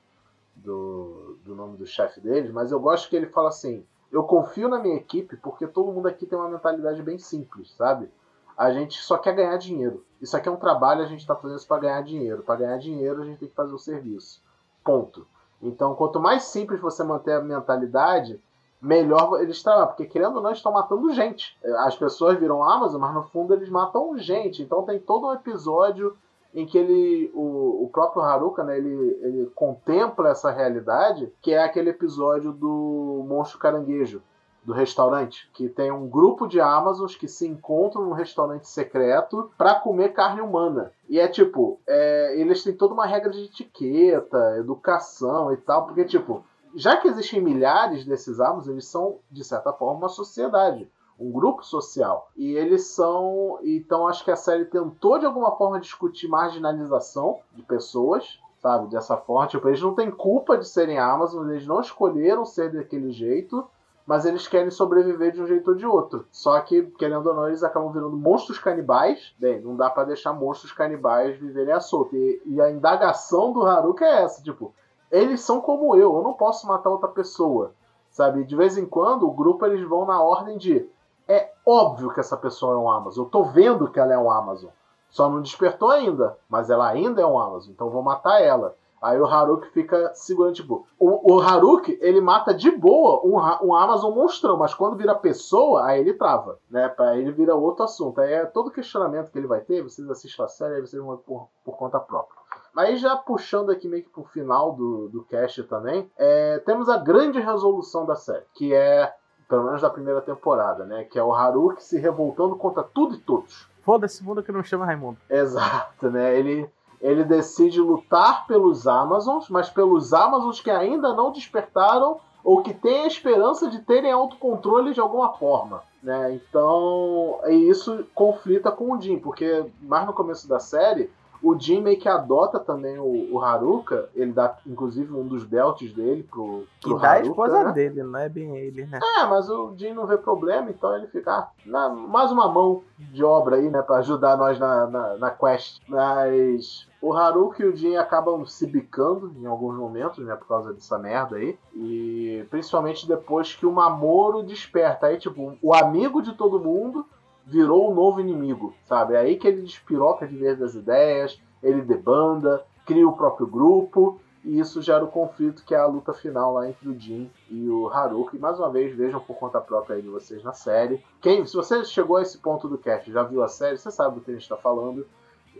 do, 0.55 1.37
do 1.45 1.55
nome 1.55 1.77
do 1.77 1.85
chefe 1.85 2.19
deles, 2.19 2.51
mas 2.51 2.71
eu 2.71 2.79
gosto 2.79 3.07
que 3.09 3.15
ele 3.15 3.27
fala 3.27 3.49
assim: 3.49 3.85
eu 4.11 4.23
confio 4.23 4.67
na 4.67 4.79
minha 4.79 4.95
equipe 4.95 5.37
porque 5.37 5.67
todo 5.67 5.91
mundo 5.91 6.07
aqui 6.07 6.25
tem 6.25 6.37
uma 6.37 6.49
mentalidade 6.49 7.01
bem 7.01 7.17
simples, 7.17 7.73
sabe? 7.75 8.09
A 8.57 8.71
gente 8.71 9.01
só 9.01 9.17
quer 9.17 9.33
ganhar 9.33 9.57
dinheiro. 9.57 10.03
Isso 10.21 10.37
aqui 10.37 10.47
é 10.47 10.51
um 10.51 10.57
trabalho, 10.57 11.01
a 11.01 11.07
gente 11.07 11.21
está 11.21 11.35
fazendo 11.35 11.57
isso 11.57 11.67
para 11.67 11.81
ganhar 11.81 12.01
dinheiro. 12.01 12.43
Para 12.43 12.55
ganhar 12.55 12.77
dinheiro, 12.77 13.21
a 13.21 13.25
gente 13.25 13.39
tem 13.39 13.49
que 13.49 13.55
fazer 13.55 13.73
o 13.73 13.79
serviço. 13.79 14.41
Ponto. 14.83 15.27
Então, 15.61 15.95
quanto 15.95 16.19
mais 16.19 16.43
simples 16.43 16.79
você 16.79 17.03
manter 17.03 17.33
a 17.33 17.41
mentalidade, 17.41 18.39
melhor 18.81 19.41
eles 19.41 19.63
trabalham. 19.63 19.87
Porque 19.87 20.05
querendo 20.05 20.35
ou 20.35 20.41
não, 20.41 20.51
estão 20.51 20.71
matando 20.71 21.13
gente. 21.13 21.57
As 21.79 21.95
pessoas 21.95 22.37
viram 22.37 22.63
Amazon, 22.63 23.01
mas 23.01 23.13
no 23.13 23.23
fundo 23.23 23.53
eles 23.53 23.69
matam 23.69 24.17
gente. 24.17 24.61
Então 24.61 24.83
tem 24.83 24.99
todo 24.99 25.27
um 25.27 25.33
episódio 25.33 26.15
em 26.53 26.65
que 26.65 26.77
ele, 26.77 27.31
o, 27.33 27.85
o 27.85 27.89
próprio 27.91 28.21
Haruka, 28.21 28.63
né, 28.63 28.77
ele, 28.77 29.17
ele 29.21 29.51
contempla 29.55 30.29
essa 30.29 30.51
realidade, 30.51 31.33
que 31.41 31.51
é 31.51 31.63
aquele 31.63 31.89
episódio 31.89 32.51
do 32.51 33.25
monstro 33.27 33.57
caranguejo 33.57 34.21
do 34.65 34.73
restaurante, 34.73 35.49
que 35.53 35.67
tem 35.67 35.91
um 35.91 36.07
grupo 36.07 36.47
de 36.47 36.61
Amazons 36.61 37.15
que 37.15 37.27
se 37.27 37.47
encontram 37.47 38.05
num 38.05 38.13
restaurante 38.13 38.67
secreto 38.67 39.51
para 39.57 39.75
comer 39.75 40.13
carne 40.13 40.41
humana. 40.41 40.91
E 41.09 41.19
é 41.19 41.27
tipo, 41.27 41.79
é, 41.85 42.39
eles 42.39 42.63
têm 42.63 42.73
toda 42.73 42.93
uma 42.93 43.05
regra 43.05 43.29
de 43.29 43.43
etiqueta, 43.43 44.57
educação 44.57 45.51
e 45.51 45.57
tal, 45.57 45.85
porque 45.85 46.05
tipo, 46.05 46.45
já 46.75 46.97
que 46.97 47.07
existem 47.07 47.41
milhares 47.41 48.05
desses 48.05 48.39
árvores, 48.39 48.67
eles 48.67 48.85
são, 48.85 49.19
de 49.29 49.43
certa 49.43 49.71
forma, 49.73 49.99
uma 49.99 50.09
sociedade, 50.09 50.89
um 51.19 51.31
grupo 51.31 51.63
social. 51.63 52.31
E 52.35 52.53
eles 52.53 52.87
são. 52.87 53.59
Então, 53.63 54.07
acho 54.07 54.23
que 54.23 54.31
a 54.31 54.35
série 54.35 54.65
tentou, 54.65 55.19
de 55.19 55.25
alguma 55.25 55.55
forma, 55.55 55.79
discutir 55.79 56.27
marginalização 56.27 57.39
de 57.53 57.61
pessoas, 57.61 58.39
sabe? 58.57 58.87
Dessa 58.87 59.17
forma. 59.17 59.47
Tipo, 59.47 59.67
eles 59.69 59.81
não 59.81 59.93
têm 59.93 60.09
culpa 60.09 60.57
de 60.57 60.67
serem 60.67 60.97
Amazon, 60.97 61.49
eles 61.49 61.67
não 61.67 61.79
escolheram 61.79 62.45
ser 62.45 62.71
daquele 62.71 63.11
jeito. 63.11 63.67
Mas 64.05 64.25
eles 64.25 64.47
querem 64.47 64.69
sobreviver 64.69 65.31
de 65.31 65.41
um 65.41 65.47
jeito 65.47 65.69
ou 65.71 65.75
de 65.75 65.85
outro. 65.85 66.25
Só 66.31 66.59
que, 66.59 66.83
querendo 66.97 67.27
ou 67.27 67.33
não, 67.33 67.47
eles 67.47 67.63
acabam 67.63 67.91
virando 67.91 68.17
monstros 68.17 68.59
canibais. 68.59 69.33
Bem, 69.39 69.61
não 69.61 69.75
dá 69.75 69.89
para 69.89 70.05
deixar 70.05 70.33
monstros 70.33 70.73
canibais 70.73 71.37
viverem 71.37 71.73
à 71.73 71.79
solta. 71.79 72.15
E, 72.15 72.41
e 72.45 72.61
a 72.61 72.69
indagação 72.69 73.53
do 73.53 73.65
Haruka 73.65 74.03
é 74.03 74.23
essa: 74.23 74.43
tipo, 74.43 74.73
eles 75.09 75.41
são 75.41 75.61
como 75.61 75.95
eu, 75.95 76.15
eu 76.15 76.21
não 76.21 76.33
posso 76.33 76.67
matar 76.67 76.89
outra 76.89 77.07
pessoa, 77.07 77.73
sabe? 78.09 78.43
De 78.43 78.55
vez 78.55 78.77
em 78.77 78.85
quando 78.85 79.27
o 79.27 79.31
grupo 79.31 79.65
eles 79.65 79.87
vão 79.87 80.05
na 80.05 80.21
ordem 80.21 80.57
de 80.57 80.89
é 81.27 81.51
óbvio 81.65 82.13
que 82.13 82.19
essa 82.19 82.35
pessoa 82.35 82.73
é 82.73 82.77
um 82.77 82.89
Amazon. 82.89 83.23
Eu 83.25 83.29
tô 83.29 83.43
vendo 83.45 83.89
que 83.89 83.99
ela 83.99 84.13
é 84.13 84.17
um 84.17 84.29
Amazon. 84.29 84.69
Só 85.09 85.29
não 85.29 85.41
despertou 85.41 85.91
ainda, 85.91 86.37
mas 86.49 86.69
ela 86.69 86.87
ainda 86.87 87.21
é 87.21 87.25
um 87.25 87.39
Amazon, 87.39 87.71
então 87.71 87.89
vou 87.89 88.01
matar 88.01 88.41
ela. 88.41 88.75
Aí 89.03 89.19
o 89.19 89.25
Haruki 89.25 89.69
fica 89.71 90.13
segurando, 90.13 90.55
tipo. 90.55 90.87
O, 90.97 91.33
o 91.33 91.41
Haruki, 91.41 91.97
ele 92.01 92.21
mata 92.21 92.53
de 92.53 92.71
boa 92.71 93.21
um, 93.25 93.67
um 93.67 93.75
Amazon 93.75 94.13
monstrão, 94.15 94.57
mas 94.57 94.73
quando 94.73 94.95
vira 94.95 95.13
pessoa, 95.13 95.85
aí 95.85 95.99
ele 95.99 96.13
trava, 96.13 96.57
né? 96.69 96.87
Pra 96.87 97.17
ele 97.17 97.31
vira 97.31 97.53
outro 97.53 97.83
assunto. 97.83 98.21
Aí 98.21 98.31
é 98.31 98.45
todo 98.45 98.71
questionamento 98.71 99.29
que 99.29 99.37
ele 99.37 99.47
vai 99.47 99.59
ter, 99.59 99.81
vocês 99.81 100.09
assistem 100.09 100.45
a 100.45 100.47
série, 100.47 100.75
aí 100.75 100.81
vocês 100.81 101.03
vão 101.03 101.17
por, 101.17 101.49
por 101.65 101.75
conta 101.75 101.99
própria. 101.99 102.41
Mas 102.73 103.01
já 103.01 103.15
puxando 103.15 103.71
aqui 103.71 103.87
meio 103.87 104.03
que 104.03 104.09
pro 104.09 104.23
final 104.23 104.71
do, 104.73 105.09
do 105.09 105.23
cast 105.25 105.61
também, 105.63 106.09
é, 106.17 106.59
temos 106.59 106.87
a 106.87 106.97
grande 106.97 107.39
resolução 107.39 108.05
da 108.05 108.15
série, 108.15 108.45
que 108.53 108.73
é, 108.73 109.13
pelo 109.49 109.65
menos 109.65 109.81
da 109.81 109.89
primeira 109.89 110.21
temporada, 110.21 110.85
né? 110.85 111.03
Que 111.03 111.19
é 111.19 111.23
o 111.23 111.33
Haruki 111.33 111.83
se 111.83 111.99
revoltando 111.99 112.55
contra 112.55 112.83
tudo 112.83 113.15
e 113.15 113.19
todos. 113.19 113.69
Foda-se 113.81 114.23
mundo 114.23 114.41
que 114.41 114.51
não 114.51 114.63
chama 114.63 114.85
Raimundo. 114.85 115.19
Exato, 115.29 116.09
né? 116.09 116.39
Ele 116.39 116.69
ele 117.03 117.25
decide 117.25 117.81
lutar 117.81 118.47
pelos 118.47 118.87
Amazons, 118.87 119.49
mas 119.49 119.69
pelos 119.69 120.13
Amazons 120.13 120.61
que 120.61 120.71
ainda 120.71 121.13
não 121.13 121.33
despertaram 121.33 122.21
ou 122.41 122.63
que 122.63 122.73
têm 122.73 123.03
a 123.03 123.07
esperança 123.07 123.69
de 123.69 123.79
terem 123.79 124.11
autocontrole 124.11 124.93
de 124.93 125.01
alguma 125.01 125.33
forma. 125.33 125.83
Né? 126.01 126.33
Então, 126.33 127.39
isso 127.49 128.05
conflita 128.15 128.71
com 128.71 128.93
o 128.93 129.01
Jim, 129.01 129.19
porque 129.19 129.65
mais 129.81 130.07
no 130.07 130.13
começo 130.13 130.47
da 130.47 130.61
série, 130.61 131.11
o 131.43 131.59
Jim 131.59 131.81
meio 131.81 131.99
que 131.99 132.07
adota 132.07 132.57
também 132.57 132.97
o, 132.97 133.33
o 133.33 133.41
Haruka, 133.41 134.09
ele 134.15 134.31
dá 134.31 134.57
inclusive 134.65 135.13
um 135.13 135.27
dos 135.27 135.43
belts 135.43 135.91
dele 135.91 136.23
pro, 136.23 136.63
pro 136.81 136.97
e 136.97 137.01
dá 137.01 137.11
Haruka, 137.11 137.27
a 137.27 137.29
esposa 137.29 137.63
né? 137.65 137.71
dele, 137.73 138.03
não 138.03 138.19
é 138.19 138.29
bem 138.29 138.55
ele, 138.57 138.85
né? 138.85 138.99
É, 139.19 139.25
mas 139.25 139.49
o 139.49 139.75
Jim 139.77 139.93
não 139.93 140.07
vê 140.07 140.17
problema, 140.17 140.69
então 140.69 140.95
ele 140.95 141.07
fica 141.07 141.31
ah, 141.31 141.49
na, 141.65 141.89
mais 141.89 142.31
uma 142.31 142.47
mão 142.47 142.81
de 142.97 143.23
obra 143.23 143.57
aí, 143.57 143.69
né, 143.69 143.81
pra 143.81 143.97
ajudar 143.97 144.37
nós 144.37 144.57
na, 144.57 144.87
na, 144.87 145.17
na 145.17 145.31
quest. 145.31 145.81
Mas 145.87 146.87
o 147.01 147.13
Haruka 147.13 147.61
e 147.61 147.65
o 147.65 147.75
Jin 147.75 147.97
acabam 147.97 148.45
se 148.45 148.65
bicando 148.65 149.33
em 149.37 149.45
alguns 149.45 149.75
momentos, 149.75 150.25
né, 150.25 150.35
por 150.35 150.47
causa 150.47 150.73
dessa 150.73 150.97
merda 150.97 151.35
aí. 151.35 151.59
E 151.75 152.45
principalmente 152.49 153.05
depois 153.05 153.53
que 153.53 153.65
o 153.65 153.71
Mamoru 153.71 154.43
desperta. 154.43 155.07
Aí, 155.07 155.17
tipo, 155.17 155.57
o 155.61 155.73
amigo 155.73 156.21
de 156.21 156.33
todo 156.33 156.59
mundo 156.59 157.05
virou 157.45 157.91
o 157.91 157.95
novo 157.95 158.19
inimigo, 158.19 158.73
sabe? 158.85 159.13
É 159.15 159.19
aí 159.19 159.37
que 159.37 159.47
ele 159.47 159.61
despiroca 159.61 160.27
de 160.27 160.35
vez 160.35 160.57
das 160.57 160.75
ideias, 160.75 161.39
ele 161.61 161.81
debanda, 161.81 162.63
cria 162.85 163.07
o 163.07 163.15
próprio 163.15 163.47
grupo. 163.47 164.19
E 164.43 164.59
isso 164.59 164.81
gera 164.81 165.05
o 165.05 165.07
conflito 165.07 165.63
que 165.63 165.73
é 165.73 165.77
a 165.77 165.85
luta 165.85 166.11
final 166.11 166.53
lá 166.53 166.67
entre 166.67 166.89
o 166.89 166.99
Jin 166.99 167.31
e 167.49 167.69
o 167.69 167.87
Haruka. 167.87 168.35
E 168.35 168.39
mais 168.39 168.59
uma 168.59 168.69
vez, 168.69 168.93
vejam 168.93 169.21
por 169.21 169.37
conta 169.37 169.61
própria 169.61 169.95
aí 169.95 170.01
de 170.01 170.09
vocês 170.09 170.43
na 170.43 170.51
série. 170.51 171.01
Quem, 171.21 171.45
se 171.45 171.55
você 171.55 171.85
chegou 171.85 172.17
a 172.17 172.21
esse 172.21 172.37
ponto 172.39 172.67
do 172.67 172.77
cast 172.77 173.09
já 173.09 173.23
viu 173.23 173.41
a 173.41 173.47
série, 173.47 173.77
você 173.77 173.89
sabe 173.89 174.15
do 174.15 174.21
que 174.21 174.31
a 174.31 174.33
gente 174.33 174.43
está 174.43 174.57
falando. 174.57 175.07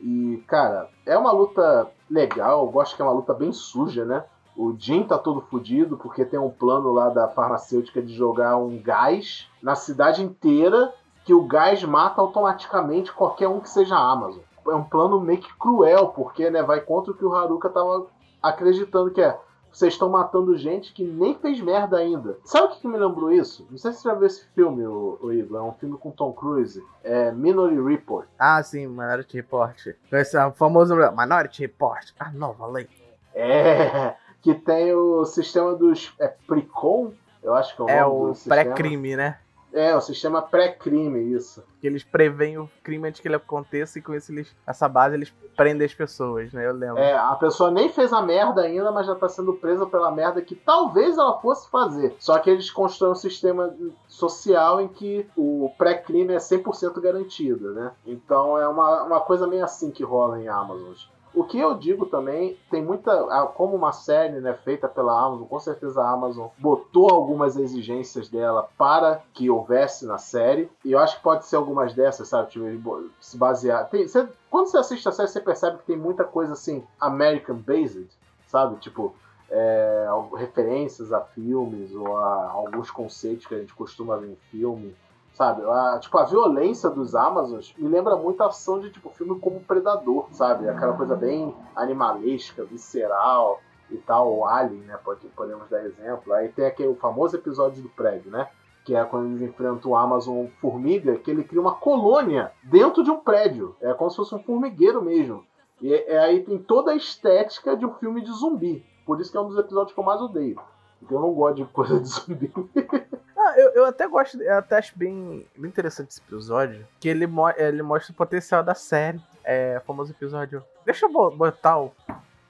E, 0.02 0.43
cara, 0.48 0.89
é 1.06 1.17
uma 1.17 1.32
luta 1.32 1.89
legal, 2.10 2.65
eu 2.65 2.72
gosto 2.72 2.96
que 2.96 3.02
é 3.02 3.06
uma 3.06 3.13
luta 3.13 3.34
bem 3.34 3.54
suja, 3.54 4.04
né? 4.04 4.26
O 4.56 4.76
Jin 4.78 5.04
tá 5.04 5.17
todo 5.17 5.39
fudido 5.41 5.98
porque 5.98 6.26
tem 6.26 6.39
um 6.39 6.50
plano 6.50 6.91
lá 6.91 7.08
da 7.10 7.30
farmacêutica 7.30 8.02
de 8.02 8.13
jogar 8.13 8.58
um 8.58 8.78
gás 8.82 9.50
na 9.62 9.76
cidade 9.76 10.22
inteira 10.22 10.93
que 11.26 11.34
o 11.34 11.44
gás 11.44 11.84
mata 11.84 12.22
automaticamente 12.22 13.12
qualquer 13.12 13.48
um 13.48 13.60
que 13.60 13.70
seja 13.70 13.96
Amazon. 13.96 14.42
É 14.68 14.76
um 14.76 14.84
plano 14.84 15.20
meio 15.20 15.40
que 15.40 15.54
cruel, 15.58 16.10
porque 16.10 16.50
né, 16.50 16.64
vai 16.64 16.82
contra 16.82 17.12
o 17.12 17.16
que 17.16 17.26
o 17.26 17.34
Haruka 17.34 17.70
tava 17.70 18.08
acreditando 18.42 19.12
que 19.12 19.22
é. 19.22 19.38
Vocês 19.72 19.94
estão 19.94 20.08
matando 20.08 20.56
gente 20.56 20.94
que 20.94 21.04
nem 21.04 21.34
fez 21.34 21.60
merda 21.60 21.98
ainda. 21.98 22.38
Sabe 22.46 22.68
o 22.68 22.70
que, 22.70 22.88
me 22.88 22.96
lembrou 22.96 23.32
isso? 23.32 23.66
Não 23.72 23.78
sei 23.78 23.92
se 23.92 24.02
você 24.02 24.10
já 24.10 24.14
viu 24.14 24.28
esse 24.28 24.46
filme, 24.54 24.86
o, 24.86 25.18
o 25.20 25.34
Igor. 25.34 25.58
É 25.58 25.64
um 25.64 25.74
filme 25.74 25.98
com 25.98 26.12
Tom 26.12 26.32
Cruise. 26.32 26.86
É 27.04 27.32
Minority 27.32 27.82
Report. 27.82 28.28
Ah, 28.38 28.62
sim, 28.62 28.86
Minority 28.86 29.38
Report. 29.38 29.88
Esse 30.12 30.38
é 30.38 30.46
o 30.46 30.52
famoso 30.52 30.96
Minority 30.96 31.64
Report. 31.64 32.12
A 32.20 32.30
nova 32.30 32.68
lei. 32.68 32.88
É, 33.34 34.14
que 34.44 34.54
tem 34.54 34.94
o 34.94 35.26
sistema 35.26 35.74
dos. 35.74 36.14
É 36.20 36.28
Precon? 36.28 37.12
Eu 37.42 37.56
acho 37.56 37.76
que 37.76 37.82
é 37.82 37.86
o 37.86 37.90
É 37.90 38.06
o 38.06 38.34
pré-crime, 38.48 39.16
né? 39.16 39.40
É, 39.74 39.96
o 39.96 40.02
sistema 40.02 40.42
pré-crime, 40.42 41.34
isso. 41.34 41.64
Que 41.82 41.88
eles 41.88 42.04
preveem 42.04 42.60
o 42.60 42.70
crime 42.84 43.08
antes 43.08 43.20
que 43.20 43.28
ele 43.28 43.36
aconteça 43.36 43.98
e 43.98 44.02
com 44.02 44.14
isso 44.14 44.32
eles, 44.32 44.56
essa 44.68 44.88
base 44.88 45.16
eles 45.16 45.34
prendem 45.58 45.86
as 45.86 45.94
pessoas, 45.94 46.54
né? 46.54 46.68
Eu 46.68 46.74
lembro. 46.74 47.00
É, 47.00 47.14
a 47.18 47.36
pessoa 47.36 47.72
nem 47.72 47.90
fez 47.90 48.14
a 48.14 48.22
merda 48.22 48.62
ainda, 48.62 48.92
mas 48.92 49.08
já 49.08 49.16
tá 49.16 49.28
sendo 49.28 49.56
presa 49.56 49.88
pela 49.88 50.12
merda 50.12 50.42
que 50.42 50.56
talvez 50.56 51.18
ela 51.18 51.40
fosse 51.40 51.70
fazer. 51.72 52.16
Só 52.20 52.38
que 52.38 52.50
eles 52.50 52.70
constroem 52.70 53.14
um 53.14 53.16
sistema 53.16 53.76
social 54.08 54.80
em 54.80 54.88
que 54.88 55.28
o 55.36 55.74
pré-crime 55.76 56.34
é 56.34 56.38
100% 56.38 57.02
garantido, 57.02 57.74
né? 57.74 57.92
Então 58.06 58.58
é 58.58 58.68
uma, 58.68 59.04
uma 59.04 59.22
coisa 59.22 59.48
meio 59.48 59.64
assim 59.64 59.90
que 59.90 60.04
rola 60.04 60.40
em 60.40 60.48
Amazon. 60.48 60.94
O 61.36 61.43
que 61.43 61.58
eu 61.60 61.74
digo 61.74 62.06
também, 62.06 62.58
tem 62.69 62.84
muita. 62.84 63.24
Como 63.56 63.76
uma 63.76 63.91
série 63.91 64.39
né, 64.39 64.54
feita 64.54 64.88
pela 64.88 65.19
Amazon, 65.19 65.48
com 65.48 65.60
certeza 65.60 66.02
a 66.02 66.12
Amazon 66.12 66.48
botou 66.60 67.10
algumas 67.10 67.58
exigências 67.58 68.30
dela 68.30 68.69
para 68.78 69.22
que 69.34 69.50
houvesse 69.50 70.06
na 70.06 70.17
série. 70.19 70.69
E 70.86 70.91
eu 70.91 71.00
acho 71.00 71.17
que 71.17 71.24
pode 71.24 71.46
ser 71.46 71.56
algumas 71.56 71.93
dessas, 71.93 72.28
sabe? 72.28 72.52
Tipo, 72.52 73.10
se 73.19 73.36
basear. 73.36 73.89
Tem, 73.89 74.08
você- 74.08 74.28
quando 74.52 74.67
você 74.67 74.78
assiste 74.78 75.10
a 75.10 75.12
série, 75.12 75.28
você 75.30 75.41
percebe 75.41 75.78
que 75.80 75.86
tem 75.86 75.98
muita 75.98 76.24
coisa 76.24 76.54
assim, 76.54 76.84
American 77.00 77.56
based, 77.56 78.08
sabe? 78.48 78.76
Tipo. 78.78 79.13
é, 79.56 80.08
referências 80.36 81.13
a 81.13 81.22
filmes 81.22 81.93
ou 81.93 82.17
a 82.17 82.50
alguns 82.52 82.89
conceitos 82.89 83.46
que 83.46 83.54
a 83.54 83.60
gente 83.60 83.74
costuma 83.76 84.17
ver 84.17 84.32
em 84.32 84.36
filme, 84.50 84.96
sabe? 85.34 85.63
A, 85.65 86.00
tipo, 86.00 86.17
a 86.17 86.26
violência 86.26 86.89
dos 86.89 87.15
Amazons 87.15 87.74
me 87.78 87.89
lembra 87.89 88.15
muito 88.15 88.41
a 88.41 88.48
ação 88.48 88.80
de 88.80 88.91
tipo 88.91 89.10
filme 89.10 89.39
como 89.39 89.60
Predador, 89.60 90.28
sabe? 90.32 90.69
Aquela 90.69 90.93
coisa 90.93 91.15
bem 91.15 91.54
animalesca, 91.76 92.63
visceral 92.63 93.60
e 93.89 93.98
tal, 93.98 94.32
ou 94.32 94.46
Alien, 94.46 94.82
né? 94.82 94.98
Pode, 95.04 95.28
podemos 95.30 95.67
dar 95.69 95.86
exemplo. 95.86 96.34
Aí 96.34 96.50
tem 96.50 96.65
aquele 96.65 96.93
famoso 96.96 97.36
episódio 97.36 97.82
do 97.82 97.89
prédio, 97.89 98.32
né? 98.32 98.48
Que 98.86 98.96
é 98.96 99.04
quando 99.04 99.28
eles 99.28 99.41
enfrentam 99.41 99.91
o 99.91 99.96
Amazon 99.96 100.48
Formiga, 100.62 101.15
que 101.17 101.32
ele 101.32 101.43
cria 101.43 101.62
uma 101.62 101.76
colônia 101.76 102.52
dentro 102.63 103.04
de 103.04 103.10
um 103.10 103.19
prédio. 103.19 103.76
É 103.82 103.93
como 103.93 104.10
se 104.10 104.17
fosse 104.17 104.36
um 104.36 104.43
formigueiro 104.43 105.02
mesmo. 105.02 105.43
E 105.82 105.93
é, 105.93 106.19
aí 106.19 106.43
tem 106.43 106.58
toda 106.58 106.91
a 106.91 106.96
estética 106.96 107.76
de 107.76 107.86
um 107.86 107.93
filme 107.96 108.22
de 108.22 108.32
zumbi. 108.32 108.86
Por 109.06 109.19
isso 109.19 109.32
que 109.32 109.38
é 109.38 109.41
um 109.41 109.48
dos 109.48 109.58
episódios 109.58 109.93
que 109.93 110.00
eu 110.00 110.04
mais 110.04 110.22
odeio. 110.22 110.60
Porque 111.00 111.13
eu 111.13 111.19
não 111.19 111.34
gosto 111.34 111.56
de 111.56 111.65
coisa 111.65 112.00
de 112.00 112.08
zumbi. 112.08 112.54
Eu, 113.58 113.70
eu 113.72 113.86
até 113.86 114.08
gosto, 114.08 114.42
eu 114.42 114.58
até 114.58 114.78
acho 114.78 114.94
bem, 114.98 115.46
bem 115.56 115.70
interessante 115.70 116.10
esse 116.12 116.22
episódio, 116.22 116.86
que 117.00 117.08
ele, 117.10 117.28
mo- 117.28 117.50
ele 117.58 117.82
mostra 117.82 118.12
o 118.12 118.16
potencial 118.16 118.63
da 118.63 118.74
série. 118.76 119.22
É, 119.44 119.82
famoso 119.86 120.12
episódio. 120.12 120.63
Deixa 120.86 121.06
eu 121.06 121.12
bo- 121.12 121.30
botar 121.32 121.78
o 121.78 121.92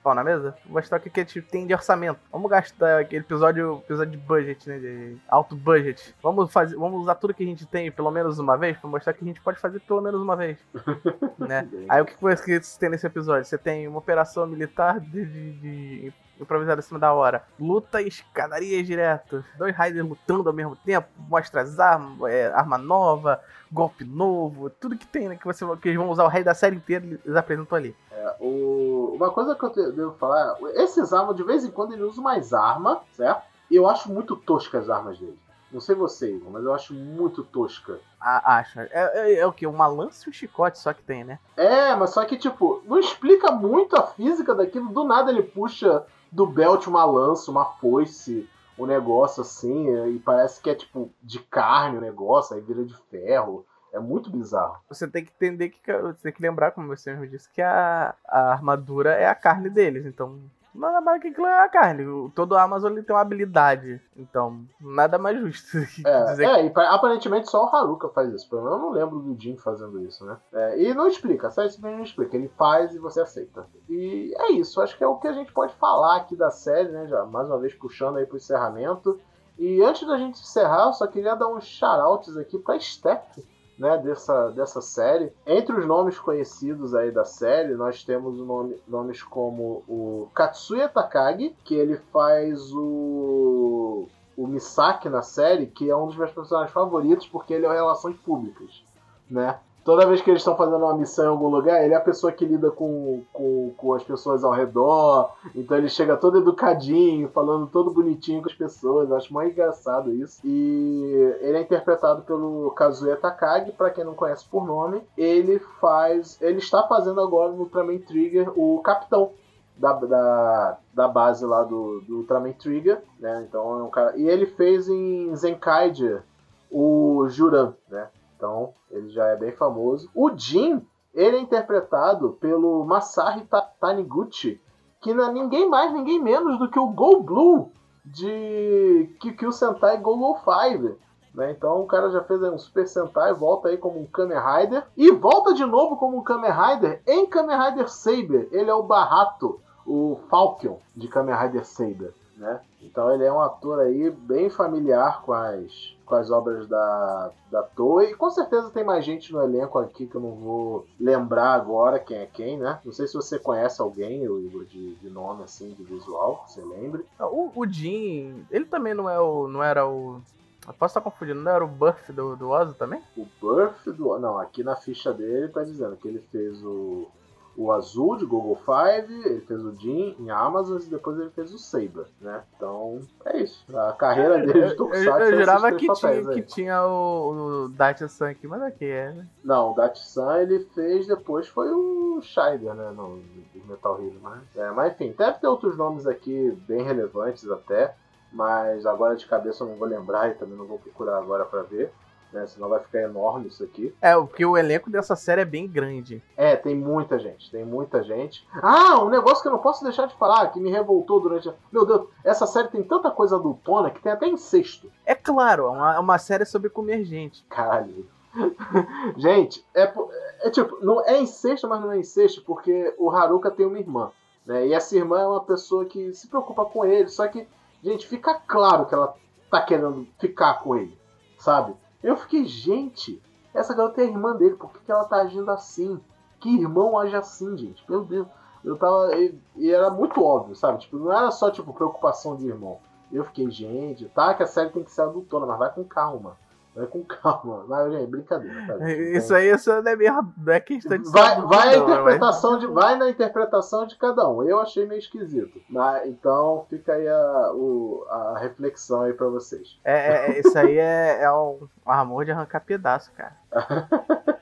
pau 0.04 0.14
na 0.14 0.24
mesa, 0.24 0.54
mostrar 0.66 0.98
o 0.98 1.02
que, 1.02 1.10
que 1.10 1.22
a 1.22 1.24
gente 1.24 1.42
tem 1.42 1.66
de 1.66 1.74
orçamento. 1.74 2.20
Vamos 2.32 2.52
gastar 2.52 3.00
aquele 3.00 3.24
episódio, 3.24 3.82
episódio 3.86 4.12
de 4.12 4.18
budget, 4.18 4.68
né? 4.70 4.78
De 4.78 5.18
alto 5.30 5.56
budget. 5.56 6.14
Vamos 6.22 6.52
fazer, 6.52 6.76
vamos 6.76 7.02
usar 7.02 7.16
tudo 7.16 7.34
que 7.34 7.42
a 7.42 7.46
gente 7.48 7.66
tem 7.66 7.90
pelo 7.92 8.12
menos 8.12 8.38
uma 8.38 8.58
vez, 8.58 8.78
pra 8.78 8.90
mostrar 8.90 9.14
que 9.14 9.24
a 9.24 9.28
gente 9.28 9.42
pode 9.42 9.60
fazer 9.60 9.80
pelo 9.80 10.02
menos 10.02 10.22
uma 10.22 10.36
vez. 10.36 10.58
né? 11.40 11.68
Aí 11.90 12.02
o 12.02 12.06
que 12.06 12.16
que 12.16 12.22
você 12.22 12.60
tem 12.80 12.90
nesse 12.90 13.08
episódio? 13.08 13.46
Você 13.46 13.58
tem 13.58 13.88
uma 13.88 13.98
operação 14.00 14.46
militar 14.46 15.00
de, 15.00 15.26
de- 15.26 15.54
de 15.54 16.14
improvisada 16.44 16.80
em 16.80 16.84
cima 16.84 17.00
da 17.00 17.14
hora. 17.14 17.44
Luta 17.60 18.02
e 18.02 18.08
escadaria 18.08 18.84
direto. 18.84 19.44
Dois 19.58 19.76
Raiders 19.76 20.08
lutando 20.08 20.48
ao 20.50 20.56
mesmo 20.56 20.76
tempo. 20.76 21.08
Mostra 21.30 21.62
as 21.62 21.80
armas, 21.80 22.30
é, 22.32 22.48
arma 22.54 22.78
nova, 22.78 23.42
golpe 23.72 24.04
novo. 24.04 24.70
Tudo 24.70 24.98
que 24.98 25.08
tem, 25.08 25.30
né? 25.30 25.36
Que, 25.36 25.46
você, 25.46 25.66
que 25.78 25.90
eles 25.90 25.98
vão 26.00 26.10
usar 26.10 26.24
o 26.24 26.30
rei 26.30 26.44
da 26.44 26.54
série 26.54 26.76
inteira, 26.76 27.06
eles 27.06 27.36
apresentam 27.36 27.78
ali. 27.78 27.96
O- 28.40 29.14
Uma 29.16 29.32
coisa 29.32 29.56
que 29.56 29.64
eu 29.64 29.70
te- 29.70 29.92
devo 29.92 30.14
falar, 30.14 30.56
esses 30.76 31.14
armas, 31.14 31.36
de 31.36 31.44
vez 31.44 31.64
em 31.64 31.72
quando, 31.72 31.94
ele 31.94 32.04
usa 32.04 32.22
mais 32.22 32.54
arma, 32.54 33.02
certo? 33.14 33.44
E 33.70 33.76
eu 33.76 33.88
acho 33.88 34.12
muito 34.12 34.36
tosca 34.36 34.80
as 34.80 34.90
armas 34.90 35.18
dele. 35.20 35.38
Não 35.72 35.80
sei 35.80 35.96
você, 35.96 36.32
Igor, 36.32 36.52
mas 36.52 36.64
eu 36.64 36.74
acho 36.74 36.94
muito 36.94 37.44
tosca. 37.44 38.00
A, 38.22 38.58
acho. 38.58 38.80
É, 38.80 38.90
é, 38.92 39.36
é 39.40 39.46
o 39.48 39.52
que? 39.52 39.66
Uma 39.66 39.88
lança 39.88 40.24
e 40.26 40.30
um 40.30 40.34
chicote 40.34 40.78
só 40.78 40.94
que 40.94 41.02
tem, 41.02 41.24
né? 41.24 41.40
É, 41.58 41.96
mas 41.96 42.12
só 42.12 42.24
que, 42.26 42.38
tipo, 42.38 42.82
não 42.86 43.00
explica 43.00 43.52
muito 43.52 43.96
a 43.96 44.04
física 44.04 44.54
daquilo. 44.54 44.90
Do 44.90 45.04
nada 45.04 45.32
ele 45.32 45.42
puxa 45.42 46.04
do 46.34 46.48
belt 46.48 46.88
uma 46.88 47.06
lança, 47.06 47.52
uma 47.52 47.66
foice, 47.66 48.50
um 48.78 48.86
negócio 48.86 49.42
assim, 49.42 49.88
e 50.08 50.20
parece 50.20 50.60
que 50.60 50.70
é, 50.70 50.76
tipo, 50.76 51.12
de 51.22 51.40
carne 51.40 51.98
o 51.98 52.02
negócio, 52.02 52.56
aí 52.56 52.62
vira 52.62 52.84
de 52.84 52.96
ferro. 53.10 53.66
É 53.94 54.00
muito 54.00 54.32
bizarro. 54.32 54.80
Você 54.90 55.08
tem 55.08 55.24
que 55.24 55.32
entender 55.36 55.70
que. 55.70 55.80
Você 56.02 56.24
tem 56.24 56.34
que 56.34 56.42
lembrar, 56.42 56.72
como 56.72 56.88
você 56.88 57.12
mesmo 57.12 57.28
disse, 57.28 57.48
que 57.52 57.62
a, 57.62 58.16
a 58.28 58.52
armadura 58.52 59.12
é 59.12 59.28
a 59.28 59.36
carne 59.36 59.70
deles. 59.70 60.04
Então. 60.08 60.40
Nada 60.74 61.02
mais 61.02 61.22
que 61.22 61.28
aquilo 61.28 61.46
é 61.46 61.60
a 61.64 61.70
carne. 61.70 62.06
O- 62.06 62.32
Todo 62.34 62.58
Amazon 62.58 62.94
ele 62.94 63.04
tem 63.04 63.16
uma 63.16 63.22
habilidade. 63.22 64.02
Então, 64.18 64.62
nada 64.82 65.18
mais 65.18 65.40
justo 65.40 65.78
É, 66.06 66.24
dizer 66.26 66.46
é, 66.46 66.66
e 66.66 66.70
pa- 66.72 66.90
aparentemente 66.90 67.50
só 67.50 67.66
o 67.66 67.76
Haruka 67.76 68.10
faz 68.10 68.34
isso. 68.34 68.50
Pelo 68.50 68.64
menos 68.64 68.78
eu 68.78 68.82
não 68.84 68.92
lembro 68.92 69.20
do 69.20 69.40
Jin 69.40 69.56
fazendo 69.58 70.02
isso, 70.02 70.26
né? 70.26 70.38
É, 70.52 70.82
e 70.82 70.94
não 70.94 71.08
explica, 71.08 71.48
a 71.48 71.52
série 71.52 71.70
simplesmente 71.70 71.98
não 72.00 72.06
explica. 72.06 72.36
Ele 72.36 72.48
faz 72.58 72.94
e 72.96 73.00
você 73.00 73.22
aceita. 73.22 73.68
E 73.90 74.34
é 74.38 74.52
isso, 74.54 74.82
acho 74.82 74.98
que 74.98 75.04
é 75.04 75.08
o 75.08 75.18
que 75.18 75.28
a 75.28 75.34
gente 75.34 75.52
pode 75.54 75.74
falar 75.76 76.16
aqui 76.18 76.36
da 76.36 76.50
série, 76.50 76.90
né? 76.90 77.08
Já 77.08 77.24
mais 77.26 77.48
uma 77.48 77.60
vez 77.60 77.74
puxando 77.76 78.18
aí 78.18 78.26
pro 78.26 78.38
encerramento. 78.38 79.20
E 79.60 79.84
antes 79.84 80.08
da 80.08 80.18
gente 80.18 80.40
encerrar, 80.42 80.88
eu 80.88 80.94
só 80.94 81.06
queria 81.06 81.36
dar 81.36 81.48
uns 81.48 81.66
shoutouts 81.66 82.36
aqui 82.38 82.58
pra 82.58 82.80
Steph, 82.80 83.38
né, 83.78 83.98
dessa, 83.98 84.50
dessa 84.50 84.82
série. 84.82 85.32
Entre 85.46 85.76
os 85.76 85.86
nomes 85.86 86.20
conhecidos 86.20 86.94
aí 86.94 87.12
da 87.12 87.26
série, 87.26 87.74
nós 87.74 88.04
temos 88.04 88.38
nome, 88.38 88.78
nomes 88.88 89.22
como 89.24 89.84
o 89.88 90.30
Katsuya 90.34 90.88
Takagi, 90.88 91.56
que 91.64 91.76
ele 91.76 91.98
faz 92.12 92.72
o, 92.74 94.08
o 94.38 94.48
Misaki 94.48 95.10
na 95.10 95.22
série, 95.22 95.68
que 95.68 95.90
é 95.90 95.96
um 95.96 96.08
dos 96.08 96.16
meus 96.16 96.32
personagens 96.32 96.74
favoritos, 96.74 97.28
porque 97.28 97.54
ele 97.54 97.66
é 97.66 97.74
Relações 97.74 98.16
Públicas, 98.18 98.84
né? 99.30 99.60
Toda 99.84 100.06
vez 100.06 100.22
que 100.22 100.30
eles 100.30 100.42
estão 100.42 100.56
fazendo 100.56 100.78
uma 100.78 100.98
missão 100.98 101.26
em 101.26 101.30
algum 101.30 101.50
lugar, 101.50 101.84
ele 101.84 101.94
é 101.94 101.98
a 101.98 102.02
pessoa 102.02 102.32
que 102.32 102.46
lida 102.46 102.72
com, 102.72 103.22
com, 103.34 103.74
com 103.76 103.94
as 103.94 104.04
pessoas 104.04 104.44
ao 104.44 104.52
redor. 104.52 105.32
Então 105.54 105.78
ele 105.78 105.90
chega 105.90 106.16
todo 106.16 106.38
educadinho, 106.38 107.28
falando 107.30 107.68
todo 107.68 107.92
bonitinho 107.92 108.42
com 108.42 108.48
as 108.48 108.56
pessoas. 108.56 109.10
Eu 109.10 109.18
acho 109.18 109.34
mais 109.34 109.52
engraçado 109.52 110.14
isso. 110.14 110.40
E 110.46 111.36
ele 111.42 111.58
é 111.58 111.62
interpretado 111.62 112.22
pelo 112.22 112.72
Kazuya 112.72 113.18
Takagi, 113.18 113.74
para 113.74 113.90
quem 113.90 114.06
não 114.06 114.14
conhece 114.14 114.46
por 114.48 114.66
nome. 114.66 115.02
Ele 115.18 115.60
faz. 115.82 116.42
Ele 116.42 116.60
está 116.60 116.84
fazendo 116.84 117.20
agora 117.20 117.52
no 117.52 117.64
Ultraman 117.64 118.00
Trigger 118.00 118.52
o 118.56 118.80
capitão 118.80 119.32
da, 119.76 119.92
da, 119.94 120.78
da, 120.94 121.08
base 121.10 121.46
lá 121.46 121.64
do, 121.64 122.00
do 122.08 122.18
Ultraman 122.20 122.54
Trigger, 122.54 123.02
né? 123.20 123.46
Então 123.48 123.80
é 123.80 123.84
um 123.84 123.90
cara. 123.90 124.16
E 124.16 124.30
ele 124.30 124.46
fez 124.46 124.88
em 124.88 125.36
Zenkaiger 125.36 126.24
o 126.72 127.28
Juran, 127.28 127.74
né? 127.90 128.08
Então, 128.44 128.74
ele 128.92 129.10
já 129.10 129.26
é 129.28 129.38
bem 129.38 129.54
famoso. 129.54 130.10
O 130.14 130.30
Jin, 130.36 130.86
ele 131.14 131.38
é 131.38 131.40
interpretado 131.40 132.34
pelo 132.42 132.84
Masahi 132.84 133.48
Taniguchi, 133.80 134.60
que 135.02 135.14
não 135.14 135.30
é 135.30 135.32
ninguém 135.32 135.70
mais, 135.70 135.94
ninguém 135.94 136.22
menos 136.22 136.60
do 136.60 136.70
que 136.70 136.78
o 136.78 136.90
Go 136.90 137.22
Blue 137.24 137.72
de 138.04 139.16
Kyukyu 139.22 139.54
Sentai 139.54 139.98
Go 139.98 140.18
Go 140.18 140.38
5. 140.40 141.00
Né? 141.34 141.52
Então 141.52 141.84
o 141.84 141.88
cara 141.88 142.12
já 142.12 142.22
fez 142.22 142.44
um 142.44 142.58
Super 142.58 142.86
Sentai, 142.86 143.34
volta 143.34 143.70
aí 143.70 143.78
como 143.78 144.02
um 144.02 144.06
Kamen 144.06 144.38
Rider 144.38 144.86
e 144.98 145.10
volta 145.10 145.54
de 145.54 145.66
novo 145.66 145.96
como 145.96 146.18
um 146.18 146.22
Kamen 146.22 146.52
Rider 146.52 147.02
em 147.08 147.26
Kamen 147.26 147.58
Rider 147.58 147.90
Saber. 147.90 148.50
Ele 148.52 148.70
é 148.70 148.76
o 148.76 148.84
Barato, 148.84 149.62
o 149.86 150.20
Falcon 150.30 150.82
de 150.94 151.08
Kamen 151.08 151.34
Rider 151.34 151.66
Saber. 151.66 152.14
Né? 152.44 152.60
Então 152.82 153.14
ele 153.14 153.24
é 153.24 153.32
um 153.32 153.40
ator 153.40 153.80
aí 153.80 154.12
bem 154.12 154.50
familiar 154.50 155.22
com 155.22 155.32
as, 155.32 155.96
com 156.06 156.14
as 156.14 156.30
obras 156.30 156.68
da, 156.68 157.32
da 157.50 157.64
Toei. 157.64 158.12
E 158.12 158.16
com 158.16 158.30
certeza 158.30 158.70
tem 158.70 158.84
mais 158.84 159.06
gente 159.06 159.32
no 159.32 159.42
elenco 159.42 159.80
aqui 159.80 160.06
que 160.06 160.16
eu 160.16 160.20
não 160.20 160.32
vou 160.32 160.86
lembrar 161.00 161.54
agora 161.54 162.00
quem 162.00 162.18
é 162.18 162.26
quem, 162.26 162.58
né? 162.58 162.82
Não 162.84 162.92
sei 162.92 163.08
se 163.08 163.14
você 163.14 163.40
conhece 163.40 163.82
alguém, 163.82 164.28
o 164.28 164.42
Igor, 164.42 164.66
de, 164.66 164.96
de 164.96 165.10
nome 165.10 165.44
assim, 165.44 165.74
de 165.74 165.84
visual, 165.84 166.44
você 166.46 166.62
lembre. 166.62 167.06
Ah, 167.18 167.28
o, 167.28 167.50
o 167.56 167.66
Jim, 167.66 168.46
ele 168.52 168.66
também 168.66 168.94
não, 168.94 169.10
é 169.10 169.22
o, 169.22 169.48
não 169.48 169.64
era 169.64 169.88
o. 169.88 170.20
Eu 170.68 170.74
posso 170.74 170.98
estar 170.98 171.02
confundindo, 171.02 171.42
não 171.42 171.52
era 171.52 171.64
o 171.64 171.68
Buff 171.68 172.12
do, 172.12 172.36
do 172.36 172.50
Ozo 172.50 172.74
também? 172.74 173.02
O 173.16 173.26
Buff 173.40 173.90
do. 173.90 174.20
Não, 174.20 174.38
aqui 174.38 174.66
na 174.66 174.76
ficha 174.76 175.14
dele 175.14 175.48
tá 175.48 175.64
dizendo 175.64 175.96
que 175.96 176.10
ele 176.10 176.20
fez 176.30 176.62
o 176.62 177.08
o 177.56 177.72
Azul 177.72 178.18
de 178.18 178.26
Google 178.26 178.56
Five, 178.56 179.14
ele 179.26 179.42
fez 179.42 179.64
o 179.64 179.76
Jin 179.76 180.16
em 180.20 180.30
Amazon 180.30 180.82
e 180.82 180.86
depois 180.86 181.20
ele 181.20 181.30
fez 181.30 181.54
o 181.54 181.60
Saber, 181.60 182.08
né? 182.20 182.44
Então, 182.56 183.00
é 183.26 183.38
isso. 183.38 183.64
A 183.78 183.94
carreira 183.94 184.40
dele 184.40 184.70
de 184.70 184.76
Tokusatsu 184.76 185.10
Eu, 185.10 185.20
eu, 185.20 185.32
eu 185.32 185.40
jurava 185.40 185.72
que 185.72 185.94
tinha, 185.94 186.26
que 186.26 186.42
tinha 186.42 186.86
o, 186.86 187.66
o 187.66 187.70
Daichi-san 187.70 188.30
aqui, 188.30 188.48
mas 188.48 188.62
aqui 188.62 188.86
é, 188.86 189.12
né? 189.12 189.28
Não, 189.44 189.72
o 189.72 189.76
Daichi-san 189.76 190.40
ele 190.40 190.66
fez 190.74 191.06
depois 191.06 191.48
foi 191.48 191.70
o 191.72 192.20
Scheider, 192.22 192.74
né? 192.74 192.92
No, 192.92 193.18
no 193.18 193.66
Metal 193.68 194.02
Hero, 194.02 194.20
mas... 194.22 194.42
É, 194.56 194.72
mas 194.72 194.94
enfim, 194.94 195.14
deve 195.18 195.40
ter 195.40 195.48
outros 195.48 195.78
nomes 195.78 196.08
aqui 196.08 196.52
bem 196.68 196.82
relevantes 196.84 197.50
até, 197.50 197.96
mas 198.32 198.86
agora 198.86 199.16
de 199.16 199.28
cabeça 199.28 199.64
eu 199.64 199.68
não 199.68 199.76
vou 199.76 199.88
lembrar 199.88 200.30
e 200.30 200.34
também 200.34 200.58
não 200.58 200.66
vou 200.66 200.80
procurar 200.80 201.18
agora 201.20 201.46
para 201.46 201.62
ver 201.62 201.92
né? 202.34 202.46
Senão 202.48 202.70
vai 202.70 202.80
ficar 202.80 203.02
enorme 203.02 203.48
isso 203.48 203.64
aqui. 203.64 203.94
É, 204.02 204.16
porque 204.16 204.46
o 204.46 204.58
elenco 204.58 204.90
dessa 204.90 205.16
série 205.16 205.42
é 205.42 205.46
bem 205.46 205.68
grande. 205.68 206.22
É, 206.36 206.56
tem 206.56 206.76
muita 206.76 207.20
gente, 207.20 207.50
tem 207.52 207.64
muita 207.64 208.04
gente. 208.04 208.48
Ah, 208.62 209.00
um 209.04 209.10
negócio 209.10 209.42
que 209.42 209.48
eu 209.48 209.52
não 209.52 209.60
posso 209.60 209.84
deixar 209.84 210.08
de 210.08 210.16
falar, 210.16 210.48
que 210.48 210.60
me 210.60 210.72
revoltou 210.72 211.20
durante. 211.20 211.50
A... 211.50 211.54
Meu 211.72 211.86
Deus, 211.86 212.08
essa 212.24 212.46
série 212.48 212.68
tem 212.68 212.84
tanta 212.84 213.12
coisa 213.12 213.36
adultona 213.36 213.90
que 213.90 214.02
tem 214.02 214.12
até 214.12 214.28
incesto. 214.28 214.92
É 215.06 215.16
claro, 215.16 215.66
é 215.66 215.70
uma, 215.70 215.96
é 215.96 216.00
uma 216.00 216.18
série 216.18 216.46
sobre 216.46 216.70
comer 216.70 217.04
gente. 217.04 217.46
Caralho. 217.50 218.06
gente, 219.16 219.64
é, 219.76 219.94
é 220.42 220.50
tipo, 220.50 220.84
não 220.84 221.06
é 221.06 221.20
incesto, 221.22 221.68
mas 221.68 221.82
não 221.82 221.92
é 221.92 222.00
incesto, 222.00 222.42
porque 222.42 222.94
o 222.98 223.12
Haruka 223.12 223.52
tem 223.52 223.66
uma 223.66 223.80
irmã. 223.80 224.12
Né? 224.46 224.68
E 224.68 224.74
essa 224.74 224.96
irmã 224.96 225.20
é 225.22 225.28
uma 225.28 225.44
pessoa 225.44 225.86
que 225.86 226.14
se 226.14 226.28
preocupa 226.28 226.66
com 226.66 226.84
ele, 226.84 227.08
só 227.08 227.28
que, 227.28 227.48
gente, 227.84 228.08
fica 228.08 228.34
claro 228.34 228.86
que 228.86 228.94
ela 228.94 229.16
tá 229.50 229.62
querendo 229.62 230.08
ficar 230.20 230.56
com 230.56 230.76
ele, 230.76 230.98
sabe? 231.38 231.76
Eu 232.04 232.18
fiquei, 232.18 232.46
gente, 232.46 233.22
essa 233.54 233.74
garota 233.74 234.02
é 234.02 234.04
a 234.04 234.08
irmã 234.08 234.36
dele, 234.36 234.56
por 234.56 234.72
que, 234.72 234.80
que 234.80 234.92
ela 234.92 235.06
tá 235.06 235.18
agindo 235.18 235.50
assim? 235.50 236.00
Que 236.40 236.50
irmão 236.50 237.00
age 237.00 237.16
assim, 237.16 237.58
gente? 237.58 237.84
Meu 237.90 238.04
Deus. 238.04 238.28
Eu 238.64 238.78
tava. 238.78 239.16
E, 239.16 239.38
e, 239.56 239.72
era 239.72 239.90
muito 239.90 240.22
óbvio, 240.24 240.56
sabe? 240.56 240.80
Tipo, 240.80 240.98
não 240.98 241.12
era 241.12 241.32
só, 241.32 241.50
tipo, 241.50 241.74
preocupação 241.74 242.36
de 242.36 242.48
irmão. 242.48 242.80
Eu 243.12 243.24
fiquei, 243.26 243.50
gente, 243.50 244.06
tá 244.10 244.34
que 244.34 244.44
a 244.44 244.48
série 244.48 244.72
tem 244.72 244.84
que 244.84 244.92
ser 244.92 245.02
adultona, 245.02 245.46
mas 245.46 245.60
vai 245.60 245.74
com 245.74 245.84
calma. 245.84 246.38
Vai 246.76 246.88
com 246.88 247.04
calma. 247.04 247.66
Vai, 247.66 247.92
gente, 247.92 248.08
brincadeira. 248.08 248.66
Tá? 248.66 248.92
Isso 248.92 249.34
aí 249.34 249.52
isso 249.52 249.70
não 249.70 249.92
é, 249.92 249.96
meio, 249.96 250.12
não 250.38 250.54
é 250.54 250.60
questão 250.60 250.98
de 250.98 251.10
vai, 251.10 251.40
vai, 251.42 251.76
a 251.76 251.78
interpretação 251.78 252.52
mas... 252.54 252.60
de, 252.62 252.68
vai 252.68 252.98
na 252.98 253.10
interpretação 253.10 253.86
de 253.86 253.96
cada 253.96 254.28
um. 254.28 254.44
Eu 254.44 254.60
achei 254.60 254.86
meio 254.88 255.00
esquisito. 255.00 255.62
Mas, 255.70 256.08
então 256.08 256.66
fica 256.70 256.94
aí 256.94 257.08
a, 257.08 257.52
o, 257.54 258.06
a 258.10 258.40
reflexão 258.40 259.04
aí 259.04 259.14
pra 259.14 259.28
vocês. 259.28 259.80
É, 259.84 259.94
é, 259.94 260.32
é 260.32 260.40
isso 260.40 260.58
aí 260.58 260.78
é, 260.78 261.22
é 261.22 261.32
um 261.32 261.68
amor 261.86 262.26
de 262.26 262.32
arrancar 262.32 262.62
pedaço, 262.62 263.12
cara. 263.12 263.38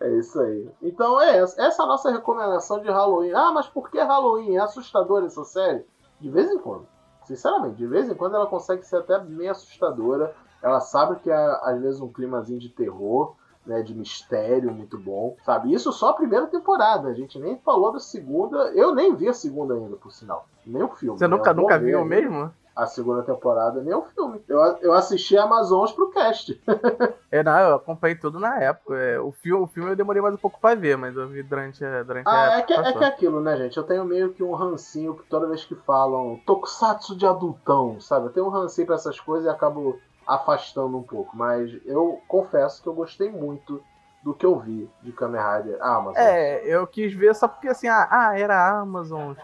É 0.00 0.08
isso 0.18 0.40
aí. 0.40 0.70
Então 0.80 1.20
é 1.20 1.38
essa, 1.38 1.60
essa 1.60 1.82
é 1.82 1.84
a 1.84 1.88
nossa 1.88 2.10
recomendação 2.10 2.80
de 2.80 2.88
Halloween. 2.88 3.32
Ah, 3.32 3.50
mas 3.52 3.66
por 3.66 3.90
que 3.90 3.98
Halloween? 3.98 4.56
É 4.56 4.60
assustadora 4.60 5.26
essa 5.26 5.44
série? 5.44 5.84
De 6.20 6.30
vez 6.30 6.50
em 6.50 6.58
quando. 6.58 6.86
Sinceramente, 7.24 7.76
de 7.76 7.86
vez 7.86 8.08
em 8.08 8.14
quando 8.14 8.36
ela 8.36 8.46
consegue 8.46 8.86
ser 8.86 8.96
até 8.98 9.18
meio 9.22 9.50
assustadora. 9.50 10.34
Ela 10.64 10.80
sabe 10.80 11.16
que 11.16 11.30
é, 11.30 11.60
às 11.62 11.78
vezes, 11.78 12.00
um 12.00 12.10
climazinho 12.10 12.58
de 12.58 12.70
terror, 12.70 13.36
né, 13.66 13.82
de 13.82 13.94
mistério 13.94 14.72
muito 14.72 14.98
bom, 14.98 15.36
sabe? 15.44 15.72
Isso 15.72 15.92
só 15.92 16.08
a 16.08 16.14
primeira 16.14 16.46
temporada, 16.46 17.08
a 17.08 17.14
gente 17.14 17.38
nem 17.38 17.58
falou 17.58 17.92
da 17.92 18.00
segunda. 18.00 18.72
Eu 18.72 18.94
nem 18.94 19.14
vi 19.14 19.28
a 19.28 19.34
segunda 19.34 19.74
ainda, 19.74 19.96
por 19.96 20.10
sinal. 20.10 20.46
Nem 20.66 20.82
o 20.82 20.88
filme. 20.88 21.18
Você 21.18 21.28
nunca, 21.28 21.52
nunca 21.52 21.78
viu 21.78 22.02
mesmo? 22.02 22.50
a 22.74 22.86
segunda 22.86 23.22
temporada, 23.22 23.80
nem 23.80 23.94
o 23.94 24.02
filme. 24.02 24.42
Eu, 24.48 24.58
eu 24.80 24.92
assisti 24.92 25.36
Amazons 25.36 25.92
pro 25.92 26.10
cast. 26.10 26.60
é, 27.30 27.42
não, 27.42 27.56
eu 27.58 27.74
acompanhei 27.76 28.16
tudo 28.16 28.40
na 28.40 28.58
época. 28.58 28.96
É, 28.96 29.18
o, 29.20 29.30
filme, 29.30 29.62
o 29.62 29.66
filme 29.66 29.90
eu 29.90 29.96
demorei 29.96 30.20
mais 30.20 30.34
um 30.34 30.38
pouco 30.38 30.58
pra 30.60 30.74
ver, 30.74 30.96
mas 30.96 31.16
eu 31.16 31.28
vi 31.28 31.42
durante, 31.42 31.84
durante 32.04 32.26
ah, 32.26 32.32
a 32.32 32.58
época. 32.58 32.74
É 32.74 32.82
que, 32.82 32.88
é 32.88 32.92
que 32.92 33.04
é 33.04 33.06
aquilo, 33.06 33.40
né, 33.40 33.56
gente? 33.56 33.76
Eu 33.76 33.84
tenho 33.84 34.04
meio 34.04 34.32
que 34.32 34.42
um 34.42 34.54
rancinho 34.54 35.14
que 35.14 35.24
toda 35.28 35.46
vez 35.46 35.64
que 35.64 35.76
falam 35.76 36.40
tokusatsu 36.44 37.16
de 37.16 37.26
adultão, 37.26 38.00
sabe? 38.00 38.26
Eu 38.26 38.32
tenho 38.32 38.46
um 38.46 38.50
rancinho 38.50 38.86
pra 38.86 38.96
essas 38.96 39.20
coisas 39.20 39.46
e 39.46 39.48
acabo 39.48 39.98
afastando 40.26 40.96
um 40.96 41.02
pouco. 41.02 41.36
Mas 41.36 41.70
eu 41.84 42.20
confesso 42.28 42.82
que 42.82 42.88
eu 42.88 42.94
gostei 42.94 43.30
muito 43.30 43.82
do 44.22 44.32
que 44.32 44.46
eu 44.46 44.58
vi 44.58 44.90
de 45.02 45.12
Kamen 45.12 45.40
Rider 45.40 45.82
Amazon. 45.82 46.16
É, 46.16 46.64
eu 46.66 46.86
quis 46.86 47.12
ver 47.12 47.34
só 47.34 47.46
porque 47.46 47.68
assim, 47.68 47.88
ah, 47.88 48.08
ah 48.10 48.38
era 48.38 48.80
Amazon 48.80 49.34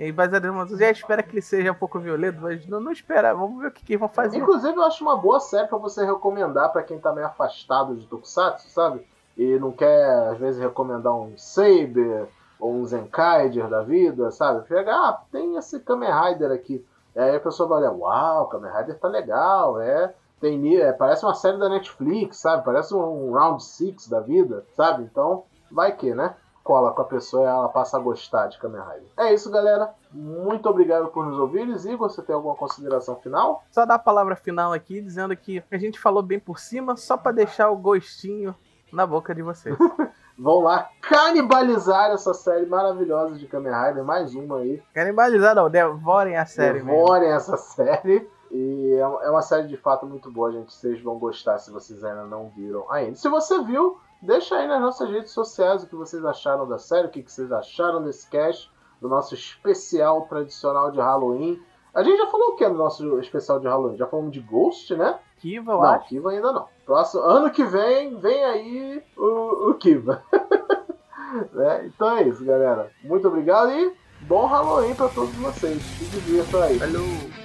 e 0.00 0.10
baseado 0.10 0.46
em 0.46 0.78
já 0.78 0.90
espera 0.90 1.22
que 1.22 1.34
ele 1.34 1.42
seja 1.42 1.72
um 1.72 1.74
pouco 1.74 2.00
violento, 2.00 2.40
mas 2.40 2.66
não, 2.66 2.80
não 2.80 2.90
espera. 2.90 3.34
Vamos 3.34 3.60
ver 3.60 3.68
o 3.68 3.70
que, 3.70 3.84
que 3.84 3.98
vão 3.98 4.08
fazer. 4.08 4.38
Inclusive, 4.38 4.74
eu 4.74 4.82
acho 4.82 5.04
uma 5.04 5.14
boa 5.14 5.38
série 5.40 5.68
para 5.68 5.76
você 5.76 6.06
recomendar 6.06 6.72
para 6.72 6.82
quem 6.82 6.98
tá 6.98 7.12
meio 7.12 7.26
afastado 7.26 7.94
de 7.94 8.06
Tokusatsu, 8.06 8.66
sabe? 8.70 9.06
E 9.36 9.58
não 9.58 9.70
quer, 9.70 10.28
às 10.30 10.38
vezes, 10.38 10.58
recomendar 10.58 11.14
um 11.14 11.36
Saber 11.36 12.26
ou 12.58 12.72
um 12.72 12.86
Zenkaiger 12.86 13.68
da 13.68 13.82
vida, 13.82 14.30
sabe? 14.30 14.66
Pega, 14.66 14.90
ah, 14.90 15.20
tem 15.30 15.56
esse 15.56 15.78
Kamen 15.80 16.10
Rider 16.10 16.50
aqui. 16.50 16.82
E 17.14 17.18
aí 17.18 17.36
a 17.36 17.40
pessoa 17.40 17.68
vai 17.68 17.80
olhar, 17.80 17.92
uau, 17.92 18.48
Kamen 18.48 18.72
Rider 18.72 18.98
tá 18.98 19.06
legal, 19.06 19.78
é. 19.82 20.14
Tem, 20.40 20.76
é, 20.76 20.92
parece 20.92 21.24
uma 21.24 21.34
série 21.34 21.58
da 21.58 21.68
Netflix, 21.68 22.38
sabe? 22.38 22.64
Parece 22.64 22.94
um 22.94 23.32
Round 23.32 23.62
Six 23.62 24.08
da 24.08 24.20
vida, 24.20 24.64
sabe? 24.74 25.02
Então, 25.02 25.44
vai 25.70 25.94
que, 25.94 26.14
né? 26.14 26.34
cola 26.62 26.92
com 26.92 27.02
a 27.02 27.04
pessoa 27.04 27.42
e 27.42 27.46
ela 27.46 27.68
passa 27.68 27.96
a 27.96 28.00
gostar 28.00 28.46
de 28.46 28.58
Kamen 28.58 28.80
Rider. 28.80 29.08
É 29.16 29.34
isso, 29.34 29.50
galera. 29.50 29.92
Muito 30.12 30.68
obrigado 30.68 31.08
por 31.08 31.26
nos 31.26 31.38
ouvires. 31.38 31.84
E 31.84 31.96
você 31.96 32.22
tem 32.22 32.34
alguma 32.34 32.54
consideração 32.54 33.16
final? 33.16 33.64
Só 33.70 33.84
dar 33.84 33.94
a 33.94 33.98
palavra 33.98 34.36
final 34.36 34.72
aqui, 34.72 35.00
dizendo 35.00 35.36
que 35.36 35.62
a 35.70 35.78
gente 35.78 35.98
falou 35.98 36.22
bem 36.22 36.38
por 36.38 36.60
cima, 36.60 36.96
só 36.96 37.16
para 37.16 37.32
deixar 37.32 37.70
o 37.70 37.76
gostinho 37.76 38.54
na 38.92 39.04
boca 39.06 39.34
de 39.34 39.42
vocês. 39.42 39.76
Vão 40.38 40.60
lá 40.60 40.88
canibalizar 41.02 42.12
essa 42.12 42.32
série 42.32 42.66
maravilhosa 42.66 43.34
de 43.34 43.46
Kamen 43.46 43.72
Rider, 43.72 44.04
mais 44.04 44.34
uma 44.34 44.58
aí. 44.58 44.82
Canibalizar 44.94 45.54
não, 45.54 45.68
devorem 45.68 46.36
a 46.36 46.46
série 46.46 46.80
Devorem 46.80 47.28
mesmo. 47.30 47.36
essa 47.36 47.56
série. 47.56 48.26
E 48.50 48.94
é, 48.94 49.00
é 49.00 49.30
uma 49.30 49.42
série 49.42 49.68
de 49.68 49.76
fato 49.76 50.06
muito 50.06 50.30
boa, 50.30 50.50
gente. 50.52 50.72
Vocês 50.72 51.00
vão 51.02 51.18
gostar 51.18 51.58
se 51.58 51.70
vocês 51.70 52.02
ainda 52.02 52.24
não 52.24 52.48
viram 52.48 52.90
ainda. 52.90 53.14
Se 53.14 53.28
você 53.28 53.62
viu, 53.62 53.98
Deixa 54.22 54.56
aí 54.56 54.68
nas 54.68 54.80
nossas 54.80 55.08
redes 55.08 55.32
sociais 55.32 55.82
o 55.82 55.86
que 55.86 55.96
vocês 55.96 56.22
acharam 56.24 56.68
da 56.68 56.78
série, 56.78 57.06
o 57.06 57.10
que 57.10 57.22
vocês 57.22 57.50
acharam 57.50 58.02
desse 58.02 58.28
cast, 58.28 58.70
do 59.00 59.08
nosso 59.08 59.34
especial 59.34 60.26
tradicional 60.26 60.90
de 60.90 61.00
Halloween. 61.00 61.58
A 61.94 62.02
gente 62.02 62.18
já 62.18 62.26
falou 62.26 62.50
o 62.50 62.56
que 62.56 62.68
no 62.68 62.76
nosso 62.76 63.18
especial 63.18 63.58
de 63.58 63.66
Halloween? 63.66 63.96
Já 63.96 64.06
falamos 64.06 64.30
de 64.30 64.40
Ghost, 64.40 64.94
né? 64.94 65.18
Kiva, 65.38 65.72
eu 65.72 65.76
não, 65.78 65.84
acho. 65.84 66.08
Kiva 66.08 66.30
ainda 66.30 66.52
não. 66.52 66.68
Próximo, 66.84 67.22
ano 67.22 67.50
que 67.50 67.64
vem, 67.64 68.18
vem 68.18 68.44
aí 68.44 69.02
o, 69.16 69.70
o 69.70 69.74
Kiva. 69.74 70.22
né? 71.52 71.86
Então 71.86 72.10
é 72.18 72.28
isso, 72.28 72.44
galera. 72.44 72.92
Muito 73.02 73.26
obrigado 73.26 73.72
e 73.72 73.96
bom 74.20 74.44
Halloween 74.44 74.94
pra 74.94 75.08
todos 75.08 75.34
vocês. 75.36 75.82
Se 75.82 76.04
divirtam 76.04 76.60
aí. 76.60 76.78
Falou! 76.78 77.39